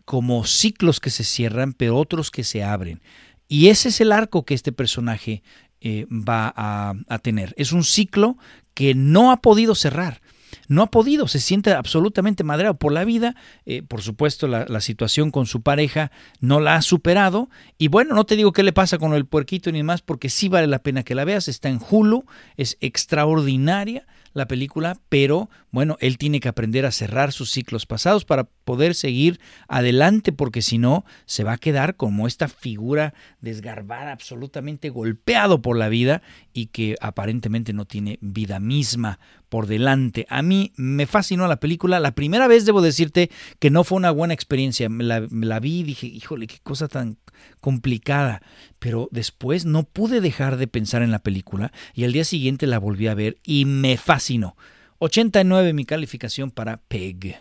como 0.05 0.45
ciclos 0.45 0.99
que 0.99 1.11
se 1.11 1.23
cierran, 1.23 1.73
pero 1.73 1.97
otros 1.97 2.33
que 2.33 2.43
se 2.43 2.65
abren. 2.65 3.01
Y 3.47 3.69
ese 3.69 3.91
es 3.91 4.01
el 4.01 4.11
arco 4.11 4.45
que 4.45 4.55
este 4.55 4.73
personaje 4.73 5.45
eh, 5.81 6.07
va 6.11 6.53
a, 6.57 7.19
tener. 7.19 7.55
Es 7.57 7.73
un 7.73 7.85
ciclo 7.85 8.37
que 8.75 8.95
no 8.95 9.33
ha 9.33 9.41
podido 9.41 9.75
cerrar. 9.75 10.21
No 10.69 10.83
ha 10.83 10.91
podido, 10.91 11.27
se 11.29 11.41
siente 11.41 11.73
absolutamente 11.73 12.45
madreado 12.45 12.75
por 12.75 12.93
la 12.93 13.05
vida. 13.05 13.35
Eh, 13.67 13.83
por 13.83 14.03
supuesto, 14.03 14.47
la, 14.47 14.81
situación 14.81 15.31
con 15.31 15.47
su 15.47 15.63
pareja 15.63 16.11
no 16.41 16.61
la 16.61 16.77
ha 16.77 16.83
superado. 16.83 17.49
Y 17.79 17.89
bueno, 17.89 18.15
no 18.15 18.25
te 18.25 18.37
digo 18.37 18.53
qué 18.53 18.63
le 18.63 18.73
pasa 18.73 18.99
con 18.99 19.15
el 19.15 19.27
puerquito 19.27 19.73
ni 19.73 19.83
más, 19.83 20.03
porque 20.03 20.29
sí 20.29 20.49
vale 20.49 20.67
la 20.67 20.81
pena 20.81 21.03
que 21.03 21.15
la 21.15 21.25
veas. 21.25 21.49
Está 21.49 21.69
en 21.69 21.81
Hulu, 21.89 22.25
es 22.57 22.77
extraordinaria 22.81 24.07
la 24.33 24.47
película, 24.47 24.97
pero 25.09 25.51
bueno, 25.71 25.97
él 26.01 26.19
tiene 26.19 26.41
que 26.41 26.49
aprender 26.49 26.87
a 26.87 26.91
cerrar 26.91 27.33
sus 27.33 27.51
ciclos 27.51 27.87
pasados 27.87 28.25
para 28.25 28.45
poder 28.45 28.95
seguir 28.95 29.41
adelante, 29.69 30.33
porque 30.33 30.63
si 30.63 30.79
no, 30.79 31.05
se 31.27 31.45
va 31.45 31.53
a 31.53 31.59
quedar 31.59 31.97
como 31.97 32.27
esta 32.27 32.49
figura 32.49 33.15
desgarbada, 33.41 34.13
absolutamente 34.13 34.91
golpeado 34.91 35.63
por 35.63 35.77
la 35.77 35.89
vida 35.89 36.23
y 36.53 36.67
que 36.67 36.97
aparentemente 37.01 37.73
no 37.73 37.85
tiene 37.85 38.19
vida 38.21 38.61
misma 38.61 39.19
por 39.51 39.67
delante. 39.67 40.27
A 40.31 40.41
mí 40.41 40.73
me 40.77 41.07
fascinó 41.07 41.47
la 41.47 41.61
película. 41.61 42.01
La 42.01 42.15
primera 42.15 42.49
vez 42.49 42.65
debo 42.65 42.81
decirte 42.81 43.31
que 43.59 43.71
no 43.71 43.85
fue 43.85 43.97
una 43.97 44.13
buena 44.13 44.33
experiencia. 44.33 44.89
La, 44.89 45.27
la 45.31 45.61
vi 45.61 45.81
y 45.81 45.83
dije, 45.83 46.07
híjole, 46.07 46.47
qué 46.47 46.59
cosa 46.63 46.89
tan 46.89 47.19
complicada. 47.61 48.41
Pero 48.79 49.09
después 49.11 49.67
no 49.67 49.83
pude 49.83 50.23
dejar 50.23 50.57
de 50.57 50.69
pensar 50.69 51.03
en 51.03 51.11
la 51.11 51.19
película 51.19 51.73
y 51.93 52.05
al 52.05 52.13
día 52.13 52.25
siguiente 52.25 52.67
la 52.67 52.79
volví 52.79 53.09
a 53.09 53.15
ver 53.15 53.37
y 53.45 53.67
me 53.67 53.99
fascinó. 53.99 54.57
89 54.99 55.73
mi 55.75 55.85
calificación 55.85 56.51
para 56.51 56.79
Peg. 56.79 57.37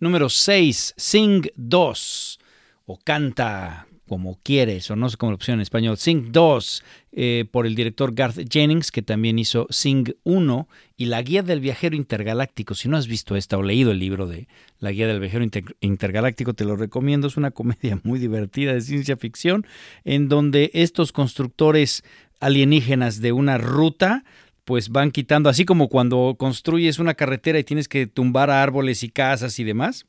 Número 0.00 0.28
6, 0.28 0.94
Sing 0.96 1.48
2 1.54 2.40
o 2.86 2.98
Canta 2.98 3.86
como 4.12 4.38
quieres, 4.42 4.90
o 4.90 4.94
no 4.94 5.08
sé 5.08 5.16
cómo 5.16 5.32
la 5.32 5.36
opción 5.36 5.54
en 5.54 5.62
español, 5.62 5.96
Sing 5.96 6.32
2, 6.32 6.84
eh, 7.12 7.46
por 7.50 7.66
el 7.66 7.74
director 7.74 8.14
Garth 8.14 8.46
Jennings, 8.46 8.90
que 8.90 9.00
también 9.00 9.38
hizo 9.38 9.66
Sing 9.70 10.14
1 10.24 10.68
y 10.98 11.06
La 11.06 11.22
Guía 11.22 11.42
del 11.42 11.60
Viajero 11.60 11.96
Intergaláctico. 11.96 12.74
Si 12.74 12.90
no 12.90 12.98
has 12.98 13.06
visto 13.06 13.36
esta 13.36 13.56
o 13.56 13.62
leído 13.62 13.90
el 13.90 14.00
libro 14.00 14.26
de 14.26 14.48
La 14.80 14.92
Guía 14.92 15.06
del 15.06 15.18
Viajero 15.18 15.46
Intergaláctico, 15.80 16.52
te 16.52 16.66
lo 16.66 16.76
recomiendo. 16.76 17.26
Es 17.26 17.38
una 17.38 17.52
comedia 17.52 17.98
muy 18.02 18.18
divertida 18.18 18.74
de 18.74 18.82
ciencia 18.82 19.16
ficción, 19.16 19.66
en 20.04 20.28
donde 20.28 20.70
estos 20.74 21.10
constructores 21.10 22.04
alienígenas 22.38 23.22
de 23.22 23.32
una 23.32 23.56
ruta 23.56 24.24
pues 24.66 24.90
van 24.90 25.10
quitando, 25.10 25.48
así 25.48 25.64
como 25.64 25.88
cuando 25.88 26.36
construyes 26.38 26.98
una 26.98 27.14
carretera 27.14 27.58
y 27.58 27.64
tienes 27.64 27.88
que 27.88 28.06
tumbar 28.06 28.50
árboles 28.50 29.04
y 29.04 29.08
casas 29.08 29.58
y 29.58 29.64
demás 29.64 30.04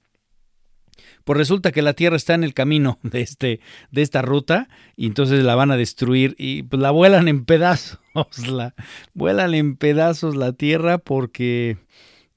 pues 1.24 1.38
resulta 1.38 1.72
que 1.72 1.82
la 1.82 1.94
Tierra 1.94 2.16
está 2.16 2.34
en 2.34 2.44
el 2.44 2.54
camino 2.54 3.00
de, 3.04 3.22
este, 3.22 3.60
de 3.92 4.02
esta 4.02 4.22
ruta 4.22 4.68
y 4.96 5.08
entonces 5.08 5.44
la 5.44 5.56
van 5.56 5.72
a 5.72 5.78
destruir 5.78 6.36
y 6.38 6.64
pues 6.64 6.82
la 6.82 6.92
vuelan 6.92 7.28
en 7.28 7.46
pedazos, 7.46 8.00
la 8.48 8.74
vuelan 9.14 9.54
en 9.54 9.76
pedazos 9.76 10.36
la 10.36 10.54
Tierra 10.54 10.98
porque 10.98 11.78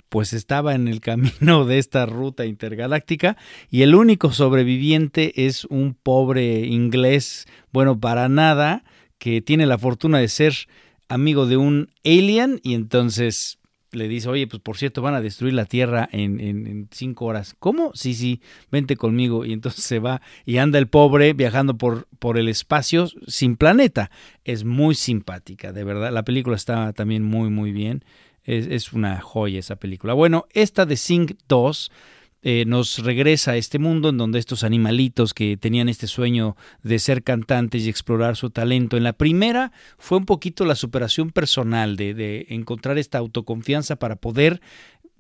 pues 0.09 0.33
estaba 0.33 0.75
en 0.75 0.89
el 0.89 1.01
camino 1.01 1.65
de 1.65 1.79
esta 1.79 2.07
ruta 2.07 2.47
intergaláctica 2.47 3.37
y 3.71 3.83
el 3.83 3.95
único 3.95 4.33
sobreviviente 4.33 5.47
es 5.47 5.65
un 5.65 5.95
pobre 5.95 6.61
inglés, 6.61 7.47
bueno, 7.73 7.99
para 7.99 8.29
nada, 8.29 8.85
que 9.19 9.41
tiene 9.41 9.67
la 9.67 9.79
fortuna 9.79 10.19
de 10.19 10.29
ser 10.29 10.55
amigo 11.09 11.47
de 11.47 11.57
un 11.57 11.91
alien 12.05 12.61
y 12.63 12.75
entonces 12.75 13.59
le 13.97 14.09
dice, 14.09 14.29
oye, 14.29 14.47
pues 14.47 14.63
por 14.63 14.77
cierto, 14.77 15.03
van 15.03 15.15
a 15.15 15.21
destruir 15.21 15.55
la 15.55 15.65
Tierra 15.65 16.09
en, 16.13 16.39
en, 16.39 16.89
cinco 16.93 17.25
horas. 17.25 17.57
¿Cómo? 17.59 17.93
Sí, 17.95 18.15
sí, 18.15 18.41
vente 18.71 18.97
conmigo. 18.97 19.45
Y 19.45 19.53
entonces 19.53 19.85
se 19.85 19.99
va 19.99 20.21
y 20.45 20.59
anda 20.59 20.79
el 20.79 20.87
pobre 20.87 21.33
viajando 21.33 21.77
por, 21.79 22.07
por 22.19 22.39
el 22.39 22.49
espacio 22.49 23.09
sin 23.27 23.57
planeta. 23.57 24.11
Es 24.45 24.65
muy 24.65 24.95
simpática, 24.95 25.73
de 25.73 25.85
verdad. 25.85 26.13
La 26.13 26.25
película 26.25 26.57
está 26.57 26.93
también 26.93 27.25
muy, 27.25 27.51
muy 27.51 27.73
bien. 27.73 28.05
Es, 28.45 28.67
es 28.67 28.93
una 28.93 29.21
joya 29.21 29.59
esa 29.59 29.77
película. 29.77 30.13
Bueno, 30.13 30.47
esta 30.53 30.87
de 30.87 30.97
Sing 30.97 31.37
2 31.49 31.91
eh, 32.49 32.65
nos 32.65 33.01
regresa 33.01 33.51
a 33.51 33.57
este 33.57 33.81
mundo 33.81 34.11
en 34.11 34.19
donde 34.19 34.39
estos 34.39 34.63
animalitos 34.63 35.35
que 35.35 35.57
tenían 35.57 35.89
este 35.89 36.07
sueño 36.07 36.57
de 36.85 37.01
ser 37.01 37.25
cantantes 37.25 37.83
y 37.83 37.89
explorar 37.89 38.37
su 38.37 38.51
talento. 38.51 38.97
En 38.97 39.03
la 39.03 39.15
primera 39.15 39.73
fue 39.99 40.19
un 40.19 40.27
poquito 40.27 40.65
la 40.65 40.77
superación 40.77 41.31
personal, 41.31 41.97
de, 41.97 42.15
de 42.15 42.47
encontrar 42.51 42.99
esta 42.99 43.19
autoconfianza 43.19 43.97
para 43.97 44.15
poder 44.15 44.61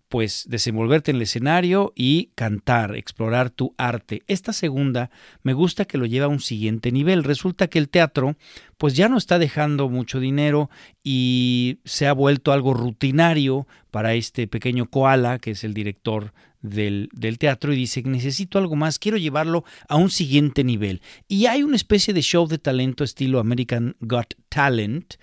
pues 0.08 0.44
desenvolverte 0.48 1.10
en 1.10 1.16
el 1.16 1.22
escenario 1.22 1.92
y 1.96 2.30
cantar, 2.36 2.94
explorar 2.94 3.50
tu 3.50 3.74
arte. 3.76 4.22
Esta 4.28 4.52
segunda 4.52 5.10
me 5.42 5.52
gusta 5.52 5.84
que 5.84 5.98
lo 5.98 6.06
lleva 6.06 6.26
a 6.26 6.28
un 6.28 6.38
siguiente 6.38 6.92
nivel. 6.92 7.24
Resulta 7.24 7.66
que 7.66 7.80
el 7.80 7.88
teatro 7.88 8.36
pues 8.78 8.94
ya 8.94 9.08
no 9.08 9.18
está 9.18 9.40
dejando 9.40 9.88
mucho 9.88 10.20
dinero 10.20 10.70
y 11.02 11.80
se 11.84 12.06
ha 12.06 12.12
vuelto 12.12 12.52
algo 12.52 12.72
rutinario 12.72 13.66
para 13.90 14.14
este 14.14 14.46
pequeño 14.46 14.88
koala 14.88 15.40
que 15.40 15.50
es 15.50 15.64
el 15.64 15.74
director 15.74 16.32
del, 16.68 17.08
teatro 17.38 17.72
y 17.72 17.76
dice, 17.76 18.02
necesito 18.02 18.58
algo 18.58 18.76
más, 18.76 18.98
quiero 18.98 19.16
llevarlo 19.16 19.64
a 19.88 19.96
un 19.96 20.10
siguiente 20.10 20.64
nivel. 20.64 21.00
Y 21.28 21.46
hay 21.46 21.62
una 21.62 21.76
especie 21.76 22.14
de 22.14 22.22
show 22.22 22.46
de 22.46 22.58
talento 22.58 23.04
estilo 23.04 23.40
American 23.40 23.96
Got 24.00 24.34
Talent, 24.48 25.14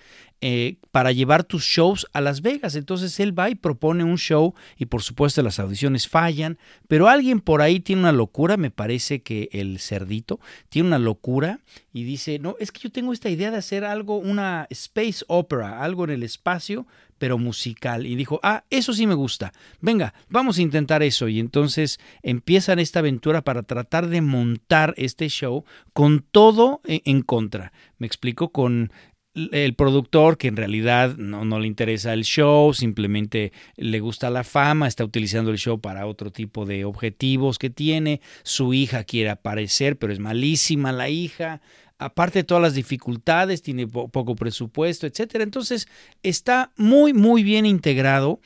eh, 0.46 0.76
para 0.90 1.10
llevar 1.10 1.44
tus 1.44 1.64
shows 1.64 2.06
a 2.12 2.20
Las 2.20 2.42
Vegas. 2.42 2.76
Entonces 2.76 3.18
él 3.18 3.36
va 3.36 3.48
y 3.48 3.54
propone 3.54 4.04
un 4.04 4.18
show 4.18 4.52
y 4.76 4.84
por 4.84 5.00
supuesto 5.00 5.42
las 5.42 5.58
audiciones 5.58 6.06
fallan, 6.06 6.58
pero 6.86 7.08
alguien 7.08 7.40
por 7.40 7.62
ahí 7.62 7.80
tiene 7.80 8.02
una 8.02 8.12
locura, 8.12 8.58
me 8.58 8.70
parece 8.70 9.22
que 9.22 9.48
el 9.52 9.78
cerdito 9.78 10.40
tiene 10.68 10.88
una 10.88 10.98
locura 10.98 11.60
y 11.94 12.04
dice, 12.04 12.38
no, 12.40 12.56
es 12.60 12.72
que 12.72 12.80
yo 12.80 12.92
tengo 12.92 13.14
esta 13.14 13.30
idea 13.30 13.50
de 13.50 13.56
hacer 13.56 13.86
algo, 13.86 14.18
una 14.18 14.66
space 14.68 15.24
opera, 15.28 15.82
algo 15.82 16.04
en 16.04 16.10
el 16.10 16.22
espacio, 16.22 16.86
pero 17.24 17.38
musical. 17.38 18.04
Y 18.04 18.16
dijo, 18.16 18.38
ah, 18.42 18.64
eso 18.68 18.92
sí 18.92 19.06
me 19.06 19.14
gusta. 19.14 19.54
Venga, 19.80 20.12
vamos 20.28 20.58
a 20.58 20.60
intentar 20.60 21.02
eso. 21.02 21.26
Y 21.26 21.40
entonces 21.40 21.98
empiezan 22.22 22.78
esta 22.78 22.98
aventura 22.98 23.40
para 23.40 23.62
tratar 23.62 24.08
de 24.08 24.20
montar 24.20 24.92
este 24.98 25.30
show 25.30 25.64
con 25.94 26.22
todo 26.30 26.82
en 26.84 27.22
contra. 27.22 27.72
Me 27.96 28.06
explico, 28.06 28.50
con 28.50 28.92
el 29.34 29.74
productor 29.74 30.36
que 30.36 30.48
en 30.48 30.56
realidad 30.56 31.16
no, 31.16 31.46
no, 31.46 31.58
le 31.58 31.66
interesa 31.66 32.12
el 32.12 32.24
show, 32.24 32.74
simplemente 32.74 33.52
le 33.76 34.00
gusta 34.00 34.28
la 34.28 34.44
fama, 34.44 34.86
está 34.86 35.02
utilizando 35.02 35.50
el 35.50 35.56
show 35.56 35.80
para 35.80 36.06
otro 36.06 36.30
tipo 36.30 36.66
de 36.66 36.84
objetivos 36.84 37.58
que 37.58 37.70
tiene, 37.70 38.20
su 38.42 38.74
hija 38.74 39.04
quiere 39.04 39.30
aparecer, 39.30 39.96
pero 39.96 40.12
es 40.12 40.20
malísima 40.20 40.92
la 40.92 41.08
hija, 41.08 41.62
aparte 42.04 42.40
de 42.40 42.44
todas 42.44 42.62
las 42.62 42.74
dificultades, 42.74 43.62
tiene 43.62 43.86
poco 43.86 44.36
presupuesto, 44.36 45.06
etcétera. 45.06 45.44
Entonces, 45.44 45.88
está 46.22 46.72
muy 46.76 47.12
muy 47.12 47.42
bien 47.42 47.66
integrado 47.66 48.40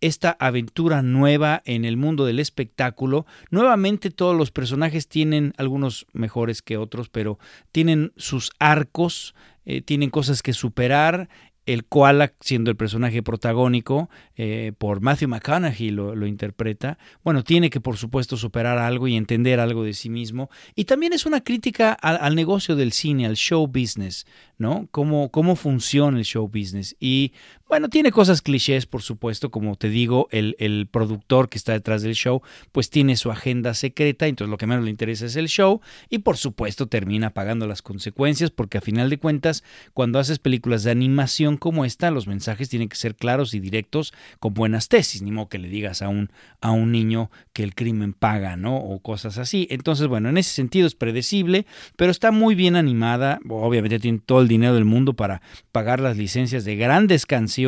esta 0.00 0.36
aventura 0.38 1.02
nueva 1.02 1.62
en 1.64 1.84
el 1.84 1.96
mundo 1.96 2.26
del 2.26 2.38
espectáculo. 2.38 3.26
Nuevamente 3.50 4.10
todos 4.10 4.36
los 4.36 4.50
personajes 4.50 5.08
tienen 5.08 5.54
algunos 5.56 6.06
mejores 6.12 6.62
que 6.62 6.76
otros, 6.76 7.08
pero 7.08 7.38
tienen 7.72 8.12
sus 8.16 8.52
arcos, 8.58 9.34
eh, 9.64 9.80
tienen 9.80 10.10
cosas 10.10 10.42
que 10.42 10.52
superar. 10.52 11.28
El 11.66 11.84
koala, 11.84 12.32
siendo 12.40 12.70
el 12.70 12.76
personaje 12.76 13.22
protagónico, 13.22 14.08
eh, 14.36 14.72
por 14.78 15.00
Matthew 15.00 15.28
McConaughey 15.28 15.90
lo, 15.90 16.14
lo, 16.14 16.26
interpreta, 16.26 16.98
bueno, 17.22 17.44
tiene 17.44 17.70
que 17.70 17.80
por 17.80 17.96
supuesto 17.96 18.36
superar 18.36 18.78
algo 18.78 19.08
y 19.08 19.16
entender 19.16 19.60
algo 19.60 19.84
de 19.84 19.92
sí 19.92 20.08
mismo. 20.08 20.48
Y 20.74 20.84
también 20.84 21.12
es 21.12 21.26
una 21.26 21.42
crítica 21.42 21.92
al, 21.92 22.18
al 22.20 22.34
negocio 22.34 22.76
del 22.76 22.92
cine, 22.92 23.26
al 23.26 23.36
show 23.36 23.66
business, 23.66 24.26
¿no? 24.58 24.88
Cómo, 24.90 25.30
cómo 25.30 25.56
funciona 25.56 26.18
el 26.18 26.24
show 26.24 26.48
business. 26.48 26.96
Y 26.98 27.32
bueno, 27.68 27.88
tiene 27.88 28.12
cosas 28.12 28.42
clichés, 28.42 28.86
por 28.86 29.02
supuesto, 29.02 29.50
como 29.50 29.74
te 29.74 29.88
digo, 29.88 30.28
el, 30.30 30.54
el, 30.60 30.86
productor 30.86 31.48
que 31.48 31.58
está 31.58 31.72
detrás 31.72 32.02
del 32.02 32.14
show, 32.14 32.40
pues 32.70 32.90
tiene 32.90 33.16
su 33.16 33.32
agenda 33.32 33.74
secreta, 33.74 34.28
entonces 34.28 34.50
lo 34.50 34.56
que 34.56 34.68
menos 34.68 34.84
le 34.84 34.90
interesa 34.90 35.26
es 35.26 35.34
el 35.34 35.48
show 35.48 35.80
y 36.08 36.18
por 36.18 36.36
supuesto 36.36 36.86
termina 36.86 37.30
pagando 37.30 37.66
las 37.66 37.82
consecuencias 37.82 38.50
porque 38.52 38.78
a 38.78 38.80
final 38.80 39.10
de 39.10 39.18
cuentas, 39.18 39.64
cuando 39.94 40.20
haces 40.20 40.38
películas 40.38 40.84
de 40.84 40.92
animación 40.92 41.55
como 41.56 41.84
esta, 41.84 42.10
los 42.10 42.26
mensajes 42.26 42.68
tienen 42.68 42.88
que 42.88 42.96
ser 42.96 43.14
claros 43.14 43.54
y 43.54 43.60
directos 43.60 44.12
con 44.40 44.54
buenas 44.54 44.88
tesis, 44.88 45.22
ni 45.22 45.30
modo 45.30 45.48
que 45.48 45.58
le 45.58 45.68
digas 45.68 46.02
a 46.02 46.08
un, 46.08 46.30
a 46.60 46.70
un 46.70 46.92
niño 46.92 47.30
que 47.52 47.62
el 47.62 47.74
crimen 47.74 48.12
paga, 48.12 48.56
¿no? 48.56 48.76
O 48.76 49.00
cosas 49.00 49.38
así. 49.38 49.66
Entonces, 49.70 50.06
bueno, 50.06 50.28
en 50.28 50.38
ese 50.38 50.50
sentido 50.50 50.86
es 50.86 50.94
predecible, 50.94 51.66
pero 51.96 52.10
está 52.10 52.30
muy 52.30 52.54
bien 52.54 52.76
animada, 52.76 53.40
obviamente 53.48 53.98
tiene 53.98 54.20
todo 54.24 54.40
el 54.40 54.48
dinero 54.48 54.74
del 54.74 54.84
mundo 54.84 55.14
para 55.14 55.42
pagar 55.72 56.00
las 56.00 56.16
licencias 56.16 56.64
de 56.64 56.76
grandes 56.76 57.26
canciones 57.26 57.66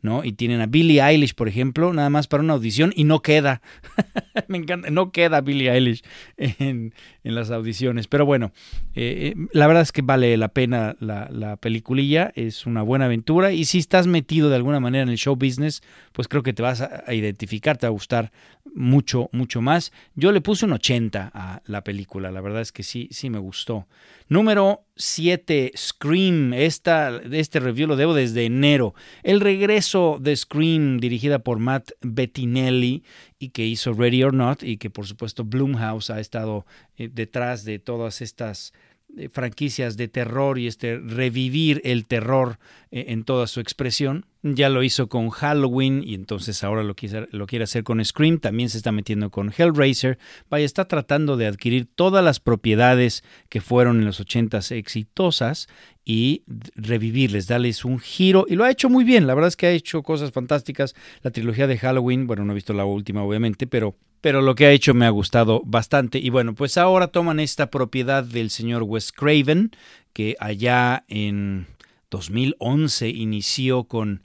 ¿no? 0.00 0.24
Y 0.24 0.32
tienen 0.32 0.60
a 0.60 0.66
Billie 0.66 1.02
Eilish, 1.02 1.34
por 1.34 1.48
ejemplo, 1.48 1.92
nada 1.92 2.10
más 2.10 2.26
para 2.26 2.42
una 2.42 2.54
audición 2.54 2.92
y 2.94 3.04
no 3.04 3.20
queda. 3.20 3.62
Me 4.48 4.58
encanta, 4.58 4.90
no 4.90 5.12
queda 5.12 5.40
Billie 5.40 5.70
Eilish 5.70 6.02
en, 6.36 6.94
en 7.24 7.34
las 7.34 7.50
audiciones. 7.50 8.08
Pero 8.08 8.26
bueno, 8.26 8.52
eh, 8.94 9.34
eh, 9.36 9.46
la 9.52 9.66
verdad 9.66 9.82
es 9.82 9.92
que 9.92 10.02
vale 10.02 10.36
la 10.36 10.48
pena 10.48 10.96
la, 11.00 11.28
la, 11.30 11.56
peliculilla, 11.56 12.32
es 12.34 12.66
una 12.66 12.82
buena 12.82 13.08
y 13.52 13.64
si 13.64 13.78
estás 13.78 14.06
metido 14.06 14.48
de 14.48 14.56
alguna 14.56 14.80
manera 14.80 15.02
en 15.02 15.08
el 15.08 15.18
show 15.18 15.36
business, 15.36 15.82
pues 16.12 16.28
creo 16.28 16.42
que 16.42 16.52
te 16.52 16.62
vas 16.62 16.80
a, 16.80 17.12
identificar, 17.12 17.76
te 17.76 17.86
va 17.86 17.88
a 17.88 17.92
gustar 17.92 18.32
mucho, 18.74 19.28
mucho 19.32 19.60
más. 19.60 19.92
Yo 20.14 20.32
le 20.32 20.40
puse 20.40 20.64
un 20.64 20.72
80 20.72 21.30
a 21.32 21.62
la 21.66 21.84
película, 21.84 22.30
la 22.30 22.40
verdad 22.40 22.62
es 22.62 22.72
que 22.72 22.82
sí, 22.82 23.08
sí 23.10 23.30
me 23.30 23.38
gustó. 23.38 23.86
Número 24.28 24.84
7, 24.96 25.72
Scream. 25.76 26.54
Esta, 26.54 27.20
este 27.32 27.60
review 27.60 27.86
lo 27.86 27.96
debo 27.96 28.14
desde 28.14 28.46
enero. 28.46 28.94
El 29.22 29.40
regreso 29.40 30.18
de 30.20 30.34
Scream, 30.36 30.98
dirigida 30.98 31.40
por 31.40 31.58
Matt 31.58 31.90
Bettinelli 32.00 33.02
y 33.38 33.50
que 33.50 33.66
hizo 33.66 33.92
Ready 33.92 34.22
or 34.22 34.34
Not 34.34 34.62
y 34.62 34.76
que 34.76 34.90
por 34.90 35.06
supuesto 35.06 35.44
Blumhouse 35.44 36.10
ha 36.10 36.20
estado 36.20 36.66
eh, 36.96 37.10
detrás 37.12 37.64
de 37.64 37.78
todas 37.78 38.22
estas 38.22 38.72
eh, 39.16 39.28
franquicias 39.30 39.98
de 39.98 40.08
terror 40.08 40.58
y 40.58 40.66
este 40.66 40.98
revivir 40.98 41.82
el 41.84 42.06
terror 42.06 42.58
eh, 42.90 43.06
en 43.08 43.24
toda 43.24 43.46
su 43.46 43.60
expresión. 43.60 44.24
Ya 44.42 44.70
lo 44.70 44.82
hizo 44.82 45.08
con 45.08 45.28
Halloween 45.28 46.02
y 46.02 46.14
entonces 46.14 46.64
ahora 46.64 46.82
lo 46.82 46.94
lo 47.30 47.46
quiere 47.46 47.64
hacer 47.64 47.84
con 47.84 48.02
Scream. 48.02 48.38
También 48.38 48.70
se 48.70 48.78
está 48.78 48.90
metiendo 48.90 49.30
con 49.30 49.52
Hellraiser. 49.56 50.18
Vaya, 50.48 50.64
está 50.64 50.86
tratando 50.88 51.36
de 51.36 51.46
adquirir 51.46 51.86
todas 51.94 52.24
las 52.24 52.40
propiedades 52.40 53.22
que 53.50 53.60
fueron 53.60 53.98
en 53.98 54.06
los 54.06 54.18
ochentas 54.18 54.72
exitosas 54.72 55.68
y 56.04 56.42
revivirles, 56.74 57.46
darles 57.46 57.84
un 57.84 57.98
giro. 57.98 58.46
Y 58.48 58.56
lo 58.56 58.64
ha 58.64 58.70
hecho 58.70 58.88
muy 58.88 59.04
bien. 59.04 59.26
La 59.26 59.34
verdad 59.34 59.48
es 59.48 59.56
que 59.56 59.66
ha 59.66 59.72
hecho 59.72 60.02
cosas 60.02 60.32
fantásticas. 60.32 60.94
La 61.20 61.30
trilogía 61.30 61.66
de 61.66 61.76
Halloween, 61.76 62.26
bueno, 62.26 62.44
no 62.44 62.52
he 62.52 62.54
visto 62.54 62.72
la 62.72 62.86
última 62.86 63.22
obviamente, 63.22 63.66
pero 63.66 63.96
pero 64.22 64.40
lo 64.40 64.54
que 64.54 64.66
ha 64.66 64.70
hecho 64.70 64.94
me 64.94 65.04
ha 65.04 65.10
gustado 65.10 65.62
bastante. 65.66 66.18
Y 66.18 66.30
bueno, 66.30 66.54
pues 66.54 66.78
ahora 66.78 67.08
toman 67.08 67.40
esta 67.40 67.70
propiedad 67.70 68.24
del 68.24 68.50
señor 68.50 68.84
Wes 68.84 69.12
Craven, 69.12 69.72
que 70.12 70.36
allá 70.38 71.04
en 71.08 71.66
2011 72.10 73.10
inició 73.10 73.84
con 73.84 74.22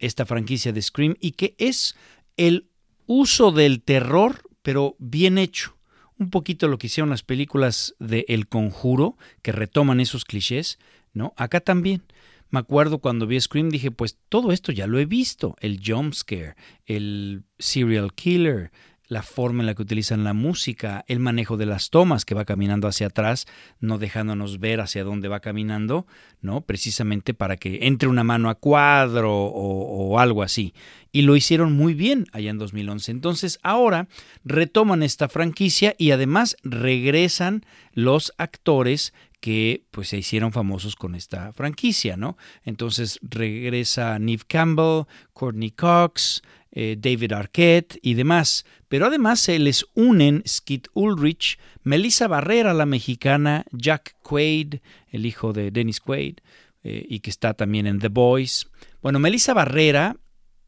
esta 0.00 0.24
franquicia 0.24 0.72
de 0.72 0.80
Scream 0.80 1.14
y 1.20 1.32
que 1.32 1.54
es 1.58 1.94
el 2.38 2.68
uso 3.06 3.52
del 3.52 3.82
terror, 3.82 4.40
pero 4.62 4.96
bien 4.98 5.36
hecho. 5.36 5.76
Un 6.16 6.30
poquito 6.30 6.66
lo 6.66 6.78
que 6.78 6.86
hicieron 6.86 7.10
las 7.10 7.22
películas 7.22 7.94
de 7.98 8.24
El 8.28 8.48
Conjuro, 8.48 9.18
que 9.42 9.52
retoman 9.52 10.00
esos 10.00 10.24
clichés, 10.24 10.78
¿no? 11.12 11.34
Acá 11.36 11.60
también. 11.60 12.02
Me 12.48 12.60
acuerdo 12.60 12.98
cuando 12.98 13.26
vi 13.26 13.38
Scream, 13.38 13.68
dije, 13.68 13.90
pues 13.90 14.16
todo 14.30 14.52
esto 14.52 14.72
ya 14.72 14.86
lo 14.86 14.98
he 14.98 15.04
visto. 15.04 15.54
El 15.60 15.80
jump 15.84 16.14
scare, 16.14 16.54
el 16.86 17.42
serial 17.58 18.14
killer, 18.14 18.70
la 19.14 19.22
forma 19.22 19.62
en 19.62 19.66
la 19.66 19.76
que 19.76 19.82
utilizan 19.82 20.24
la 20.24 20.32
música, 20.32 21.04
el 21.06 21.20
manejo 21.20 21.56
de 21.56 21.66
las 21.66 21.90
tomas 21.90 22.24
que 22.24 22.34
va 22.34 22.44
caminando 22.44 22.88
hacia 22.88 23.06
atrás, 23.06 23.46
no 23.78 23.98
dejándonos 23.98 24.58
ver 24.58 24.80
hacia 24.80 25.04
dónde 25.04 25.28
va 25.28 25.38
caminando, 25.38 26.04
¿no? 26.40 26.62
Precisamente 26.62 27.32
para 27.32 27.56
que 27.56 27.86
entre 27.86 28.08
una 28.08 28.24
mano 28.24 28.50
a 28.50 28.56
cuadro 28.56 29.32
o, 29.32 30.08
o 30.08 30.18
algo 30.18 30.42
así. 30.42 30.74
Y 31.12 31.22
lo 31.22 31.36
hicieron 31.36 31.74
muy 31.74 31.94
bien 31.94 32.26
allá 32.32 32.50
en 32.50 32.58
2011. 32.58 33.12
Entonces 33.12 33.60
ahora 33.62 34.08
retoman 34.44 35.04
esta 35.04 35.28
franquicia 35.28 35.94
y 35.96 36.10
además 36.10 36.56
regresan 36.64 37.64
los 37.92 38.32
actores 38.36 39.14
que 39.44 39.84
pues 39.90 40.08
se 40.08 40.16
hicieron 40.16 40.52
famosos 40.52 40.96
con 40.96 41.14
esta 41.14 41.52
franquicia, 41.52 42.16
¿no? 42.16 42.38
Entonces 42.64 43.20
regresa 43.20 44.18
Neve 44.18 44.44
Campbell, 44.48 45.04
Courtney 45.34 45.70
Cox, 45.70 46.40
eh, 46.72 46.96
David 46.98 47.32
Arquette 47.32 47.98
y 48.00 48.14
demás. 48.14 48.64
Pero 48.88 49.04
además 49.04 49.40
se 49.40 49.58
les 49.58 49.84
unen 49.92 50.42
Skid 50.48 50.86
Ulrich, 50.94 51.58
Melissa 51.82 52.26
Barrera, 52.26 52.72
la 52.72 52.86
mexicana, 52.86 53.66
Jack 53.70 54.16
Quaid, 54.22 54.76
el 55.10 55.26
hijo 55.26 55.52
de 55.52 55.70
Dennis 55.70 56.00
Quaid, 56.00 56.38
eh, 56.82 57.04
y 57.06 57.20
que 57.20 57.28
está 57.28 57.52
también 57.52 57.86
en 57.86 57.98
The 57.98 58.08
Boys. 58.08 58.68
Bueno, 59.02 59.18
Melissa 59.18 59.52
Barrera, 59.52 60.16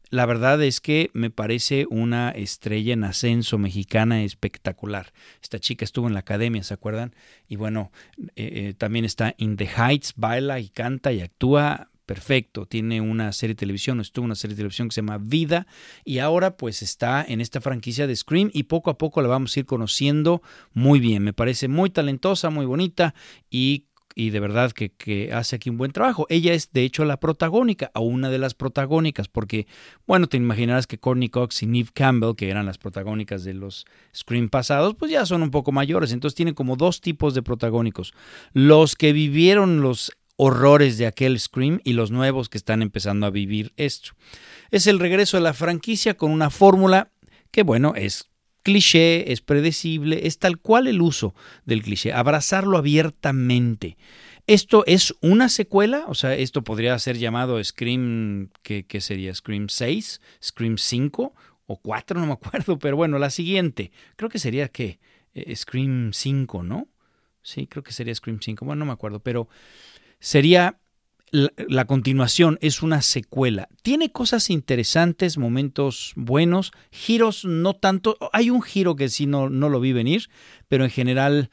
la 0.09 0.25
verdad 0.25 0.61
es 0.63 0.79
que 0.81 1.09
me 1.13 1.29
parece 1.29 1.85
una 1.89 2.29
estrella 2.31 2.93
en 2.93 3.03
ascenso 3.03 3.57
mexicana 3.57 4.23
espectacular. 4.23 5.13
Esta 5.41 5.59
chica 5.59 5.85
estuvo 5.85 6.07
en 6.07 6.13
la 6.13 6.21
academia, 6.21 6.63
¿se 6.63 6.73
acuerdan? 6.73 7.13
Y 7.47 7.55
bueno, 7.55 7.91
eh, 8.35 8.73
también 8.77 9.05
está 9.05 9.35
in 9.37 9.57
the 9.57 9.67
Heights, 9.67 10.13
baila 10.15 10.59
y 10.59 10.69
canta 10.69 11.11
y 11.11 11.21
actúa 11.21 11.89
perfecto, 12.07 12.65
tiene 12.65 13.01
una 13.01 13.33
serie 13.33 13.53
de 13.53 13.59
televisión, 13.59 13.99
estuvo 13.99 14.23
en 14.23 14.27
una 14.27 14.35
serie 14.35 14.55
de 14.55 14.59
televisión 14.59 14.87
que 14.87 14.95
se 14.95 15.01
llama 15.01 15.19
Vida 15.21 15.67
y 16.05 16.19
ahora 16.19 16.55
pues 16.55 16.81
está 16.81 17.23
en 17.27 17.41
esta 17.41 17.59
franquicia 17.59 18.07
de 18.07 18.15
Scream 18.15 18.49
y 18.53 18.63
poco 18.63 18.89
a 18.89 18.97
poco 18.97 19.21
la 19.21 19.27
vamos 19.27 19.55
a 19.55 19.59
ir 19.59 19.65
conociendo 19.65 20.41
muy 20.73 21.01
bien. 21.01 21.23
Me 21.23 21.33
parece 21.33 21.67
muy 21.67 21.89
talentosa, 21.89 22.49
muy 22.49 22.65
bonita 22.65 23.13
y 23.51 23.87
y 24.17 24.31
de 24.31 24.39
verdad 24.39 24.71
que, 24.71 24.89
que, 24.89 25.31
hace 25.31 25.57
aquí 25.57 25.69
un 25.69 25.77
buen 25.77 25.91
trabajo. 25.91 26.25
Ella 26.29 26.53
es 26.53 26.71
de 26.73 26.81
hecho 26.81 27.05
la 27.05 27.19
protagónica, 27.19 27.91
o 27.93 28.01
una 28.01 28.31
de 28.31 28.39
las 28.39 28.55
protagónicas, 28.55 29.27
porque, 29.27 29.67
bueno, 30.07 30.25
te 30.25 30.37
imaginarás 30.37 30.87
que 30.87 30.97
Courtney 30.97 31.29
Cox 31.29 31.61
y 31.61 31.67
Neve 31.67 31.91
Campbell, 31.93 32.33
que 32.35 32.49
eran 32.49 32.65
las 32.65 32.79
protagónicas 32.79 33.43
de 33.43 33.53
los 33.53 33.85
Scream 34.15 34.49
pasados, 34.49 34.95
pues 34.95 35.11
ya 35.11 35.23
son 35.27 35.43
un 35.43 35.51
poco 35.51 35.71
mayores, 35.71 36.11
entonces 36.11 36.35
tienen 36.35 36.55
como 36.55 36.75
dos 36.75 36.99
tipos 36.99 37.35
de 37.35 37.43
protagónicos. 37.43 38.15
Los 38.53 38.95
que 38.95 39.13
vivieron 39.13 39.81
los 39.81 40.11
horrores 40.35 40.97
de 40.97 41.05
aquel 41.05 41.39
Scream 41.39 41.79
y 41.83 41.93
los 41.93 42.09
nuevos 42.09 42.49
que 42.49 42.57
están 42.57 42.81
empezando 42.81 43.27
a 43.27 43.29
vivir 43.29 43.71
esto. 43.77 44.13
Es 44.71 44.87
el 44.87 44.97
regreso 44.97 45.37
de 45.37 45.43
la 45.43 45.53
franquicia 45.53 46.15
con 46.15 46.31
una 46.31 46.49
fórmula 46.49 47.11
que, 47.51 47.61
bueno, 47.61 47.93
es 47.95 48.31
cliché, 48.67 49.31
es 49.31 49.39
predecible, 49.39 50.27
es 50.27 50.39
tal 50.39 50.57
cual 50.57 50.87
el 50.87 51.01
uso 51.01 51.33
del 51.63 51.81
cliché, 51.83 52.11
abrazarlo 52.11 52.77
abiertamente. 52.77 53.95
Esto 54.45 54.83
es 54.85 55.15
una 55.21 55.47
secuela, 55.47 56.03
o 56.09 56.15
sea, 56.15 56.35
esto 56.35 56.65
podría 56.65 56.99
ser 56.99 57.17
llamado 57.17 57.63
Scream, 57.63 58.49
¿qué, 58.63 58.85
sería? 58.99 59.33
Scream 59.33 59.69
6, 59.69 60.19
Scream 60.43 60.77
5 60.77 61.33
o 61.65 61.77
4, 61.77 62.19
no 62.19 62.27
me 62.27 62.33
acuerdo, 62.33 62.77
pero 62.77 62.97
bueno, 62.97 63.17
la 63.19 63.29
siguiente, 63.29 63.93
creo 64.17 64.29
que 64.29 64.39
sería 64.39 64.67
que 64.67 64.99
eh, 65.33 65.55
Scream 65.55 66.11
5, 66.11 66.63
¿no? 66.63 66.89
Sí, 67.41 67.67
creo 67.67 67.83
que 67.83 67.93
sería 67.93 68.13
Scream 68.13 68.39
5, 68.41 68.65
bueno, 68.65 68.79
no 68.81 68.87
me 68.87 68.91
acuerdo, 68.91 69.21
pero 69.21 69.47
sería 70.19 70.77
la, 71.31 71.85
continuación, 71.85 72.57
es 72.61 72.81
una 72.81 73.01
secuela. 73.01 73.67
Tiene 73.81 74.11
cosas 74.11 74.49
interesantes, 74.49 75.37
momentos 75.37 76.13
buenos, 76.15 76.71
giros 76.91 77.45
no 77.45 77.75
tanto. 77.75 78.17
Hay 78.33 78.49
un 78.49 78.61
giro 78.61 78.95
que 78.95 79.09
sí 79.09 79.25
no, 79.25 79.49
no 79.49 79.69
lo 79.69 79.79
vi 79.79 79.93
venir, 79.93 80.29
pero 80.67 80.83
en 80.83 80.89
general 80.89 81.49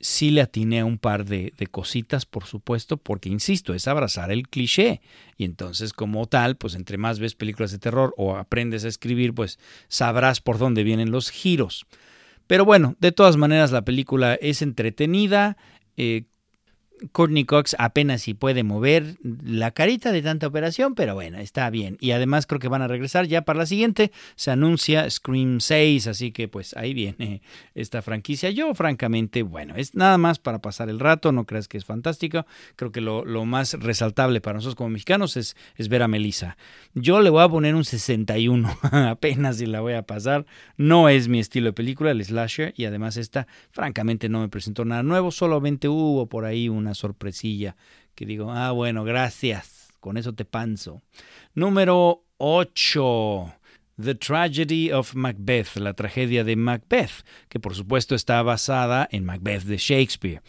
sí 0.00 0.32
le 0.32 0.40
atiné 0.40 0.80
a 0.80 0.84
un 0.84 0.98
par 0.98 1.24
de, 1.24 1.52
de, 1.56 1.66
cositas, 1.68 2.26
por 2.26 2.44
supuesto, 2.44 2.96
porque, 2.96 3.28
insisto, 3.28 3.72
es 3.74 3.86
abrazar 3.86 4.32
el 4.32 4.48
cliché. 4.48 5.00
Y 5.36 5.44
entonces, 5.44 5.92
como 5.92 6.26
tal, 6.26 6.56
pues 6.56 6.74
entre 6.74 6.98
más 6.98 7.20
ves 7.20 7.36
películas 7.36 7.70
de 7.70 7.78
terror 7.78 8.12
o 8.16 8.36
aprendes 8.36 8.84
a 8.84 8.88
escribir, 8.88 9.32
pues 9.34 9.60
sabrás 9.88 10.40
por 10.40 10.58
dónde 10.58 10.82
vienen 10.82 11.12
los 11.12 11.30
giros. 11.30 11.86
Pero 12.48 12.64
bueno, 12.64 12.96
de 12.98 13.12
todas 13.12 13.36
maneras, 13.36 13.70
la 13.70 13.84
película 13.84 14.34
es 14.34 14.62
entretenida, 14.62 15.56
eh, 15.96 16.24
Courtney 17.10 17.44
Cox 17.44 17.74
apenas 17.78 18.22
si 18.22 18.34
puede 18.34 18.62
mover 18.62 19.16
la 19.22 19.72
carita 19.72 20.12
de 20.12 20.22
tanta 20.22 20.46
operación, 20.46 20.94
pero 20.94 21.14
bueno, 21.14 21.38
está 21.38 21.68
bien. 21.70 21.96
Y 22.00 22.12
además 22.12 22.46
creo 22.46 22.60
que 22.60 22.68
van 22.68 22.82
a 22.82 22.88
regresar 22.88 23.26
ya 23.26 23.42
para 23.42 23.58
la 23.58 23.66
siguiente. 23.66 24.12
Se 24.36 24.50
anuncia 24.50 25.08
Scream 25.10 25.60
6, 25.60 26.06
así 26.06 26.32
que 26.32 26.48
pues 26.48 26.76
ahí 26.76 26.94
viene 26.94 27.42
esta 27.74 28.02
franquicia. 28.02 28.50
Yo 28.50 28.74
francamente, 28.74 29.42
bueno, 29.42 29.74
es 29.76 29.94
nada 29.94 30.18
más 30.18 30.38
para 30.38 30.60
pasar 30.60 30.88
el 30.88 31.00
rato, 31.00 31.32
no 31.32 31.44
creas 31.44 31.68
que 31.68 31.78
es 31.78 31.84
fantástico. 31.84 32.46
Creo 32.76 32.92
que 32.92 33.00
lo, 33.00 33.24
más 33.44 33.74
resaltable 33.74 34.40
para 34.40 34.54
nosotros 34.54 34.76
como 34.76 34.90
mexicanos 34.90 35.36
es, 35.36 35.56
es 35.76 35.88
ver 35.88 36.02
a 36.02 36.08
Melissa. 36.08 36.56
Yo 36.94 37.20
le 37.20 37.30
voy 37.30 37.42
a 37.42 37.48
poner 37.48 37.74
un 37.74 37.84
61, 37.84 38.78
apenas 38.92 39.56
si 39.56 39.66
la 39.66 39.80
voy 39.80 39.94
a 39.94 40.02
pasar. 40.02 40.46
No 40.76 41.08
es 41.08 41.28
mi 41.28 41.40
estilo 41.40 41.66
de 41.66 41.72
película, 41.72 42.12
el 42.12 42.24
slasher, 42.24 42.72
y 42.76 42.84
además 42.84 43.16
esta 43.16 43.46
francamente 43.70 44.28
no 44.28 44.40
me 44.40 44.48
presentó 44.48 44.84
nada 44.84 45.02
nuevo, 45.02 45.30
solamente 45.30 45.88
hubo 45.88 46.26
por 46.26 46.44
ahí 46.44 46.68
una 46.68 46.91
sorpresilla 46.94 47.76
que 48.14 48.26
digo, 48.26 48.50
ah, 48.50 48.72
bueno, 48.72 49.04
gracias, 49.04 49.92
con 50.00 50.16
eso 50.16 50.34
te 50.34 50.44
panzo. 50.44 51.02
Número 51.54 52.24
8. 52.38 53.54
The 54.00 54.14
Tragedy 54.14 54.90
of 54.90 55.14
Macbeth, 55.14 55.76
la 55.76 55.92
tragedia 55.92 56.44
de 56.44 56.56
Macbeth, 56.56 57.24
que 57.48 57.60
por 57.60 57.74
supuesto 57.74 58.14
está 58.14 58.42
basada 58.42 59.06
en 59.12 59.24
Macbeth 59.24 59.64
de 59.64 59.76
Shakespeare 59.76 60.42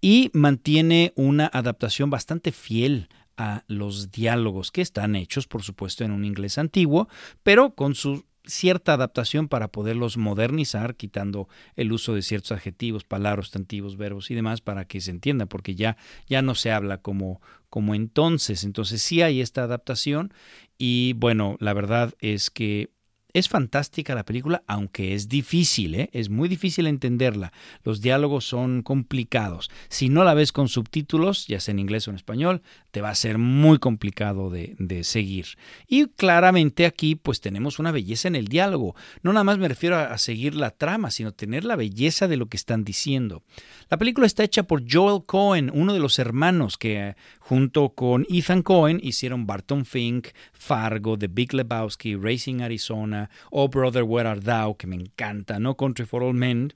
y 0.00 0.30
mantiene 0.34 1.12
una 1.16 1.46
adaptación 1.46 2.10
bastante 2.10 2.52
fiel 2.52 3.08
a 3.36 3.64
los 3.68 4.10
diálogos 4.10 4.70
que 4.70 4.82
están 4.82 5.16
hechos, 5.16 5.46
por 5.46 5.62
supuesto, 5.62 6.04
en 6.04 6.12
un 6.12 6.26
inglés 6.26 6.58
antiguo, 6.58 7.08
pero 7.42 7.74
con 7.74 7.94
su 7.94 8.26
cierta 8.44 8.94
adaptación 8.94 9.48
para 9.48 9.68
poderlos 9.68 10.16
modernizar, 10.16 10.96
quitando 10.96 11.48
el 11.76 11.92
uso 11.92 12.14
de 12.14 12.22
ciertos 12.22 12.52
adjetivos, 12.52 13.04
palabras, 13.04 13.46
sustantivos, 13.46 13.96
verbos 13.96 14.30
y 14.30 14.34
demás, 14.34 14.60
para 14.60 14.84
que 14.84 15.00
se 15.00 15.10
entienda, 15.10 15.46
porque 15.46 15.74
ya, 15.74 15.96
ya 16.26 16.42
no 16.42 16.54
se 16.54 16.72
habla 16.72 16.98
como, 16.98 17.40
como 17.68 17.94
entonces. 17.94 18.64
Entonces 18.64 19.02
sí 19.02 19.22
hay 19.22 19.40
esta 19.40 19.62
adaptación 19.62 20.32
y 20.78 21.14
bueno, 21.14 21.56
la 21.60 21.72
verdad 21.72 22.14
es 22.20 22.50
que 22.50 22.90
es 23.34 23.48
fantástica 23.48 24.14
la 24.14 24.24
película, 24.24 24.62
aunque 24.66 25.14
es 25.14 25.28
difícil, 25.28 25.94
¿eh? 25.94 26.10
es 26.12 26.30
muy 26.30 26.48
difícil 26.48 26.86
entenderla. 26.86 27.52
Los 27.84 28.00
diálogos 28.00 28.44
son 28.44 28.82
complicados. 28.82 29.70
Si 29.88 30.08
no 30.08 30.24
la 30.24 30.34
ves 30.34 30.52
con 30.52 30.68
subtítulos, 30.68 31.46
ya 31.46 31.60
sea 31.60 31.72
en 31.72 31.78
inglés 31.78 32.06
o 32.06 32.10
en 32.10 32.16
español, 32.16 32.62
te 32.90 33.00
va 33.00 33.10
a 33.10 33.14
ser 33.14 33.38
muy 33.38 33.78
complicado 33.78 34.50
de, 34.50 34.76
seguir. 35.04 35.46
Y 35.86 36.06
claramente 36.06 36.84
aquí 36.84 37.14
pues 37.14 37.40
tenemos 37.40 37.78
una 37.78 37.92
belleza 37.92 38.28
en 38.28 38.36
el 38.36 38.48
diálogo. 38.48 38.94
No 39.22 39.32
nada 39.32 39.44
más 39.44 39.58
me 39.58 39.68
refiero 39.68 39.96
a, 39.96 40.12
a 40.12 40.18
seguir 40.18 40.54
la 40.54 40.70
trama, 40.70 41.10
sino 41.10 41.32
tener 41.32 41.64
la 41.64 41.76
belleza 41.76 42.28
de 42.28 42.36
lo 42.36 42.46
que 42.46 42.56
están 42.56 42.84
diciendo. 42.84 43.42
La 43.88 43.98
película 43.98 44.26
está 44.26 44.44
hecha 44.44 44.64
por 44.64 44.82
Joel 44.90 45.24
Cohen, 45.24 45.70
uno 45.72 45.92
de 45.92 46.00
los 46.00 46.18
hermanos 46.18 46.76
que 46.76 47.16
junto 47.38 47.90
con 47.90 48.26
Ethan 48.30 48.62
Cohen 48.62 49.00
hicieron 49.02 49.46
Barton 49.46 49.84
Fink, 49.84 50.28
Fargo, 50.52 51.18
The 51.18 51.26
Big 51.26 51.52
Lebowski, 51.52 52.14
Racing 52.14 52.60
Arizona, 52.60 53.19
Oh 53.50 53.68
Brother 53.68 54.04
Where 54.04 54.28
Art 54.28 54.44
Thou, 54.44 54.74
que 54.74 54.86
encanta, 54.96 55.58
No? 55.58 55.74
Country 55.74 56.06
for 56.06 56.22
All 56.22 56.32
Men, 56.34 56.72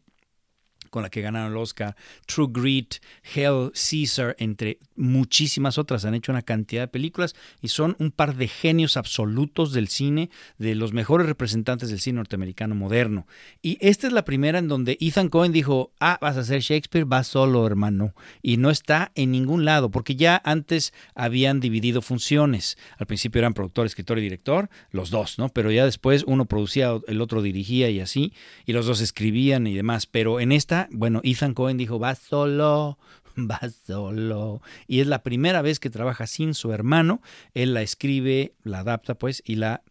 con 0.95 1.03
la 1.03 1.11
que 1.11 1.23
ganaron 1.23 1.51
el 1.51 1.59
Oscar, 1.59 1.97
True 2.25 2.47
Grit, 2.53 2.95
Hell, 3.35 3.73
Caesar, 3.73 4.37
entre 4.39 4.79
muchísimas 4.95 5.77
otras. 5.77 6.05
Han 6.05 6.15
hecho 6.15 6.31
una 6.31 6.43
cantidad 6.43 6.83
de 6.83 6.89
películas 6.89 7.35
y 7.61 7.67
son 7.67 7.97
un 7.99 8.13
par 8.13 8.37
de 8.37 8.47
genios 8.47 8.97
absolutos 8.97 9.73
del 9.73 9.89
cine, 9.89 10.31
de 10.57 10.77
los 10.77 10.93
mejores 10.93 11.27
representantes 11.27 11.89
del 11.91 11.99
cine 11.99 12.19
norteamericano 12.19 12.77
moderno. 12.77 13.27
Y 13.61 13.77
esta 13.81 14.07
es 14.07 14.13
la 14.13 14.25
primera 14.25 14.61
en 14.61 14.69
donde 14.69 14.97
Ethan 15.01 15.31
Cohen 15.31 15.51
dijo, 15.51 15.91
ah, 15.99 16.17
vas 16.21 16.37
a 16.37 16.43
hacer 16.43 16.61
Shakespeare, 16.61 17.05
vas 17.05 17.27
solo, 17.27 17.67
hermano. 17.67 18.15
Y 18.41 18.57
no 18.57 18.71
está 18.71 19.11
en 19.17 19.33
ningún 19.33 19.65
lado, 19.65 19.91
porque 19.91 20.15
ya 20.15 20.41
antes 20.45 20.95
habían 21.17 21.59
dividido 21.59 22.03
funciones. 22.03 22.79
Al 22.99 23.07
principio 23.07 23.41
eran 23.41 23.55
productor, 23.55 23.85
escritor 23.85 24.21
y 24.21 24.23
director, 24.23 24.71
los 24.93 25.11
dos, 25.11 25.41
¿no? 25.41 25.49
Pero 25.49 25.73
ya 25.73 25.87
después 25.87 26.23
uno 26.29 26.45
producía, 26.45 26.93
el 27.09 27.21
otro 27.21 27.43
dirigía 27.43 27.91
y 27.91 27.99
así, 27.99 28.33
y 28.65 28.75
los 28.75 28.87
dos 28.87 29.01
escribían 29.01 29.67
y 29.67 29.75
demás. 29.75 30.07
Pero 30.07 30.39
en 30.39 30.53
esta, 30.53 30.84
bueno, 30.91 31.21
Ethan 31.25 31.55
Cohen 31.55 31.77
dijo, 31.77 31.99
vas 31.99 32.19
solo, 32.19 32.99
va 33.37 33.61
solo. 33.87 34.63
Y 34.87 35.01
es 35.01 35.07
la 35.07 35.23
primera 35.23 35.63
vez 35.63 35.81
que 35.81 35.91
trabaja 35.91 36.27
sin 36.27 36.55
su 36.55 36.73
hermano. 36.73 37.21
Él 37.55 37.75
la 37.75 37.83
escribe, 37.83 38.55
la 38.63 38.81
adapta, 38.81 39.15
pues, 39.15 39.43
y 39.45 39.57
la 39.57 39.83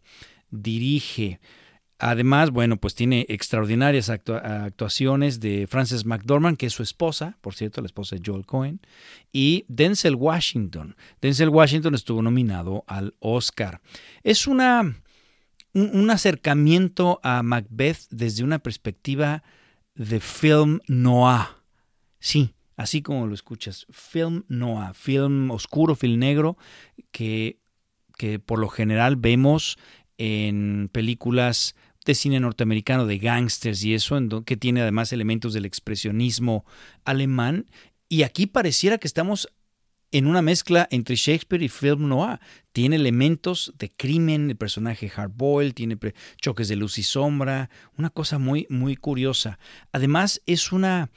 dirige. 0.50 1.40
Además, 1.98 2.50
bueno, 2.50 2.76
pues 2.76 2.94
tiene 2.94 3.24
extraordinarias 3.28 4.10
actuaciones 4.10 5.40
de 5.40 5.66
Frances 5.68 6.04
McDormand, 6.04 6.56
que 6.56 6.66
es 6.66 6.72
su 6.72 6.82
esposa, 6.82 7.38
por 7.40 7.54
cierto, 7.54 7.80
la 7.80 7.86
esposa 7.86 8.16
de 8.16 8.22
Joel 8.24 8.44
Cohen, 8.44 8.80
y 9.32 9.64
Denzel 9.68 10.16
Washington. 10.16 10.96
Denzel 11.22 11.50
Washington 11.50 11.94
estuvo 11.94 12.20
nominado 12.20 12.84
al 12.88 13.14
Oscar. 13.20 13.80
Es 14.24 14.46
una, 14.46 14.96
un 15.72 16.10
acercamiento 16.10 17.20
a 17.22 17.42
Macbeth 17.42 18.08
desde 18.10 18.42
una 18.42 18.58
perspectiva 18.58 19.44
de 19.94 20.20
film 20.20 20.80
noir. 20.88 21.46
Sí, 22.18 22.54
así 22.76 23.02
como 23.02 23.26
lo 23.26 23.34
escuchas, 23.34 23.86
film 23.90 24.44
noir, 24.48 24.94
film 24.94 25.50
oscuro, 25.50 25.94
film 25.94 26.18
negro, 26.18 26.56
que, 27.10 27.58
que 28.16 28.38
por 28.38 28.58
lo 28.58 28.68
general 28.68 29.16
vemos 29.16 29.78
en 30.18 30.88
películas 30.92 31.74
de 32.04 32.14
cine 32.14 32.40
norteamericano, 32.40 33.06
de 33.06 33.18
gangsters 33.18 33.82
y 33.84 33.94
eso, 33.94 34.18
que 34.44 34.56
tiene 34.56 34.82
además 34.82 35.12
elementos 35.12 35.54
del 35.54 35.64
expresionismo 35.64 36.64
alemán. 37.04 37.66
Y 38.08 38.22
aquí 38.22 38.46
pareciera 38.46 38.98
que 38.98 39.06
estamos 39.06 39.48
en 40.14 40.28
una 40.28 40.42
mezcla 40.42 40.86
entre 40.92 41.16
Shakespeare 41.16 41.64
y 41.64 41.68
film 41.68 42.08
noir. 42.08 42.38
Tiene 42.72 42.94
elementos 42.94 43.74
de 43.80 43.90
crimen, 43.90 44.48
el 44.48 44.56
personaje 44.56 45.08
hardboiled, 45.08 45.74
tiene 45.74 45.98
choques 46.40 46.68
de 46.68 46.76
luz 46.76 46.98
y 46.98 47.02
sombra, 47.02 47.68
una 47.98 48.10
cosa 48.10 48.38
muy, 48.38 48.68
muy 48.70 48.94
curiosa. 48.94 49.58
Además, 49.90 50.40
es 50.46 50.70
una 50.70 51.10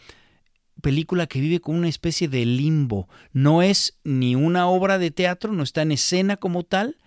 película 0.82 1.28
que 1.28 1.40
vive 1.40 1.60
con 1.60 1.76
una 1.76 1.90
especie 1.90 2.28
de 2.28 2.44
limbo. 2.48 3.08
No 3.34 3.62
es 3.62 4.00
ni 4.04 4.34
una 4.34 4.68
obra 4.68 4.98
de 4.98 5.12
teatro, 5.12 5.54
no 5.54 5.62
está 5.62 5.84
en 5.84 5.92
escena 5.92 6.38
como 6.38 6.64
tal, 6.64 6.98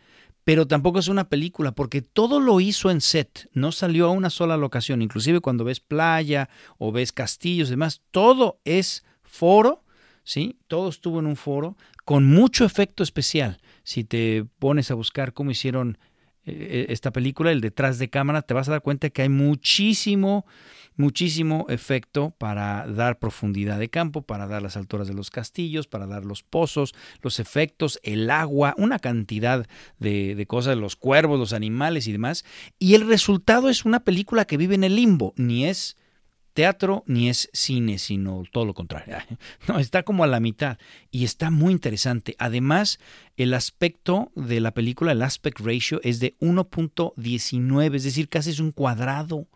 pero 0.45 0.69
tampoco 0.69 1.01
es 1.01 1.09
una 1.09 1.29
película, 1.29 1.73
porque 1.73 2.03
todo 2.03 2.39
lo 2.39 2.61
hizo 2.61 2.93
en 2.93 3.01
set, 3.01 3.51
no 3.53 3.73
salió 3.73 4.07
a 4.07 4.13
una 4.13 4.31
sola 4.31 4.57
locación, 4.57 5.03
inclusive 5.03 5.41
cuando 5.41 5.65
ves 5.65 5.81
playa 5.81 6.51
o 6.79 6.93
ves 6.93 7.11
castillos 7.11 7.67
y 7.67 7.73
demás, 7.73 8.01
todo 8.13 8.61
es 8.65 9.05
foro, 9.25 9.83
¿sí? 10.31 10.61
Todo 10.69 10.89
estuvo 10.89 11.19
en 11.19 11.27
un 11.27 11.35
foro 11.35 11.77
con 12.05 12.25
mucho 12.25 12.65
efecto 12.65 13.03
especial. 13.03 13.59
Si 13.83 14.05
te 14.05 14.45
pones 14.61 14.93
a 14.93 14.95
buscar 14.95 15.33
cómo 15.33 15.51
hicieron 15.51 15.99
eh, 16.47 16.87
esta 16.89 17.11
película, 17.11 17.51
el 17.51 17.61
detrás 17.61 17.99
de 17.99 18.11
cámara, 18.11 18.43
te 18.43 18.55
vas 18.55 18.69
a 18.69 18.71
dar 18.71 18.83
cuenta 18.83 19.11
que 19.11 19.23
hay 19.23 19.29
muchísimo, 19.29 20.47
muchísimo 20.95 21.67
efecto 21.69 22.33
para 22.39 22.87
dar 22.87 23.19
profundidad 23.19 23.81
de 23.81 23.91
campo, 23.91 24.23
para 24.23 24.47
dar 24.47 24.63
las 24.63 24.77
alturas 24.77 25.09
de 25.09 25.15
los 25.15 25.31
castillos, 25.31 25.89
para 25.89 26.07
dar 26.07 26.25
los 26.25 26.45
pozos, 26.45 26.95
los 27.23 27.41
efectos, 27.41 27.99
el 28.05 28.31
agua, 28.31 28.77
una 28.79 29.01
cantidad 29.01 29.67
de, 29.99 30.37
de 30.37 30.47
cosas, 30.47 30.77
los 30.77 30.95
cuervos, 30.95 31.41
los 31.41 31.53
animales 31.53 32.07
y 32.07 32.13
demás. 32.13 32.45
Y 32.79 32.95
el 32.95 33.09
resultado 33.09 33.69
es 33.69 33.85
una 33.85 34.05
película 34.05 34.45
que 34.45 34.59
vive 34.59 34.77
en 34.77 34.85
el 34.85 34.95
limbo, 34.95 35.35
ni 35.37 35.67
es 35.67 35.97
teatro 36.61 37.05
ni 37.07 37.31
es 37.31 37.49
cine, 37.55 37.97
sino 37.97 38.43
todo 38.53 38.67
lo 38.67 38.75
contrario. 38.75 39.17
No, 39.67 39.79
está 39.79 40.03
como 40.03 40.25
a 40.25 40.27
la 40.27 40.41
mitad 40.41 40.77
y 41.11 41.25
está 41.25 41.51
muy 41.51 41.73
interesante. 41.73 42.37
Además, 42.39 42.99
el 43.39 43.55
aspecto 43.55 44.31
de 44.35 44.61
la 44.61 44.75
película, 44.75 45.13
el 45.13 45.23
aspect 45.23 45.61
ratio, 45.61 46.01
es 46.03 46.21
de 46.21 46.37
1.19, 46.41 47.95
es 47.95 48.05
decir, 48.05 48.29
casi 48.29 48.51
es 48.51 48.61
un 48.61 48.73
cuadrado. 48.73 49.47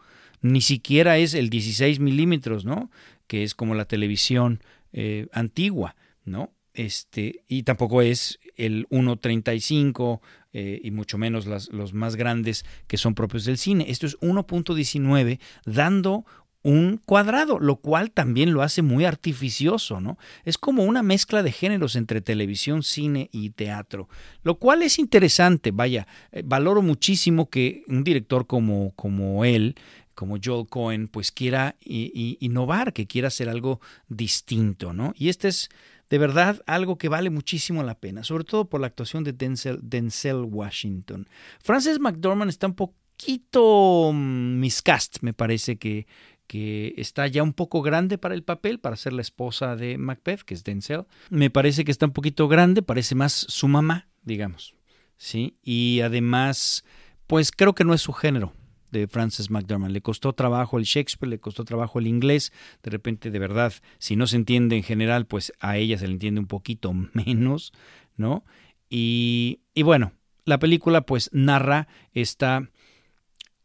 Ni 0.41 0.63
siquiera 0.63 1.19
es 1.19 1.35
el 1.35 1.51
16 1.51 2.01
milímetros, 2.01 2.65
¿no? 2.65 2.91
Que 3.27 3.43
es 3.43 3.55
como 3.55 3.75
la 3.75 3.85
televisión 3.85 4.63
eh, 4.95 5.27
antigua, 5.33 5.97
¿no? 6.25 6.53
Este, 6.73 7.43
y 7.49 7.65
tampoco 7.65 8.01
es 8.01 8.41
el 8.57 8.89
1.35 8.89 10.21
eh, 10.53 10.81
y 10.85 10.91
mucho 10.93 11.19
menos 11.19 11.47
los 11.47 11.95
más 11.95 12.17
grandes 12.17 12.65
que 12.87 12.97
son 12.97 13.15
propios 13.15 13.45
del 13.45 13.59
cine. 13.59 13.87
Esto 13.89 14.07
es 14.07 14.17
1.19, 14.21 15.41
dando 15.67 16.25
un 16.65 17.01
cuadrado, 17.05 17.61
lo 17.61 17.77
cual 17.77 18.11
también 18.11 18.53
lo 18.53 18.63
hace 18.63 18.83
muy 18.83 19.05
artificioso, 19.05 20.01
¿no? 20.01 20.19
Es 20.45 20.59
como 20.59 20.83
una 20.83 21.03
mezcla 21.03 21.43
de 21.43 21.53
géneros 21.53 21.95
entre 21.95 22.23
televisión, 22.23 22.83
cine 22.83 23.29
y 23.33 23.51
teatro, 23.51 24.09
lo 24.43 24.59
cual 24.59 24.83
es 24.83 24.99
interesante, 24.99 25.71
vaya, 25.71 26.09
eh, 26.33 26.43
valoro 26.45 26.83
muchísimo 26.83 27.51
que 27.51 27.85
un 27.87 28.03
director 28.03 28.47
como, 28.47 28.93
como 28.97 29.45
él, 29.45 29.77
como 30.15 30.39
Joel 30.43 30.67
Cohen, 30.69 31.09
pues 31.09 31.33
quiera 31.33 31.77
innovar, 31.81 32.93
que 32.93 33.07
quiera 33.07 33.29
hacer 33.29 33.49
algo 33.49 33.81
distinto, 34.09 34.93
¿no? 34.93 35.13
Y 35.17 35.29
este 35.29 35.49
es 35.49 35.69
de 36.09 36.19
verdad 36.19 36.63
algo 36.67 36.97
que 36.97 37.09
vale 37.09 37.31
muchísimo 37.31 37.83
la 37.83 37.99
pena, 37.99 38.25
sobre 38.25 38.45
todo 38.45 38.69
por 38.69 38.81
la 38.81 38.87
actuación 38.87 39.25
de 39.25 39.33
Denzel, 39.33 39.81
Denzel 39.83 40.45
Washington. 40.45 41.29
Frances 41.61 41.99
McDormand 41.99 42.49
está 42.49 42.69
un 42.69 42.75
poquito 42.75 44.13
mm, 44.13 44.61
miscast, 44.61 45.19
me 45.23 45.33
parece 45.33 45.77
que 45.77 46.07
que 46.47 46.95
está 46.97 47.27
ya 47.27 47.43
un 47.43 47.53
poco 47.53 47.83
grande 47.83 48.19
para 48.19 48.35
el 48.35 48.43
papel, 48.43 48.79
para 48.79 48.97
ser 48.97 49.13
la 49.13 49.23
esposa 49.23 49.77
de 49.77 49.99
Macbeth, 49.99 50.43
que 50.43 50.55
es 50.55 50.65
Denzel. 50.65 51.05
Me 51.31 51.51
parece 51.51 51.85
que 51.85 51.91
está 51.91 52.07
un 52.07 52.13
poquito 52.13 52.49
grande, 52.49 52.83
parece 52.83 53.15
más 53.15 53.33
su 53.33 53.69
mamá, 53.69 54.09
digamos. 54.23 54.75
¿sí? 55.17 55.57
Y 55.63 56.01
además, 56.01 56.85
pues 57.27 57.51
creo 57.51 57.75
que 57.75 57.85
no 57.85 57.95
es 57.95 58.03
su 58.03 58.13
género 58.13 58.53
de 58.91 59.09
Frances 59.09 59.51
McDormand. 59.51 59.93
Le 59.93 60.03
costó 60.03 60.33
trabajo 60.33 60.79
el 60.79 60.85
Shakespeare, 60.85 61.31
le 61.31 61.41
costó 61.41 61.65
trabajo 61.65 61.99
el 61.99 62.07
inglés. 62.07 62.53
De 62.83 62.91
repente, 62.91 63.31
de 63.31 63.39
verdad, 63.39 63.73
si 63.99 64.17
no 64.17 64.27
se 64.27 64.37
entiende 64.37 64.77
en 64.77 64.83
general, 64.83 65.27
pues 65.27 65.53
a 65.61 65.77
ella 65.77 65.99
se 65.99 66.07
le 66.07 66.13
entiende 66.13 66.41
un 66.41 66.47
poquito 66.47 66.93
menos, 67.13 67.73
¿no? 68.17 68.45
Y, 68.89 69.61
y 69.75 69.83
bueno, 69.83 70.13
la 70.45 70.59
película 70.59 71.07
pues 71.07 71.31
narra 71.33 71.89
esta 72.13 72.69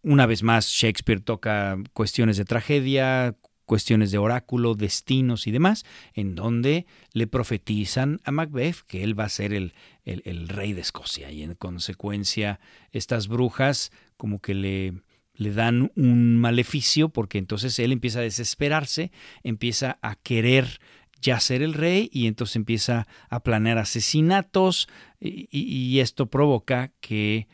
una 0.02 0.26
vez 0.26 0.44
más, 0.44 0.68
Shakespeare 0.68 1.22
toca 1.22 1.78
cuestiones 1.94 2.38
de 2.38 2.46
tragedia, 2.46 3.36
cuestiones 3.70 4.12
de 4.12 4.18
oráculo, 4.18 4.74
destinos 4.74 5.46
y 5.46 5.52
demás, 5.52 5.86
en 6.16 6.34
donde 6.34 6.88
le 7.14 7.28
profetizan 7.28 8.20
a 8.24 8.32
Macbeth 8.32 8.78
que 8.88 9.04
él 9.04 9.18
va 9.18 9.26
a 9.26 9.30
ser 9.30 9.54
el, 9.54 9.74
el, 10.06 10.48
rey 10.50 10.74
de 10.74 10.82
Escocia. 10.82 11.32
Y 11.32 11.44
en 11.44 11.54
consecuencia 11.54 12.60
estas 12.92 13.28
brujas 13.28 13.92
como 14.18 14.42
que 14.42 14.56
le, 14.56 15.04
le 15.36 15.52
dan 15.52 15.92
un 15.96 16.38
maleficio 16.38 17.10
porque 17.10 17.38
entonces 17.38 17.78
él 17.78 17.92
empieza 17.92 18.20
a 18.20 18.24
desesperarse, 18.24 19.12
empieza 19.44 20.00
a 20.02 20.16
querer 20.16 20.80
ya 21.22 21.40
ser 21.40 21.62
el 21.62 21.76
rey 21.76 22.10
y 22.12 22.26
entonces 22.26 22.56
empieza 22.56 23.06
a 23.30 23.44
planear 23.44 23.78
asesinatos 23.78 24.88
y 25.20 26.00
esto 26.00 26.28
provoca 26.28 26.92
que 27.02 27.48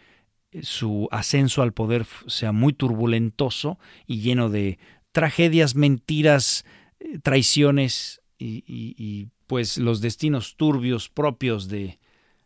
su 0.63 1.07
ascenso 1.11 1.61
al 1.61 1.73
poder 1.73 2.05
sea 2.27 2.51
muy 2.51 2.73
turbulentoso 2.73 3.79
y 4.05 4.21
lleno 4.21 4.49
de 4.49 4.79
tragedias, 5.11 5.75
mentiras, 5.75 6.65
eh, 6.99 7.19
traiciones 7.19 8.21
y, 8.37 9.29
pues 9.47 9.77
los 9.77 10.01
destinos 10.01 10.55
turbios 10.57 11.07
propios 11.07 11.67
de 11.67 11.99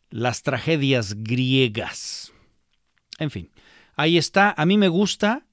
las 0.10 0.44
tragedias 0.44 1.16
griegas. 1.24 2.34
En 3.20 3.32
fin, 3.32 3.50
ahí 3.96 4.18
está. 4.18 4.54
A 4.58 4.66
mí 4.66 4.78
me 4.78 4.90
gusta 4.90 5.46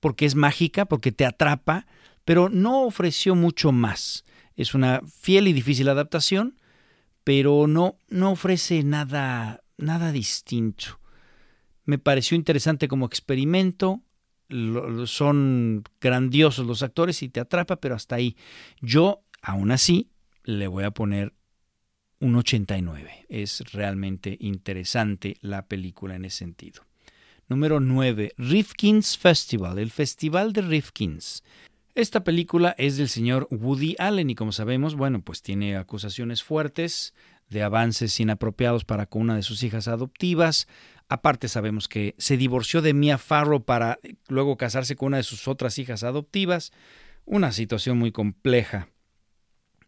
porque 0.00 0.24
es 0.24 0.34
mágica, 0.34 0.86
porque 0.86 1.10
te 1.10 1.26
atrapa, 1.26 1.86
pero 2.24 2.48
no 2.48 2.84
ofreció 2.84 3.34
mucho 3.34 3.72
más. 3.72 4.24
Es 4.54 4.74
una 4.74 5.02
fiel 5.20 5.48
y 5.48 5.52
difícil 5.52 5.88
adaptación, 5.88 6.60
pero 7.24 7.66
no, 7.66 7.98
no 8.08 8.30
ofrece 8.30 8.82
nada, 8.84 9.62
nada 9.76 10.12
distinto 10.12 10.98
me 11.88 11.96
pareció 11.96 12.36
interesante 12.36 12.86
como 12.86 13.06
experimento. 13.06 14.02
son 15.06 15.84
grandiosos 16.02 16.66
los 16.66 16.82
actores 16.82 17.22
y 17.22 17.30
te 17.30 17.40
atrapa, 17.40 17.76
pero 17.76 17.94
hasta 17.94 18.16
ahí. 18.16 18.36
Yo, 18.82 19.22
aún 19.40 19.70
así, 19.70 20.10
le 20.44 20.68
voy 20.68 20.84
a 20.84 20.90
poner 20.90 21.32
un 22.20 22.36
89. 22.36 23.24
Es 23.30 23.72
realmente 23.72 24.36
interesante 24.38 25.38
la 25.40 25.64
película 25.64 26.16
en 26.16 26.26
ese 26.26 26.36
sentido. 26.36 26.82
Número 27.48 27.80
9. 27.80 28.34
Rifkin's 28.36 29.16
Festival, 29.16 29.78
el 29.78 29.90
Festival 29.90 30.52
de 30.52 30.60
Rifkin's. 30.60 31.42
Esta 31.94 32.22
película 32.22 32.74
es 32.76 32.98
del 32.98 33.08
señor 33.08 33.48
Woody 33.50 33.96
Allen 33.98 34.28
y 34.28 34.34
como 34.34 34.52
sabemos, 34.52 34.94
bueno, 34.94 35.22
pues 35.22 35.40
tiene 35.40 35.78
acusaciones 35.78 36.42
fuertes 36.42 37.14
de 37.48 37.62
avances 37.62 38.20
inapropiados 38.20 38.84
para 38.84 39.06
con 39.06 39.22
una 39.22 39.36
de 39.36 39.42
sus 39.42 39.62
hijas 39.62 39.88
adoptivas. 39.88 40.68
Aparte 41.08 41.48
sabemos 41.48 41.88
que 41.88 42.14
se 42.18 42.36
divorció 42.36 42.82
de 42.82 42.92
Mia 42.92 43.18
Farrow 43.18 43.64
para 43.64 43.98
luego 44.28 44.56
casarse 44.56 44.96
con 44.96 45.08
una 45.08 45.16
de 45.18 45.22
sus 45.22 45.48
otras 45.48 45.78
hijas 45.78 46.02
adoptivas. 46.02 46.72
Una 47.24 47.52
situación 47.52 47.98
muy 47.98 48.12
compleja. 48.12 48.88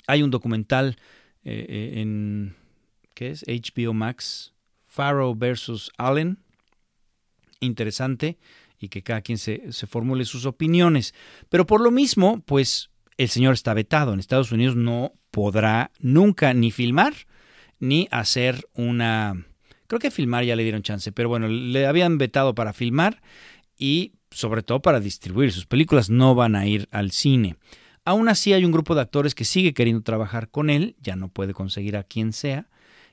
Hay 0.07 0.23
un 0.23 0.31
documental 0.31 0.97
eh, 1.45 1.67
eh, 1.69 2.01
en 2.01 2.57
¿qué 3.15 3.31
es? 3.31 3.45
HBO 3.47 3.93
Max, 3.93 4.55
Farrow 4.87 5.35
versus 5.35 5.93
Allen. 5.99 6.39
Interesante 7.61 8.39
y 8.79 8.89
que 8.89 9.03
cada 9.03 9.21
quien 9.21 9.37
se, 9.37 9.73
se 9.73 9.87
formule 9.87 10.25
sus 10.25 10.47
opiniones. 10.47 11.15
Pero 11.51 11.67
por 11.67 11.83
lo 11.83 11.91
mismo, 11.91 12.41
pues 12.47 12.91
el 13.19 13.29
señor 13.29 13.53
está 13.53 13.75
vetado. 13.75 14.15
En 14.15 14.21
Estados 14.21 14.53
Unidos 14.53 14.77
no 14.77 15.13
podrá 15.31 15.91
nunca 16.01 16.55
ni 16.55 16.71
filmar 16.71 17.13
ni 17.79 18.09
hacer 18.11 18.67
una... 18.75 19.47
Creo 19.91 19.99
que 19.99 20.13
filmar 20.13 20.45
ya 20.45 20.55
le 20.55 20.63
dieron 20.63 20.85
chance, 20.85 21.11
pero 21.11 21.29
bueno, 21.29 21.49
le 21.49 21.85
habían 21.85 22.17
vetado 22.17 22.55
para 22.55 22.73
filmar 22.73 23.21
y 23.77 24.13
sobre 24.31 24.63
todo 24.63 24.81
para 24.81 25.01
distribuir. 25.01 25.51
Sus 25.51 25.67
películas 25.67 26.11
no 26.11 26.37
van 26.37 26.55
a 26.55 26.65
ir 26.65 26.87
al 26.93 27.11
cine. 27.11 27.57
Aún 28.05 28.29
así 28.29 28.53
hay 28.53 28.65
un 28.65 28.71
grupo 28.71 28.95
de 28.95 29.01
actores 29.01 29.35
que 29.35 29.45
sigue 29.45 29.75
queriendo 29.75 30.05
trabajar 30.05 30.49
con 30.49 30.71
él, 30.71 30.95
ya 31.01 31.17
no 31.17 31.29
puede 31.29 31.55
conseguir 31.55 31.97
a 31.97 32.05
quien 32.05 32.33
sea, 32.33 32.69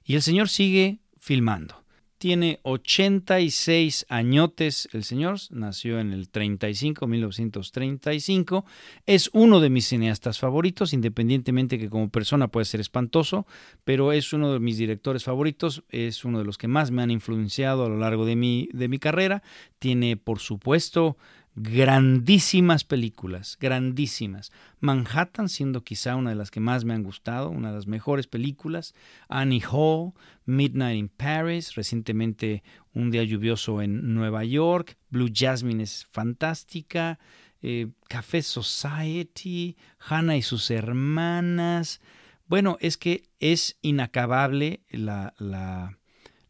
y 0.06 0.14
el 0.14 0.22
señor 0.22 0.50
sigue 0.50 1.00
filmando. 1.20 1.84
Tiene 2.18 2.60
86 2.64 4.08
añotes 4.10 4.90
el 4.92 5.04
señor, 5.04 5.38
nació 5.52 6.00
en 6.00 6.14
el 6.14 6.30
35, 6.30 7.06
1935. 7.06 8.66
Es 9.06 9.30
uno 9.34 9.60
de 9.60 9.70
mis 9.70 9.88
cineastas 9.88 10.40
favoritos, 10.40 10.94
independientemente 10.94 11.78
que 11.78 11.92
como 11.92 12.10
persona 12.10 12.48
puede 12.48 12.66
ser 12.66 12.80
espantoso, 12.80 13.46
pero 13.84 14.14
es 14.14 14.34
uno 14.34 14.52
de 14.52 14.60
mis 14.60 14.80
directores 14.80 15.26
favoritos, 15.26 15.84
es 15.90 16.26
uno 16.26 16.40
de 16.40 16.46
los 16.46 16.58
que 16.58 16.68
más 16.68 16.90
me 16.90 17.04
han 17.04 17.12
influenciado 17.12 17.86
a 17.86 17.90
lo 17.90 18.00
largo 18.00 18.26
de 18.26 18.36
mi, 18.36 18.68
de 18.74 18.88
mi 18.88 18.98
carrera. 18.98 19.44
Tiene, 19.78 20.18
por 20.18 20.40
supuesto, 20.40 21.18
grandísimas 21.60 22.84
películas, 22.84 23.58
grandísimas. 23.60 24.52
Manhattan 24.80 25.50
siendo 25.50 25.84
quizá 25.84 26.16
una 26.16 26.30
de 26.30 26.36
las 26.36 26.52
que 26.52 26.60
más 26.60 26.86
me 26.86 26.94
han 26.94 27.02
gustado, 27.02 27.50
una 27.50 27.70
de 27.70 27.76
las 27.76 27.88
mejores 27.88 28.28
películas. 28.28 28.94
Annie 29.28 29.64
Hall, 29.70 30.14
Midnight 30.46 31.00
in 31.00 31.10
Paris, 31.10 31.74
recientemente 31.74 32.64
Un 32.94 33.10
día 33.10 33.24
lluvioso 33.24 33.82
en 33.82 34.14
Nueva 34.14 34.44
York. 34.44 34.98
Blue 35.10 35.32
Jasmine 35.34 35.82
es 35.82 36.06
fantástica. 36.12 37.18
Eh, 37.64 37.88
Café 38.08 38.44
Society, 38.44 39.76
Hannah 40.00 40.38
y 40.38 40.44
sus 40.44 40.70
hermanas. 40.70 42.02
Bueno, 42.46 42.78
es 42.82 42.98
que 42.98 43.24
es 43.40 43.78
inacabable 43.82 44.82
la, 44.92 45.34
la 45.40 45.98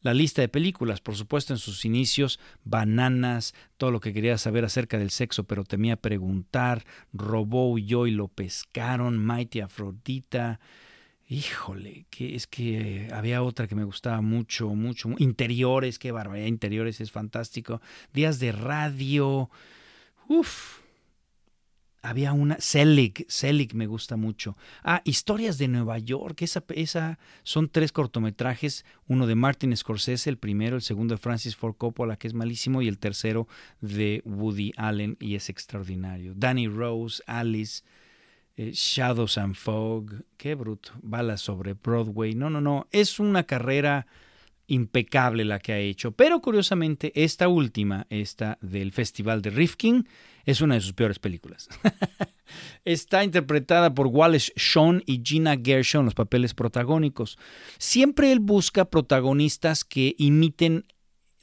la 0.07 0.13
lista 0.13 0.41
de 0.41 0.47
películas, 0.47 1.01
por 1.01 1.17
supuesto 1.17 1.51
en 1.51 1.59
sus 1.59 1.83
inicios, 1.83 2.39
Bananas, 2.63 3.53
todo 3.75 3.91
lo 3.91 3.99
que 3.99 4.13
quería 4.13 4.37
saber 4.37 4.63
acerca 4.63 4.97
del 4.97 5.09
sexo 5.09 5.43
pero 5.43 5.65
temía 5.65 5.97
preguntar, 5.97 6.85
Robó 7.11 7.69
huyó 7.69 8.07
y 8.07 8.11
lo 8.11 8.29
pescaron, 8.29 9.17
Mighty 9.17 9.59
Afrodita, 9.59 10.61
híjole, 11.27 12.05
que 12.09 12.35
es 12.35 12.47
que 12.47 13.09
había 13.11 13.43
otra 13.43 13.67
que 13.67 13.75
me 13.75 13.83
gustaba 13.83 14.21
mucho, 14.21 14.69
mucho, 14.69 15.09
Interiores, 15.17 15.99
qué 15.99 16.13
barbaridad, 16.13 16.47
Interiores 16.47 17.01
es 17.01 17.11
fantástico, 17.11 17.81
Días 18.13 18.39
de 18.39 18.53
Radio, 18.53 19.49
uff, 20.29 20.79
había 22.01 22.33
una, 22.33 22.57
Selig, 22.59 23.25
Selig 23.27 23.73
me 23.73 23.87
gusta 23.87 24.15
mucho. 24.15 24.57
Ah, 24.83 25.01
Historias 25.03 25.57
de 25.57 25.67
Nueva 25.67 25.97
York, 25.97 26.41
esa, 26.41 26.63
esa 26.69 27.19
son 27.43 27.69
tres 27.69 27.91
cortometrajes, 27.91 28.85
uno 29.07 29.27
de 29.27 29.35
Martin 29.35 29.75
Scorsese, 29.75 30.29
el 30.29 30.37
primero, 30.37 30.75
el 30.75 30.81
segundo 30.81 31.15
de 31.15 31.19
Francis 31.19 31.55
Ford 31.55 31.75
Coppola, 31.75 32.17
que 32.17 32.27
es 32.27 32.33
malísimo, 32.33 32.81
y 32.81 32.87
el 32.87 32.99
tercero 32.99 33.47
de 33.81 34.21
Woody 34.25 34.73
Allen, 34.77 35.17
y 35.19 35.35
es 35.35 35.49
extraordinario. 35.49 36.33
Danny 36.35 36.67
Rose, 36.67 37.21
Alice, 37.25 37.83
eh, 38.55 38.71
Shadows 38.73 39.37
and 39.37 39.55
Fog, 39.55 40.23
qué 40.37 40.55
bruto, 40.55 40.91
balas 41.01 41.41
sobre 41.41 41.73
Broadway, 41.73 42.33
no, 42.33 42.49
no, 42.49 42.61
no, 42.61 42.87
es 42.91 43.19
una 43.19 43.43
carrera 43.43 44.07
impecable 44.67 45.45
la 45.45 45.59
que 45.59 45.73
ha 45.73 45.79
hecho, 45.79 46.11
pero 46.11 46.41
curiosamente 46.41 47.11
esta 47.15 47.47
última, 47.47 48.05
esta 48.09 48.57
del 48.61 48.91
Festival 48.91 49.41
de 49.41 49.49
Rifkin, 49.49 50.07
es 50.45 50.61
una 50.61 50.75
de 50.75 50.81
sus 50.81 50.93
peores 50.93 51.19
películas. 51.19 51.67
Está 52.85 53.23
interpretada 53.23 53.93
por 53.93 54.07
Wallace 54.07 54.53
Shawn 54.55 55.03
y 55.05 55.21
Gina 55.23 55.57
Gershon, 55.61 56.05
los 56.05 56.13
papeles 56.13 56.53
protagónicos. 56.53 57.37
Siempre 57.77 58.31
él 58.31 58.39
busca 58.39 58.85
protagonistas 58.85 59.83
que 59.83 60.15
imiten 60.17 60.85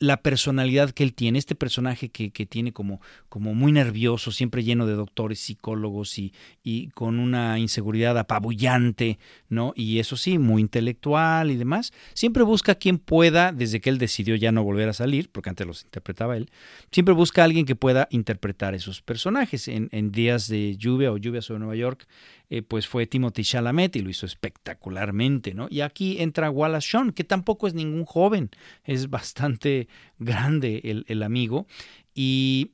la 0.05 0.23
personalidad 0.23 0.91
que 0.91 1.03
él 1.03 1.15
tiene, 1.15 1.39
este 1.39 1.55
personaje 1.55 2.09
que, 2.09 2.31
que, 2.31 2.47
tiene 2.47 2.73
como, 2.73 3.01
como 3.29 3.55
muy 3.55 3.73
nervioso, 3.73 4.31
siempre 4.31 4.63
lleno 4.63 4.87
de 4.87 4.95
doctores, 4.95 5.41
psicólogos 5.41 6.19
y, 6.19 6.33
y, 6.63 6.89
con 6.89 7.19
una 7.19 7.59
inseguridad 7.59 8.17
apabullante, 8.19 9.19
¿no? 9.49 9.73
Y 9.75 9.99
eso 9.99 10.17
sí, 10.17 10.39
muy 10.39 10.63
intelectual 10.63 11.51
y 11.51 11.57
demás, 11.57 11.93
siempre 12.13 12.43
busca 12.43 12.75
quien 12.75 12.99
pueda, 12.99 13.53
desde 13.53 13.81
que 13.81 13.91
él 13.91 13.99
decidió 13.99 14.37
ya 14.37 14.53
no 14.53 14.63
volver 14.63 14.89
a 14.89 14.93
salir, 14.93 15.31
porque 15.31 15.51
antes 15.51 15.67
los 15.67 15.85
interpretaba 15.85 16.37
él, 16.37 16.51
siempre 16.91 17.15
busca 17.15 17.43
a 17.43 17.45
alguien 17.45 17.67
que 17.67 17.77
pueda 17.77 18.07
interpretar 18.11 18.75
esos 18.75 19.03
personajes. 19.03 19.69
En, 19.69 19.89
en 19.93 20.13
Días 20.13 20.49
de 20.49 20.77
Lluvia 20.77 21.11
o 21.11 21.17
Lluvia 21.17 21.43
sobre 21.43 21.61
Nueva 21.61 21.77
York, 21.77 22.07
eh, 22.55 22.63
pues 22.63 22.87
fue 22.87 23.09
Timothy 23.09 23.43
Chalamet 23.43 23.97
y 23.97 24.01
lo 24.01 24.11
hizo 24.11 24.27
espectacularmente, 24.27 25.55
¿no? 25.55 25.67
Y 25.69 25.81
aquí 25.81 26.21
entra 26.21 26.51
Wallace 26.51 26.89
Shawn, 26.89 27.11
que 27.11 27.25
tampoco 27.25 27.67
es 27.67 27.75
ningún 27.75 28.05
joven, 28.05 28.51
es 28.85 29.11
bastante 29.11 29.89
grande 30.21 30.81
el, 30.85 31.05
el 31.09 31.25
amigo 31.25 31.67
y 32.15 32.71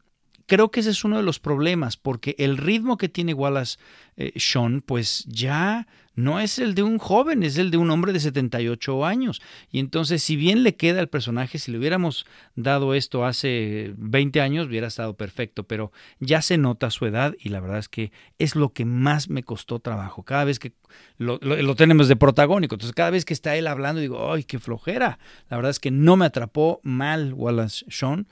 creo 0.51 0.73
que 0.73 0.81
ese 0.81 0.91
es 0.91 1.05
uno 1.05 1.17
de 1.17 1.23
los 1.23 1.39
problemas, 1.39 1.97
porque 1.97 2.35
el 2.37 2.57
ritmo 2.57 2.97
que 2.97 3.09
tiene 3.09 3.35
Wallace 3.35 3.79
eh, 4.17 4.33
Shawn, 4.35 4.83
pues 4.85 5.25
ya 5.29 5.87
no 6.17 6.41
es 6.41 6.59
el 6.59 6.75
de 6.75 6.83
un 6.83 6.99
joven, 6.99 7.45
es 7.45 7.57
el 7.57 7.71
de 7.71 7.77
un 7.77 7.89
hombre 7.89 8.13
de 8.13 8.19
78 8.19 9.07
años. 9.07 9.41
Y 9.71 9.79
entonces, 9.79 10.25
si 10.25 10.35
bien 10.35 10.65
le 10.65 10.75
queda 10.75 10.99
al 10.99 11.09
personaje, 11.09 11.61
si 11.61 11.71
le 11.71 11.79
hubiéramos 11.79 12.27
dado 12.57 12.95
esto 12.95 13.25
hace 13.25 13.95
20 13.97 14.41
años, 14.41 14.67
hubiera 14.67 14.89
estado 14.89 15.15
perfecto, 15.15 15.63
pero 15.69 15.93
ya 16.19 16.43
se 16.43 16.59
nota 16.59 16.91
su 16.91 17.07
edad 17.07 17.37
y 17.39 17.51
la 17.51 17.61
verdad 17.61 17.79
es 17.79 17.89
que 17.89 18.11
es 18.41 18.57
lo 18.57 18.73
que 18.73 18.85
más 18.85 19.31
me 19.31 19.45
costó 19.45 19.79
trabajo. 19.79 20.25
Cada 20.25 20.43
vez 20.43 20.59
que 20.59 20.73
lo, 21.17 21.39
lo 21.41 21.77
tenemos 21.77 22.09
de 22.09 22.17
protagónico, 22.17 22.75
entonces 22.75 22.93
cada 22.93 23.11
vez 23.11 23.25
que 23.25 23.35
está 23.35 23.55
él 23.55 23.69
hablando, 23.69 24.01
digo, 24.01 24.33
¡ay, 24.33 24.43
qué 24.43 24.59
flojera! 24.59 25.21
La 25.49 25.59
verdad 25.59 25.71
es 25.71 25.79
que 25.79 25.93
no 25.93 26.17
me 26.17 26.27
atrapó 26.27 26.81
mal 26.83 27.35
Wallace 27.35 27.87
Shawn. 27.89 28.27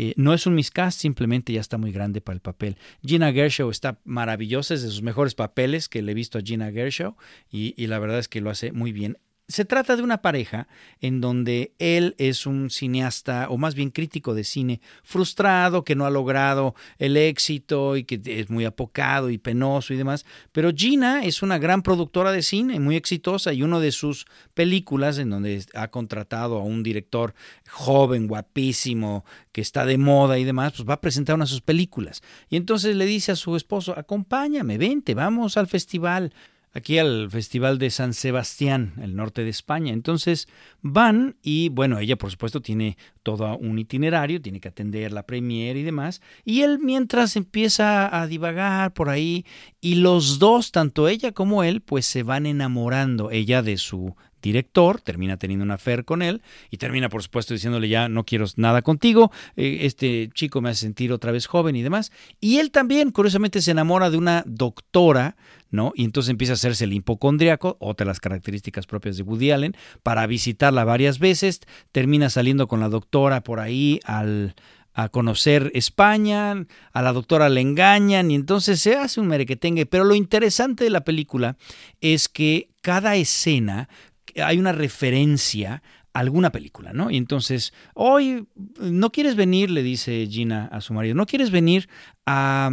Eh, 0.00 0.14
no 0.16 0.32
es 0.32 0.46
un 0.46 0.54
miscast, 0.54 1.00
simplemente 1.00 1.52
ya 1.52 1.60
está 1.60 1.76
muy 1.76 1.90
grande 1.90 2.20
para 2.20 2.34
el 2.34 2.40
papel. 2.40 2.76
Gina 3.04 3.32
Gershaw 3.32 3.68
está 3.68 3.98
maravillosa, 4.04 4.74
es 4.74 4.82
de 4.82 4.90
sus 4.90 5.02
mejores 5.02 5.34
papeles 5.34 5.88
que 5.88 6.02
le 6.02 6.12
he 6.12 6.14
visto 6.14 6.38
a 6.38 6.40
Gina 6.40 6.70
Gershaw 6.70 7.16
y, 7.50 7.74
y 7.76 7.88
la 7.88 7.98
verdad 7.98 8.20
es 8.20 8.28
que 8.28 8.40
lo 8.40 8.48
hace 8.48 8.70
muy 8.70 8.92
bien 8.92 9.18
se 9.48 9.64
trata 9.64 9.96
de 9.96 10.02
una 10.02 10.20
pareja 10.20 10.68
en 11.00 11.22
donde 11.22 11.72
él 11.78 12.14
es 12.18 12.44
un 12.44 12.68
cineasta, 12.68 13.48
o 13.48 13.56
más 13.56 13.74
bien 13.74 13.90
crítico 13.90 14.34
de 14.34 14.44
cine, 14.44 14.82
frustrado, 15.02 15.84
que 15.84 15.94
no 15.94 16.04
ha 16.04 16.10
logrado 16.10 16.74
el 16.98 17.16
éxito 17.16 17.96
y 17.96 18.04
que 18.04 18.20
es 18.26 18.50
muy 18.50 18.66
apocado 18.66 19.30
y 19.30 19.38
penoso 19.38 19.94
y 19.94 19.96
demás. 19.96 20.26
Pero 20.52 20.70
Gina 20.74 21.24
es 21.24 21.42
una 21.42 21.58
gran 21.58 21.82
productora 21.82 22.30
de 22.30 22.42
cine, 22.42 22.78
muy 22.78 22.96
exitosa, 22.96 23.54
y 23.54 23.62
una 23.62 23.80
de 23.80 23.90
sus 23.90 24.26
películas, 24.52 25.16
en 25.16 25.30
donde 25.30 25.64
ha 25.74 25.88
contratado 25.88 26.58
a 26.58 26.62
un 26.62 26.82
director 26.82 27.34
joven, 27.70 28.28
guapísimo, 28.28 29.24
que 29.52 29.62
está 29.62 29.86
de 29.86 29.96
moda 29.96 30.38
y 30.38 30.44
demás, 30.44 30.74
pues 30.76 30.86
va 30.86 30.94
a 30.94 31.00
presentar 31.00 31.36
una 31.36 31.46
de 31.46 31.50
sus 31.50 31.62
películas. 31.62 32.22
Y 32.50 32.56
entonces 32.56 32.94
le 32.96 33.06
dice 33.06 33.32
a 33.32 33.36
su 33.36 33.56
esposo, 33.56 33.98
acompáñame, 33.98 34.76
vente, 34.76 35.14
vamos 35.14 35.56
al 35.56 35.68
festival 35.68 36.34
aquí 36.72 36.98
al 36.98 37.30
Festival 37.30 37.78
de 37.78 37.90
San 37.90 38.14
Sebastián, 38.14 38.94
el 39.02 39.16
norte 39.16 39.44
de 39.44 39.50
España. 39.50 39.92
Entonces 39.92 40.48
van 40.82 41.36
y 41.42 41.68
bueno, 41.70 41.98
ella 41.98 42.16
por 42.16 42.30
supuesto 42.30 42.60
tiene 42.60 42.96
todo 43.22 43.56
un 43.58 43.78
itinerario, 43.78 44.40
tiene 44.40 44.60
que 44.60 44.68
atender 44.68 45.12
la 45.12 45.24
premier 45.24 45.76
y 45.76 45.82
demás, 45.82 46.22
y 46.44 46.62
él 46.62 46.78
mientras 46.78 47.36
empieza 47.36 48.20
a 48.20 48.26
divagar 48.26 48.92
por 48.94 49.10
ahí 49.10 49.44
y 49.80 49.96
los 49.96 50.38
dos, 50.38 50.72
tanto 50.72 51.08
ella 51.08 51.32
como 51.32 51.62
él, 51.62 51.80
pues 51.80 52.06
se 52.06 52.22
van 52.22 52.46
enamorando, 52.46 53.30
ella 53.30 53.62
de 53.62 53.76
su 53.76 54.16
director, 54.42 55.00
termina 55.00 55.36
teniendo 55.36 55.64
una 55.64 55.74
affair 55.74 56.04
con 56.04 56.22
él 56.22 56.42
y 56.70 56.76
termina 56.76 57.08
por 57.08 57.22
supuesto 57.22 57.54
diciéndole 57.54 57.88
ya 57.88 58.08
no 58.08 58.24
quiero 58.24 58.46
nada 58.56 58.82
contigo, 58.82 59.30
eh, 59.56 59.80
este 59.82 60.30
chico 60.34 60.60
me 60.60 60.70
hace 60.70 60.82
sentir 60.82 61.12
otra 61.12 61.32
vez 61.32 61.46
joven 61.46 61.76
y 61.76 61.82
demás. 61.82 62.12
Y 62.40 62.58
él 62.58 62.70
también, 62.70 63.10
curiosamente, 63.10 63.60
se 63.62 63.70
enamora 63.70 64.10
de 64.10 64.16
una 64.16 64.44
doctora, 64.46 65.36
¿no? 65.70 65.92
Y 65.94 66.04
entonces 66.04 66.30
empieza 66.30 66.52
a 66.52 66.54
hacerse 66.54 66.84
el 66.84 66.92
hipocondriaco, 66.92 67.76
otra 67.80 68.04
de 68.04 68.08
las 68.08 68.20
características 68.20 68.86
propias 68.86 69.16
de 69.16 69.22
Woody 69.22 69.50
Allen, 69.50 69.76
para 70.02 70.26
visitarla 70.26 70.84
varias 70.84 71.18
veces, 71.18 71.60
termina 71.92 72.30
saliendo 72.30 72.68
con 72.68 72.80
la 72.80 72.88
doctora 72.88 73.42
por 73.42 73.60
ahí 73.60 74.00
al, 74.04 74.54
a 74.98 75.08
conocer 75.10 75.70
España, 75.74 76.66
a 76.92 77.02
la 77.02 77.12
doctora 77.12 77.48
le 77.48 77.60
engañan 77.60 78.32
y 78.32 78.34
entonces 78.34 78.80
se 78.80 78.96
hace 78.96 79.20
un 79.20 79.28
merequetengue. 79.28 79.86
Pero 79.86 80.02
lo 80.02 80.16
interesante 80.16 80.82
de 80.82 80.90
la 80.90 81.04
película 81.04 81.56
es 82.00 82.28
que 82.28 82.70
cada 82.80 83.14
escena 83.14 83.88
hay 84.36 84.58
una 84.58 84.72
referencia 84.72 85.82
a 86.12 86.20
alguna 86.20 86.50
película, 86.50 86.92
¿no? 86.92 87.10
Y 87.10 87.16
entonces, 87.16 87.72
hoy 87.94 88.46
no 88.80 89.10
quieres 89.10 89.36
venir, 89.36 89.70
le 89.70 89.82
dice 89.82 90.26
Gina 90.30 90.66
a 90.66 90.80
su 90.80 90.94
marido, 90.94 91.14
no 91.14 91.26
quieres 91.26 91.50
venir 91.50 91.88
a 92.26 92.70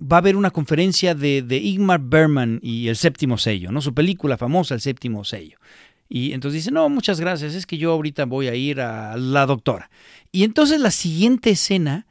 va 0.00 0.18
a 0.18 0.20
haber 0.20 0.36
una 0.36 0.50
conferencia 0.50 1.14
de, 1.14 1.42
de, 1.42 1.98
Bergman 2.00 2.60
y 2.62 2.88
el 2.88 2.96
séptimo 2.96 3.36
sello, 3.36 3.72
¿no? 3.72 3.80
Su 3.80 3.94
película 3.94 4.36
famosa, 4.36 4.74
el 4.74 4.80
séptimo 4.80 5.24
sello. 5.24 5.58
Y 6.08 6.32
entonces 6.32 6.62
dice, 6.62 6.70
no, 6.70 6.88
muchas 6.88 7.20
gracias, 7.20 7.54
es 7.54 7.66
que 7.66 7.78
yo 7.78 7.92
ahorita 7.92 8.24
voy 8.24 8.48
a 8.48 8.54
ir 8.54 8.80
a 8.80 9.16
la 9.16 9.44
doctora. 9.44 9.90
Y 10.32 10.44
entonces 10.44 10.80
la 10.80 10.90
siguiente 10.90 11.50
escena 11.50 12.06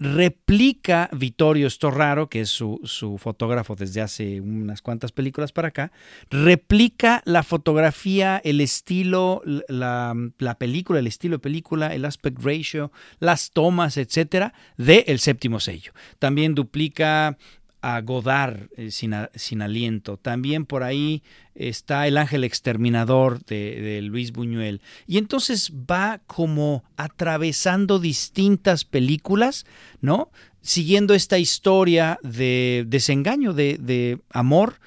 replica 0.00 1.08
Vittorio 1.12 1.68
Storraro, 1.68 2.28
que 2.28 2.42
es 2.42 2.50
su, 2.50 2.80
su, 2.84 3.18
fotógrafo 3.18 3.74
desde 3.74 4.00
hace 4.00 4.40
unas 4.40 4.80
cuantas 4.80 5.10
películas 5.10 5.52
para 5.52 5.68
acá, 5.68 5.92
replica 6.30 7.22
la 7.24 7.42
fotografía, 7.42 8.40
el 8.44 8.60
estilo, 8.60 9.42
la, 9.44 10.14
la, 10.38 10.54
película, 10.56 11.00
el 11.00 11.08
estilo 11.08 11.36
de 11.36 11.40
película, 11.40 11.94
el 11.94 12.04
aspect 12.04 12.42
ratio, 12.42 12.92
las 13.18 13.50
tomas, 13.50 13.96
etcétera, 13.96 14.54
de 14.76 15.04
El 15.08 15.18
séptimo 15.18 15.58
sello. 15.58 15.92
También 16.18 16.54
duplica 16.54 17.36
a 17.80 18.00
Godard 18.00 18.68
eh, 18.76 18.90
sin, 18.90 19.14
sin, 19.34 19.62
aliento. 19.62 20.16
También 20.16 20.66
por 20.66 20.82
ahí 20.82 21.22
está 21.54 22.06
El 22.06 22.16
ángel 22.16 22.44
exterminador 22.44 23.44
de, 23.44 23.80
de, 23.80 24.02
Luis 24.02 24.32
Buñuel. 24.32 24.80
Y 25.06 25.18
entonces 25.18 25.72
va 25.72 26.20
como 26.26 26.84
atravesando 26.96 27.98
distintas 27.98 28.84
películas, 28.84 29.66
¿no? 30.00 30.30
Siguiendo 30.60 31.14
esta 31.14 31.38
historia 31.38 32.18
de 32.22 32.84
desengaño, 32.86 33.52
de, 33.52 33.78
de 33.78 34.20
amor, 34.30 34.80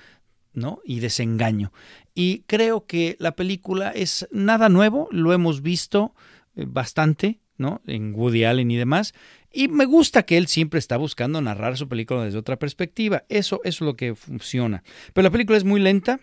¿no? 0.54 0.80
Y 0.86 1.00
desengaño. 1.00 1.72
Y 2.14 2.39
creo 2.48 2.86
que 2.86 3.16
la 3.20 3.36
película 3.36 3.92
es 3.92 4.28
nada 4.32 4.70
nuevo, 4.70 5.08
lo 5.12 5.34
hemos 5.34 5.62
visto 5.62 6.14
eh, 6.56 6.66
bastante, 6.68 7.39
¿no? 7.58 7.82
En 7.86 8.14
Woody 8.14 8.44
Allen 8.44 8.72
y 8.72 8.76
demás. 8.76 9.14
Y 9.52 9.68
me 9.68 9.86
gusta 9.86 10.24
que 10.24 10.38
él 10.38 10.47
siempre 10.47 10.80
está 10.80 10.97
buscando 10.97 11.41
narrar 11.41 11.78
su 11.78 11.88
película 11.88 12.24
desde 12.24 12.39
otra 12.39 12.58
perspectiva. 12.58 13.24
Eso, 13.28 13.60
eso 13.64 13.84
es 13.84 13.88
lo 13.88 13.95
que 13.95 14.16
funciona. 14.16 14.84
Pero 15.14 15.24
la 15.24 15.32
película 15.32 15.58
es 15.58 15.64
muy 15.64 15.82
lenta 15.82 16.20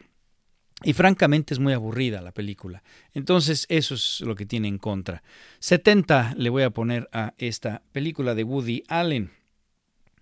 y 0.82 0.92
francamente 0.92 1.54
es 1.54 1.60
muy 1.60 1.72
aburrida 1.72 2.22
la 2.22 2.32
película. 2.32 2.82
Entonces 3.12 3.66
eso 3.68 3.94
es 3.94 4.20
lo 4.20 4.34
que 4.34 4.46
tiene 4.46 4.68
en 4.68 4.78
contra. 4.78 5.22
70 5.58 6.34
le 6.36 6.50
voy 6.50 6.62
a 6.62 6.70
poner 6.70 7.08
a 7.12 7.34
esta 7.36 7.82
película 7.92 8.34
de 8.34 8.44
Woody 8.44 8.84
Allen. 8.88 9.30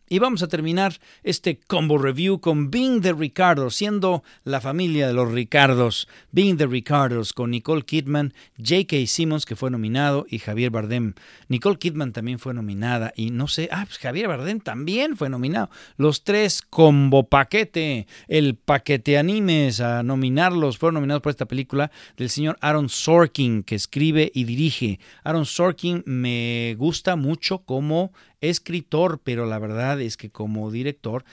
Y 0.08 0.20
vamos 0.20 0.44
a 0.44 0.46
terminar 0.46 1.00
este 1.24 1.58
combo 1.58 1.98
review 1.98 2.40
con 2.40 2.70
Being 2.70 3.00
the 3.00 3.12
Ricardo, 3.12 3.70
siendo 3.70 4.22
la 4.44 4.60
familia 4.60 5.08
de 5.08 5.12
los 5.12 5.32
Ricardos. 5.32 6.06
Being 6.30 6.58
the 6.58 6.66
Ricardos 6.66 7.32
con 7.32 7.50
Nicole 7.50 7.82
Kidman, 7.82 8.32
J.K. 8.56 9.04
Simmons, 9.08 9.44
que 9.44 9.56
fue 9.56 9.68
nominado, 9.68 10.24
y 10.30 10.38
Javier 10.38 10.70
Bardem. 10.70 11.14
Nicole 11.48 11.78
Kidman 11.78 12.12
también 12.12 12.38
fue 12.38 12.54
nominada, 12.54 13.12
y 13.16 13.32
no 13.32 13.48
sé, 13.48 13.68
ah, 13.72 13.84
pues 13.84 13.98
Javier 13.98 14.28
Bardem 14.28 14.60
también 14.60 15.16
fue 15.16 15.28
nominado. 15.28 15.70
Los 15.96 16.22
tres 16.22 16.62
combo 16.62 17.24
paquete, 17.28 18.06
el 18.28 18.54
paquete 18.54 19.18
animes 19.18 19.80
a 19.80 20.04
nominarlos, 20.04 20.78
fueron 20.78 20.94
nominados 20.94 21.20
por 21.20 21.30
esta 21.30 21.46
película 21.46 21.90
del 22.16 22.30
señor 22.30 22.58
Aaron 22.60 22.88
Sorkin, 22.88 23.64
que 23.64 23.74
escribe 23.74 24.30
y 24.32 24.44
dirige. 24.44 25.00
Aaron 25.24 25.46
Sorkin 25.46 26.04
me 26.06 26.76
gusta 26.78 27.16
mucho 27.16 27.58
como 27.58 28.12
escritor, 28.40 29.20
pero 29.22 29.46
la 29.46 29.58
verdad 29.58 29.95
es 30.04 30.16
que 30.16 30.30
como 30.30 30.70
director 30.70 31.24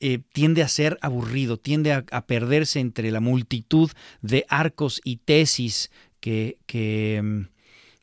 eh, 0.00 0.18
tiende 0.32 0.62
a 0.62 0.68
ser 0.68 0.98
aburrido, 1.00 1.58
tiende 1.58 1.92
a, 1.92 2.26
perderse 2.26 2.80
entre 2.80 3.10
la 3.10 3.20
multitud 3.20 3.90
de 4.20 4.44
arcos 4.48 5.00
y 5.04 5.18
tesis 5.18 5.90
que, 6.20 6.58
que, 6.66 7.20
mm, 7.22 7.42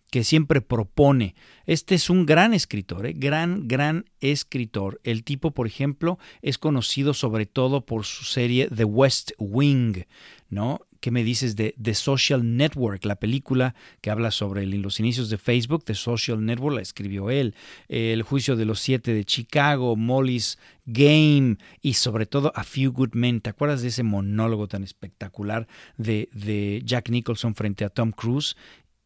que 0.10 0.24
siempre 0.24 0.62
propone. 0.62 1.36
Este 1.66 1.96
es 1.96 2.10
un 2.10 2.26
gran 2.26 2.54
escritor, 2.54 3.06
¿eh? 3.06 3.14
gran, 3.16 3.68
gran 3.68 4.06
escritor. 4.22 5.00
El 5.04 5.24
tipo, 5.24 5.52
por 5.52 5.68
ejemplo, 5.68 6.18
es 6.42 6.58
conocido 6.58 7.14
sobre 7.14 7.46
todo 7.46 7.86
por 7.86 8.06
su 8.06 8.24
serie 8.24 8.70
The 8.74 8.86
West 8.86 9.32
Wing, 9.38 10.06
¿no? 10.50 10.82
¿Qué 11.00 11.12
me 11.12 11.24
dices 11.24 11.56
de 11.56 11.76
The 11.82 11.94
Social 11.94 12.58
Network, 12.58 13.06
la 13.06 13.16
película 13.16 13.76
que 14.02 14.10
habla 14.10 14.32
sobre 14.32 14.66
los 14.66 15.00
inicios 15.00 15.30
de 15.30 15.38
Facebook? 15.38 15.84
The 15.86 15.96
Social 15.96 16.46
Network 16.46 16.76
la 16.76 16.82
escribió 16.82 17.30
él. 17.30 17.56
El 17.88 18.24
juicio 18.24 18.56
de 18.56 18.66
los 18.66 18.80
siete 18.80 19.14
de 19.14 19.26
Chicago, 19.26 19.96
Molly's 19.96 20.58
Game 20.86 21.58
y 21.82 21.94
sobre 21.94 22.26
todo 22.26 22.52
A 22.56 22.64
Few 22.64 22.92
Good 22.92 23.14
Men. 23.14 23.42
¿Te 23.42 23.50
acuerdas 23.50 23.82
de 23.82 23.90
ese 23.90 24.04
monólogo 24.04 24.68
tan 24.68 24.84
espectacular 24.84 25.68
de, 25.98 26.30
de 26.34 26.82
Jack 26.84 27.10
Nicholson 27.10 27.56
frente 27.56 27.86
a 27.86 27.90
Tom 27.90 28.12
Cruise? 28.12 28.56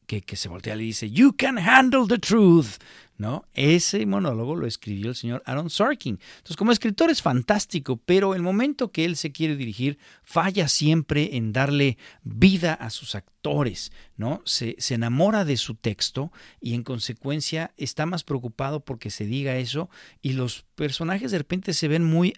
Que, 0.05 0.21
que, 0.21 0.35
se 0.35 0.49
voltea 0.49 0.75
y 0.75 0.77
le 0.77 0.83
dice, 0.83 1.09
You 1.09 1.33
can 1.35 1.57
handle 1.57 2.05
the 2.07 2.19
truth. 2.19 2.77
¿no? 3.17 3.45
Ese 3.53 4.05
monólogo 4.05 4.55
lo 4.55 4.65
escribió 4.65 5.09
el 5.09 5.15
señor 5.15 5.43
Aaron 5.45 5.69
Sorkin. 5.69 6.19
Entonces, 6.37 6.57
como 6.57 6.71
escritor 6.71 7.09
es 7.09 7.21
fantástico, 7.21 7.97
pero 7.97 8.33
el 8.33 8.41
momento 8.41 8.91
que 8.91 9.05
él 9.05 9.15
se 9.15 9.31
quiere 9.31 9.55
dirigir 9.55 9.97
falla 10.23 10.67
siempre 10.67 11.37
en 11.37 11.53
darle 11.53 11.97
vida 12.23 12.73
a 12.73 12.89
sus 12.89 13.15
actores, 13.15 13.91
¿no? 14.17 14.41
Se, 14.45 14.75
se 14.79 14.95
enamora 14.95 15.45
de 15.45 15.57
su 15.57 15.75
texto 15.75 16.31
y 16.59 16.73
en 16.73 16.83
consecuencia 16.83 17.71
está 17.77 18.05
más 18.05 18.23
preocupado 18.23 18.83
porque 18.83 19.09
se 19.09 19.25
diga 19.25 19.57
eso 19.57 19.89
y 20.21 20.33
los 20.33 20.65
personajes 20.75 21.31
de 21.31 21.37
repente 21.37 21.73
se 21.73 21.87
ven 21.87 22.03
muy 22.03 22.33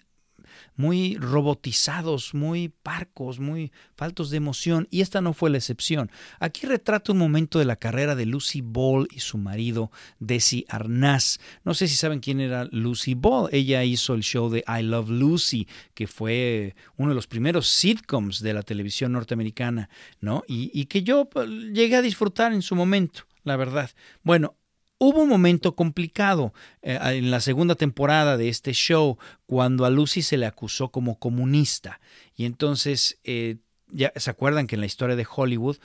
muy 0.76 1.16
robotizados, 1.16 2.34
muy 2.34 2.68
parcos, 2.68 3.38
muy 3.38 3.72
faltos 3.96 4.30
de 4.30 4.36
emoción, 4.36 4.88
y 4.90 5.00
esta 5.00 5.20
no 5.20 5.32
fue 5.32 5.50
la 5.50 5.58
excepción. 5.58 6.10
Aquí 6.40 6.66
retrata 6.66 7.12
un 7.12 7.18
momento 7.18 7.58
de 7.58 7.64
la 7.64 7.76
carrera 7.76 8.14
de 8.14 8.26
Lucy 8.26 8.60
Ball 8.60 9.08
y 9.10 9.20
su 9.20 9.38
marido 9.38 9.90
Desi 10.18 10.64
Arnaz. 10.68 11.38
No 11.64 11.74
sé 11.74 11.88
si 11.88 11.96
saben 11.96 12.20
quién 12.20 12.40
era 12.40 12.64
Lucy 12.70 13.14
Ball. 13.14 13.48
Ella 13.52 13.84
hizo 13.84 14.14
el 14.14 14.22
show 14.22 14.50
de 14.50 14.64
I 14.66 14.82
Love 14.82 15.10
Lucy, 15.10 15.66
que 15.94 16.06
fue 16.06 16.74
uno 16.96 17.10
de 17.10 17.14
los 17.14 17.26
primeros 17.26 17.68
sitcoms 17.68 18.40
de 18.40 18.54
la 18.54 18.62
televisión 18.62 19.12
norteamericana, 19.12 19.88
¿no? 20.20 20.44
Y, 20.46 20.70
y 20.78 20.86
que 20.86 21.02
yo 21.02 21.26
pues, 21.26 21.48
llegué 21.48 21.96
a 21.96 22.02
disfrutar 22.02 22.52
en 22.52 22.62
su 22.62 22.74
momento, 22.74 23.26
la 23.44 23.56
verdad. 23.56 23.90
Bueno, 24.22 24.56
Hubo 24.98 25.22
un 25.22 25.28
momento 25.28 25.76
complicado 25.76 26.54
eh, 26.80 26.98
en 27.02 27.30
la 27.30 27.40
segunda 27.40 27.74
temporada 27.74 28.36
de 28.36 28.48
este 28.48 28.72
show 28.72 29.18
cuando 29.44 29.84
a 29.84 29.90
Lucy 29.90 30.22
se 30.22 30.38
le 30.38 30.46
acusó 30.46 30.90
como 30.90 31.18
comunista. 31.18 32.00
Y 32.34 32.46
entonces, 32.46 33.18
eh, 33.24 33.56
ya 33.88 34.12
se 34.16 34.30
acuerdan 34.30 34.66
que 34.66 34.76
en 34.76 34.80
la 34.80 34.86
historia 34.86 35.14
de 35.14 35.26
Hollywood 35.30 35.76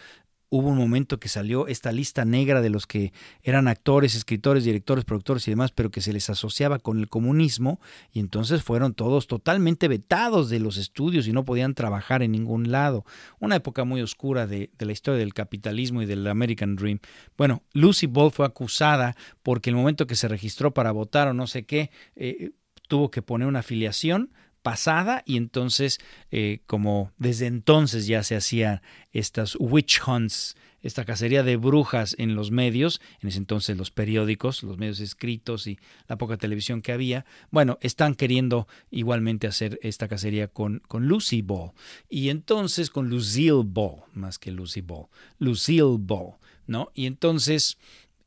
hubo 0.53 0.67
un 0.67 0.77
momento 0.77 1.17
que 1.17 1.29
salió 1.29 1.67
esta 1.67 1.93
lista 1.93 2.25
negra 2.25 2.61
de 2.61 2.69
los 2.69 2.85
que 2.85 3.13
eran 3.41 3.69
actores, 3.69 4.15
escritores, 4.15 4.65
directores, 4.65 5.05
productores 5.05 5.47
y 5.47 5.51
demás, 5.51 5.71
pero 5.71 5.91
que 5.91 6.01
se 6.01 6.11
les 6.11 6.29
asociaba 6.29 6.77
con 6.77 6.99
el 6.99 7.07
comunismo 7.07 7.79
y 8.11 8.19
entonces 8.19 8.61
fueron 8.61 8.93
todos 8.93 9.27
totalmente 9.27 9.87
vetados 9.87 10.49
de 10.49 10.59
los 10.59 10.75
estudios 10.75 11.25
y 11.25 11.31
no 11.31 11.45
podían 11.45 11.73
trabajar 11.73 12.21
en 12.21 12.33
ningún 12.33 12.69
lado. 12.69 13.05
Una 13.39 13.55
época 13.55 13.85
muy 13.85 14.01
oscura 14.01 14.45
de, 14.45 14.69
la 14.77 14.91
historia 14.91 15.19
del 15.19 15.33
capitalismo 15.33 16.01
y 16.01 16.05
del 16.05 16.27
American 16.27 16.75
Dream. 16.75 16.99
Bueno, 17.37 17.63
Lucy 17.71 18.07
Ball 18.07 18.31
fue 18.31 18.45
acusada 18.45 19.15
porque 19.43 19.69
el 19.69 19.77
momento 19.77 20.05
que 20.05 20.15
se 20.15 20.27
registró 20.27 20.73
para 20.73 20.91
votar 20.91 21.29
o 21.29 21.33
no 21.33 21.47
sé 21.47 21.63
qué, 21.63 21.91
eh, 22.17 22.51
tuvo 22.89 23.09
que 23.09 23.21
poner 23.21 23.47
una 23.47 23.59
afiliación 23.59 24.31
pasada 24.61 25.23
y 25.25 25.37
entonces 25.37 25.99
eh, 26.31 26.61
como 26.67 27.11
desde 27.17 27.47
entonces 27.47 28.07
ya 28.07 28.23
se 28.23 28.35
hacían 28.35 28.81
estas 29.11 29.55
witch 29.59 30.01
hunts, 30.05 30.55
esta 30.81 31.05
cacería 31.05 31.43
de 31.43 31.57
brujas 31.57 32.15
en 32.17 32.35
los 32.35 32.51
medios, 32.51 33.01
en 33.21 33.29
ese 33.29 33.37
entonces 33.37 33.77
los 33.77 33.91
periódicos, 33.91 34.63
los 34.63 34.77
medios 34.77 34.99
escritos 34.99 35.67
y 35.67 35.79
la 36.07 36.17
poca 36.17 36.37
televisión 36.37 36.81
que 36.81 36.91
había, 36.91 37.25
bueno, 37.51 37.77
están 37.81 38.15
queriendo 38.15 38.67
igualmente 38.89 39.47
hacer 39.47 39.79
esta 39.83 40.07
cacería 40.07 40.47
con, 40.47 40.81
con 40.87 41.07
Lucy 41.07 41.41
Ball 41.41 41.71
y 42.09 42.29
entonces 42.29 42.89
con 42.89 43.09
Lucille 43.09 43.63
Ball, 43.63 44.03
más 44.13 44.39
que 44.39 44.51
Lucy 44.51 44.81
Ball, 44.81 45.07
Lucille 45.37 45.97
Ball, 45.99 46.35
¿no? 46.65 46.91
Y 46.93 47.05
entonces 47.05 47.77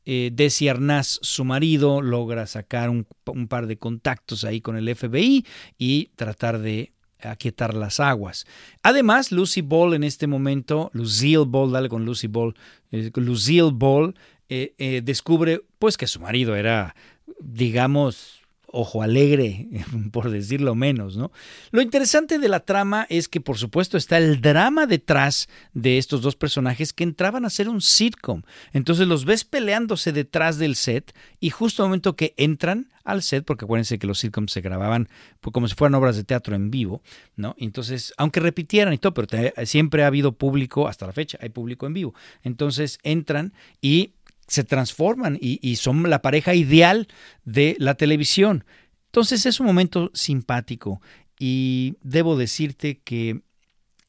eh, 0.05 0.29
Desi 0.33 0.67
Arnaz, 0.67 1.19
su 1.21 1.45
marido, 1.45 2.01
logra 2.01 2.47
sacar 2.47 2.89
un, 2.89 3.05
par 3.47 3.67
de 3.67 3.77
contactos 3.77 4.43
ahí 4.43 4.61
con 4.61 4.77
el 4.77 4.93
FBI 4.95 5.45
y 5.77 6.09
tratar 6.15 6.59
de 6.59 6.93
aquietar 7.21 7.73
las 7.73 7.99
aguas. 7.99 8.45
Además, 8.83 9.31
Lucy 9.31 9.61
Ball 9.61 9.95
en 9.95 10.03
este 10.03 10.27
momento, 10.27 10.91
Lucille 10.93 11.45
Ball, 11.45 11.71
dale 11.71 11.89
con 11.89 12.05
Lucy 12.05 12.27
Ball, 12.27 12.53
eh, 12.91 13.11
Lucille 13.15 13.71
Ball, 13.73 14.15
eh, 14.47 15.01
descubre 15.03 15.63
pues 15.79 15.97
que 15.97 16.05
su 16.05 16.19
marido 16.19 16.55
era, 16.55 16.95
digamos, 17.39 18.44
ojo 18.75 19.01
alegre, 19.01 19.67
por 20.11 20.29
decirlo 20.29 20.75
menos, 20.75 21.17
¿no? 21.17 21.31
Lo 21.71 21.81
interesante 21.81 22.37
de 22.39 22.49
la 22.49 22.59
trama 22.59 23.07
es 23.09 23.27
que, 23.27 23.41
por 23.41 23.57
supuesto, 23.57 23.97
está 23.97 24.17
el 24.17 24.41
drama 24.41 24.85
detrás 24.85 25.47
de 25.73 25.97
estos 25.97 26.21
dos 26.21 26.35
personajes 26.35 26.93
que 26.93 27.03
entraban 27.03 27.45
a 27.45 27.49
ser 27.49 27.69
un 27.69 27.81
sitcom. 27.81 28.43
Entonces 28.73 29.07
los 29.07 29.25
ves 29.25 29.45
peleándose 29.45 30.11
detrás 30.11 30.57
del 30.57 30.75
set 30.75 31.15
y 31.39 31.49
justo 31.49 31.83
al 31.83 31.89
momento 31.89 32.15
que 32.15 32.33
entran 32.37 32.89
al 33.03 33.21
set, 33.21 33.45
porque 33.45 33.65
acuérdense 33.65 33.99
que 33.99 34.07
los 34.07 34.19
sitcoms 34.19 34.51
se 34.51 34.61
grababan 34.61 35.07
pues, 35.39 35.53
como 35.53 35.67
si 35.67 35.75
fueran 35.75 35.95
obras 35.95 36.17
de 36.17 36.23
teatro 36.23 36.55
en 36.55 36.71
vivo, 36.71 37.01
¿no? 37.35 37.55
Entonces, 37.57 38.13
aunque 38.17 38.39
repitieran 38.39 38.93
y 38.93 38.97
todo, 38.97 39.13
pero 39.13 39.51
siempre 39.65 40.03
ha 40.03 40.07
habido 40.07 40.33
público, 40.33 40.87
hasta 40.87 41.07
la 41.07 41.13
fecha 41.13 41.37
hay 41.41 41.49
público 41.49 41.85
en 41.85 41.93
vivo. 41.93 42.13
Entonces 42.43 42.99
entran 43.03 43.53
y 43.79 44.13
se 44.47 44.63
transforman 44.63 45.37
y, 45.41 45.75
son 45.77 46.09
la 46.09 46.21
pareja 46.21 46.53
ideal 46.53 47.07
de 47.43 47.75
la 47.79 47.95
televisión. 47.95 48.65
Entonces 49.07 49.45
es 49.45 49.59
un 49.59 49.65
momento 49.65 50.11
simpático 50.13 51.01
y 51.39 51.95
debo 52.01 52.37
decirte 52.37 52.99
que 52.99 53.41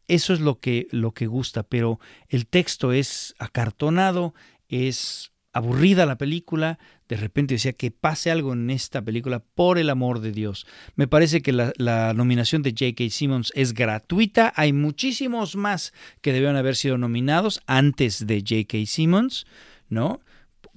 eso 0.08 0.32
es 0.32 0.40
lo 0.40 0.60
que, 0.60 0.86
lo 0.90 1.12
que 1.12 1.26
gusta, 1.26 1.62
pero 1.62 1.98
el 2.28 2.46
texto 2.46 2.92
es 2.92 3.34
acartonado, 3.38 4.34
es 4.68 5.32
aburrida 5.52 6.04
la 6.04 6.18
película, 6.18 6.78
de 7.08 7.16
repente 7.16 7.54
decía 7.54 7.72
que 7.72 7.90
pase 7.90 8.30
algo 8.30 8.52
en 8.52 8.68
esta 8.68 9.02
película 9.02 9.40
por 9.40 9.78
el 9.78 9.88
amor 9.88 10.20
de 10.20 10.32
Dios. 10.32 10.66
Me 10.96 11.08
parece 11.08 11.40
que 11.40 11.52
la, 11.52 11.72
la 11.78 12.12
nominación 12.12 12.62
de 12.62 12.72
J.K. 12.72 13.08
Simmons 13.10 13.52
es 13.54 13.72
gratuita, 13.72 14.52
hay 14.54 14.72
muchísimos 14.72 15.56
más 15.56 15.94
que 16.20 16.32
debieron 16.32 16.56
haber 16.56 16.76
sido 16.76 16.98
nominados 16.98 17.62
antes 17.66 18.26
de 18.26 18.40
J.K. 18.40 18.84
Simmons, 18.86 19.46
¿no? 19.88 20.20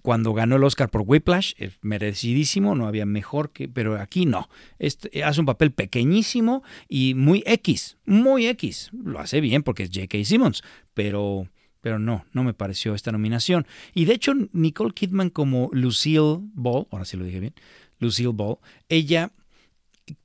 Cuando 0.02 0.34
ganó 0.34 0.56
el 0.56 0.64
Oscar 0.64 0.90
por 0.90 1.04
Whiplash, 1.06 1.54
es 1.58 1.78
merecidísimo, 1.82 2.76
no 2.76 2.88
había 2.88 3.06
mejor 3.06 3.52
que, 3.52 3.68
pero 3.68 4.00
aquí 4.00 4.26
no. 4.26 4.50
Este, 4.78 5.24
hace 5.24 5.40
un 5.40 5.46
papel 5.46 5.72
pequeñísimo 5.72 6.64
y 6.88 7.16
muy 7.16 7.44
X, 7.46 7.98
muy 8.06 8.48
X. 8.48 8.92
Lo 8.94 9.20
hace 9.20 9.42
bien 9.42 9.64
porque 9.64 9.84
es 9.84 9.90
J.K. 9.94 10.24
Simmons, 10.24 10.64
pero, 10.94 11.48
pero 11.82 12.00
no, 12.00 12.26
no 12.32 12.44
me 12.44 12.54
pareció 12.54 12.96
esta 12.96 13.12
nominación. 13.12 13.68
Y 13.94 14.06
de 14.06 14.14
hecho, 14.14 14.34
Nicole 14.54 14.94
Kidman 14.94 15.30
como 15.30 15.70
Lucille 15.74 16.40
Ball, 16.54 16.88
ahora 16.92 17.06
sí 17.06 17.18
lo 17.18 17.26
dije 17.26 17.40
bien, 17.42 17.54
Lucille 18.00 18.32
Ball, 18.34 18.58
ella 18.88 19.32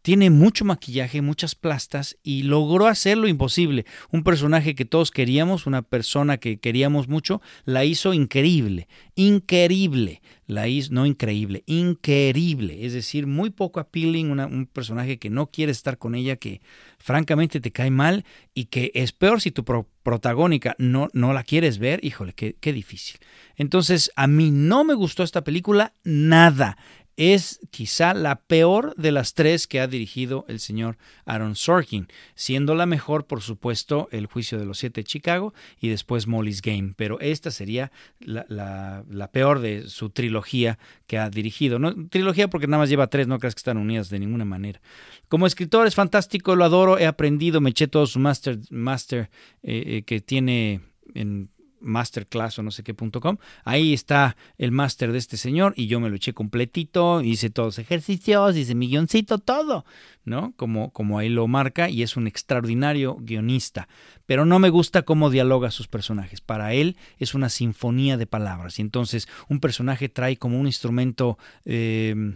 tiene 0.03 0.31
mucho 0.31 0.65
maquillaje, 0.65 1.23
muchas 1.23 1.55
plastas 1.55 2.17
y 2.23 2.43
logró 2.43 2.87
hacer 2.87 3.17
lo 3.19 3.29
imposible. 3.29 3.87
Un 4.11 4.23
personaje 4.23 4.75
que 4.75 4.85
todos 4.85 5.11
queríamos, 5.11 5.67
una 5.67 5.83
persona 5.83 6.39
que 6.39 6.59
queríamos 6.59 7.09
mucho, 7.09 7.41
la 7.65 7.85
hizo 7.85 8.13
increíble, 8.13 8.89
increíble. 9.15 10.23
La 10.47 10.69
hizo, 10.69 10.93
no 10.93 11.07
increíble, 11.07 11.63
increíble. 11.67 12.85
Es 12.85 12.93
decir, 12.93 13.27
muy 13.27 13.49
poco 13.49 13.81
appealing, 13.81 14.31
un 14.31 14.67
personaje 14.67 15.19
que 15.19 15.31
no 15.31 15.47
quiere 15.47 15.73
estar 15.73 15.97
con 15.97 16.15
ella, 16.15 16.37
que 16.37 16.61
francamente 16.99 17.61
te 17.61 17.71
cae 17.71 17.91
mal 17.91 18.27
y 18.53 18.67
que 18.67 18.93
es 18.95 19.13
peor 19.13 19.41
si 19.41 19.53
tu 19.53 19.65
protagónica 19.65 20.77
no, 20.79 21.09
no 21.15 21.33
la 21.33 21.45
quieres 21.45 21.79
ver. 21.79 22.05
Híjole, 22.05 22.35
qué, 22.35 22.57
qué 22.61 22.75
difícil. 22.75 23.21
Entonces, 23.57 24.11
a 24.17 24.27
mí 24.27 24.51
no 24.51 24.85
me 24.85 24.93
gustó 24.93 25.23
esta 25.23 25.45
película 25.45 25.95
nada 26.05 26.77
es 27.17 27.61
quizá 27.71 28.15
la 28.15 28.41
peor 28.41 28.95
de 28.97 29.13
las 29.13 29.35
tres 29.35 29.67
que 29.67 29.81
ha 29.81 29.87
dirigido 29.87 30.45
el 30.49 30.59
señor 30.59 30.97
Aaron 31.25 31.55
Sorkin, 31.55 32.09
siendo 32.35 32.75
la 32.75 32.87
mejor, 32.87 33.27
por 33.27 33.41
supuesto, 33.41 34.09
El 34.11 34.27
juicio 34.27 34.59
de 34.59 34.67
los 34.67 34.79
siete 34.79 35.01
de 35.01 35.05
Chicago 35.05 35.55
y 35.81 35.89
después 35.89 36.27
Molly's 36.27 36.63
Game, 36.63 36.95
pero 36.97 37.21
esta 37.21 37.51
sería 37.51 37.93
la, 38.21 39.31
peor 39.33 39.61
de 39.61 39.89
su 39.89 40.11
trilogía 40.11 40.79
que 41.07 41.19
ha 41.19 41.31
dirigido. 41.31 41.79
No 41.79 41.95
trilogía 42.09 42.49
porque 42.49 42.67
nada 42.67 42.83
más 42.83 42.91
lleva 42.91 43.09
tres, 43.09 43.27
no 43.27 43.39
creas 43.39 43.55
que 43.55 43.61
están 43.61 43.79
unidas 43.79 44.11
de 44.11 44.19
ninguna 44.19 44.45
manera. 44.45 44.81
Como 45.29 45.47
escritor 45.47 45.87
es 45.87 45.95
fantástico, 45.95 46.57
lo 46.57 46.65
adoro, 46.65 46.99
he 46.99 47.07
aprendido, 47.07 47.61
me 47.61 47.71
eché 47.71 47.89
todo 47.89 48.07
su 48.07 48.19
master, 48.19 48.59
master 48.71 49.31
eh, 49.63 49.83
eh, 49.87 50.03
que 50.03 50.21
tiene 50.21 50.81
en 51.15 51.51
masterclass 51.85 52.59
o 52.59 52.63
no 52.63 52.71
sé 52.71 52.83
qué.com. 52.83 53.37
Ahí 53.65 53.93
está 53.93 54.37
el 54.59 54.73
máster 54.73 55.13
de 55.13 55.19
este 55.19 55.37
señor 55.37 55.75
y 55.77 55.87
yo 55.87 56.01
me 56.01 56.11
lo 56.11 56.17
eché 56.17 56.33
completito, 56.33 57.21
hice 57.21 57.51
todos 57.51 57.69
los 57.69 57.79
ejercicios, 57.79 58.57
hice 58.57 58.75
mi 58.75 58.89
guioncito, 58.89 59.39
todo, 59.39 59.85
¿no? 60.25 60.53
Como, 60.57 60.91
como 60.93 61.19
ahí 61.19 61.29
lo 61.29 61.47
marca 61.47 61.89
y 61.89 62.03
es 62.03 62.17
un 62.17 62.27
extraordinario 62.27 63.17
guionista. 63.21 63.89
Pero 64.27 64.47
no 64.47 64.59
me 64.59 64.71
gusta 64.71 65.03
cómo 65.03 65.31
dialoga 65.31 65.71
sus 65.71 65.87
personajes. 65.87 66.41
Para 66.41 66.73
él 66.73 66.97
es 67.19 67.35
una 67.35 67.49
sinfonía 67.49 68.17
de 68.17 68.27
palabras 68.27 68.79
y 68.79 68.83
entonces 68.83 69.29
un 69.49 69.61
personaje 69.61 70.09
trae 70.09 70.37
como 70.37 70.59
un 70.59 70.67
instrumento... 70.67 71.39
Eh, 71.65 72.35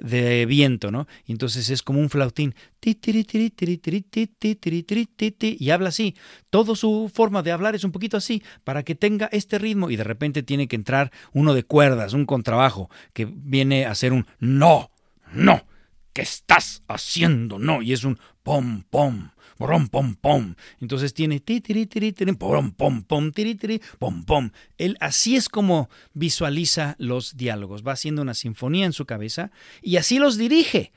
de 0.00 0.46
viento, 0.46 0.90
¿no? 0.90 1.06
Y 1.26 1.32
entonces 1.32 1.70
es 1.70 1.82
como 1.82 2.00
un 2.00 2.10
flautín. 2.10 2.54
Y 5.60 5.70
habla 5.70 5.88
así. 5.88 6.16
Toda 6.50 6.74
su 6.74 7.10
forma 7.12 7.42
de 7.42 7.52
hablar 7.52 7.74
es 7.74 7.84
un 7.84 7.92
poquito 7.92 8.16
así, 8.16 8.42
para 8.64 8.82
que 8.82 8.94
tenga 8.94 9.28
este 9.32 9.58
ritmo. 9.58 9.90
Y 9.90 9.96
de 9.96 10.04
repente 10.04 10.42
tiene 10.42 10.68
que 10.68 10.76
entrar 10.76 11.12
uno 11.32 11.54
de 11.54 11.64
cuerdas, 11.64 12.12
un 12.12 12.26
contrabajo, 12.26 12.90
que 13.12 13.26
viene 13.26 13.86
a 13.86 13.94
ser 13.94 14.12
un 14.12 14.26
no, 14.38 14.90
no. 15.32 15.64
¿Qué 16.12 16.22
estás 16.22 16.82
haciendo? 16.88 17.58
No. 17.58 17.82
Y 17.82 17.92
es 17.92 18.04
un 18.04 18.18
pom, 18.42 18.82
pom 18.90 19.30
pom, 19.88 20.14
pom. 20.14 20.54
Entonces 20.80 21.12
tiene 21.12 21.40
ti, 21.40 21.60
tiri, 21.60 21.86
tiri, 21.86 22.12
tiri, 22.12 22.32
pom, 22.32 22.72
pom, 22.72 23.02
pom, 23.02 23.30
tiri, 23.30 23.54
tiri, 23.54 23.80
pom, 23.98 24.24
pom. 24.24 24.50
Él 24.78 24.96
así 25.00 25.36
es 25.36 25.48
como 25.48 25.88
visualiza 26.14 26.96
los 26.98 27.36
diálogos. 27.36 27.86
Va 27.86 27.92
haciendo 27.92 28.22
una 28.22 28.34
sinfonía 28.34 28.86
en 28.86 28.92
su 28.92 29.04
cabeza 29.04 29.50
y 29.82 29.96
así 29.96 30.18
los 30.18 30.36
dirige. 30.38 30.92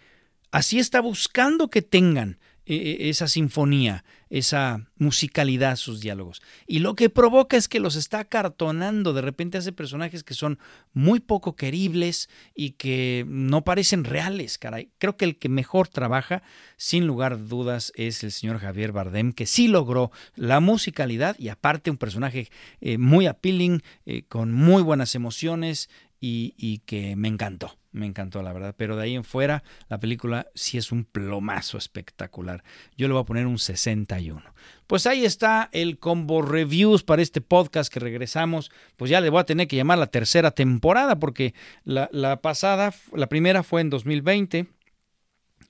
Así 0.51 0.79
está 0.79 1.01
buscando 1.01 1.69
que 1.69 1.81
tengan 1.81 2.37
esa 2.65 3.27
sinfonía, 3.27 4.05
esa 4.29 4.89
musicalidad, 4.97 5.75
sus 5.75 5.99
diálogos. 5.99 6.41
Y 6.65 6.79
lo 6.79 6.95
que 6.95 7.09
provoca 7.09 7.57
es 7.57 7.67
que 7.67 7.79
los 7.79 7.95
está 7.95 8.23
cartonando. 8.25 9.13
De 9.13 9.21
repente 9.21 9.57
hace 9.57 9.73
personajes 9.73 10.23
que 10.23 10.33
son 10.33 10.59
muy 10.93 11.19
poco 11.19 11.55
queribles 11.55 12.29
y 12.55 12.71
que 12.71 13.25
no 13.27 13.63
parecen 13.63 14.05
reales, 14.05 14.57
caray. 14.57 14.89
Creo 14.97 15.17
que 15.17 15.25
el 15.25 15.37
que 15.37 15.49
mejor 15.49 15.87
trabaja, 15.87 16.41
sin 16.77 17.05
lugar 17.05 17.33
a 17.33 17.37
dudas, 17.37 17.91
es 17.95 18.23
el 18.23 18.31
señor 18.31 18.59
Javier 18.59 18.91
Bardem, 18.91 19.33
que 19.33 19.45
sí 19.45 19.67
logró 19.67 20.11
la 20.35 20.59
musicalidad 20.59 21.35
y 21.37 21.49
aparte 21.49 21.91
un 21.91 21.97
personaje 21.97 22.49
eh, 22.81 22.97
muy 22.97 23.27
appealing, 23.27 23.83
eh, 24.05 24.23
con 24.23 24.51
muy 24.51 24.81
buenas 24.81 25.15
emociones 25.15 25.89
y, 26.25 26.79
que 26.85 27.17
me 27.17 27.27
encantó, 27.27 27.77
me 27.91 28.05
encantó 28.05 28.41
la 28.41 28.53
verdad. 28.53 28.73
Pero 28.77 28.95
de 28.95 29.03
ahí 29.03 29.15
en 29.15 29.25
fuera, 29.25 29.61
la 29.89 29.99
película 29.99 30.47
sí 30.55 30.77
es 30.77 30.93
un 30.93 31.03
plomazo 31.03 31.77
espectacular. 31.77 32.63
Yo 32.95 33.07
le 33.07 33.13
voy 33.13 33.21
a 33.21 33.25
poner 33.25 33.45
un 33.45 33.57
61. 33.57 34.41
Pues 34.87 35.05
ahí 35.05 35.25
está 35.25 35.69
el 35.73 35.99
combo 35.99 36.41
reviews 36.41 37.03
para 37.03 37.21
este 37.21 37.41
podcast 37.41 37.91
que 37.91 37.99
regresamos. 37.99 38.71
Pues 38.95 39.11
ya 39.11 39.19
le 39.19 39.29
voy 39.29 39.41
a 39.41 39.45
tener 39.45 39.67
que 39.67 39.75
llamar 39.75 39.97
la 39.97 40.07
tercera 40.07 40.51
temporada 40.51 41.19
porque 41.19 41.53
la, 41.83 42.09
la 42.13 42.41
pasada, 42.41 42.93
la 43.13 43.27
primera 43.27 43.61
fue 43.61 43.81
en 43.81 43.89
2020 43.89 44.67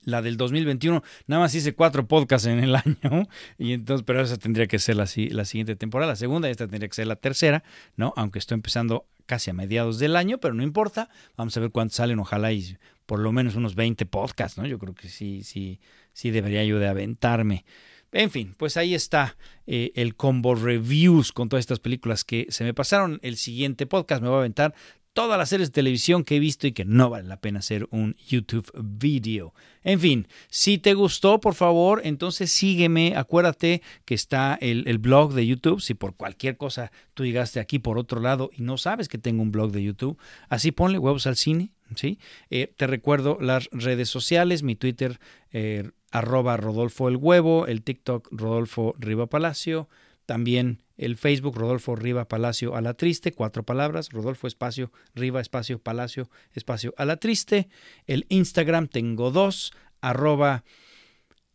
la 0.04 0.22
del 0.22 0.36
2021, 0.36 1.02
nada 1.26 1.42
más 1.42 1.54
hice 1.54 1.74
cuatro 1.74 2.06
podcasts 2.06 2.46
en 2.46 2.58
el 2.58 2.76
año, 2.76 3.28
y 3.58 3.72
entonces, 3.72 4.04
pero 4.06 4.22
esa 4.22 4.36
tendría 4.36 4.66
que 4.66 4.78
ser 4.78 4.96
la, 4.96 5.04
la 5.04 5.44
siguiente 5.44 5.76
temporada, 5.76 6.12
la 6.12 6.16
segunda, 6.16 6.48
y 6.48 6.52
esta 6.52 6.66
tendría 6.66 6.88
que 6.88 6.94
ser 6.94 7.06
la 7.06 7.16
tercera, 7.16 7.64
¿no? 7.96 8.12
Aunque 8.16 8.38
estoy 8.38 8.56
empezando 8.56 9.06
casi 9.26 9.50
a 9.50 9.54
mediados 9.54 9.98
del 9.98 10.16
año, 10.16 10.38
pero 10.38 10.54
no 10.54 10.62
importa, 10.62 11.08
vamos 11.36 11.56
a 11.56 11.60
ver 11.60 11.70
cuántos 11.70 11.96
salen, 11.96 12.18
ojalá 12.18 12.52
y 12.52 12.76
por 13.06 13.18
lo 13.18 13.32
menos 13.32 13.54
unos 13.54 13.74
20 13.74 14.06
podcasts, 14.06 14.58
¿no? 14.58 14.66
Yo 14.66 14.78
creo 14.78 14.94
que 14.94 15.08
sí, 15.08 15.42
sí, 15.42 15.80
sí 16.12 16.30
debería 16.30 16.64
yo 16.64 16.78
de 16.78 16.88
aventarme. 16.88 17.64
En 18.12 18.30
fin, 18.30 18.54
pues 18.56 18.76
ahí 18.76 18.94
está 18.94 19.36
eh, 19.66 19.90
el 19.96 20.14
combo 20.14 20.54
reviews 20.54 21.32
con 21.32 21.48
todas 21.48 21.62
estas 21.62 21.80
películas 21.80 22.24
que 22.24 22.46
se 22.48 22.62
me 22.62 22.72
pasaron. 22.72 23.18
El 23.22 23.36
siguiente 23.36 23.86
podcast 23.86 24.22
me 24.22 24.28
va 24.28 24.36
a 24.36 24.38
aventar 24.38 24.74
todas 25.14 25.38
las 25.38 25.48
series 25.48 25.70
de 25.70 25.74
televisión 25.74 26.24
que 26.24 26.36
he 26.36 26.38
visto 26.40 26.66
y 26.66 26.72
que 26.72 26.84
no 26.84 27.08
vale 27.08 27.26
la 27.26 27.40
pena 27.40 27.60
hacer 27.60 27.86
un 27.90 28.16
YouTube 28.28 28.70
video. 28.74 29.54
En 29.84 30.00
fin, 30.00 30.28
si 30.50 30.76
te 30.76 30.92
gustó, 30.94 31.40
por 31.40 31.54
favor, 31.54 32.02
entonces 32.04 32.50
sígueme. 32.50 33.14
Acuérdate 33.16 33.80
que 34.04 34.14
está 34.14 34.58
el, 34.60 34.98
blog 34.98 35.32
de 35.32 35.46
YouTube. 35.46 35.80
Si 35.80 35.94
por 35.94 36.16
cualquier 36.16 36.56
cosa 36.56 36.90
tú 37.14 37.24
llegaste 37.24 37.60
aquí 37.60 37.78
por 37.78 37.96
otro 37.96 38.20
lado 38.20 38.50
y 38.54 38.62
no 38.62 38.76
sabes 38.76 39.08
que 39.08 39.16
tengo 39.18 39.42
un 39.42 39.52
blog 39.52 39.70
de 39.70 39.84
YouTube, 39.84 40.18
así 40.48 40.72
ponle 40.72 40.98
huevos 40.98 41.26
al 41.26 41.36
cine. 41.36 41.70
¿sí? 41.94 42.18
Eh, 42.50 42.74
te 42.76 42.86
recuerdo 42.86 43.38
las 43.40 43.68
redes 43.70 44.08
sociales, 44.08 44.64
mi 44.64 44.74
Twitter, 44.74 45.20
eh, 45.52 45.90
arroba 46.10 46.56
Rodolfo 46.56 47.08
el 47.08 47.16
Huevo, 47.16 47.66
el 47.66 47.82
TikTok 47.82 48.28
Rodolfo 48.32 48.94
Riva 48.98 49.26
Palacio, 49.26 49.88
también 50.26 50.82
el 50.96 51.16
Facebook 51.16 51.56
Rodolfo 51.56 51.96
Riva 51.96 52.28
Palacio 52.28 52.76
a 52.76 52.80
la 52.80 52.94
Triste, 52.94 53.32
cuatro 53.32 53.64
palabras, 53.64 54.10
Rodolfo 54.10 54.46
espacio 54.46 54.92
Riva 55.14 55.40
espacio 55.40 55.78
Palacio 55.78 56.30
espacio 56.52 56.94
a 56.96 57.04
la 57.04 57.16
Triste. 57.16 57.68
El 58.06 58.24
Instagram 58.28 58.88
tengo 58.88 59.30
dos, 59.30 59.72
arroba 60.00 60.64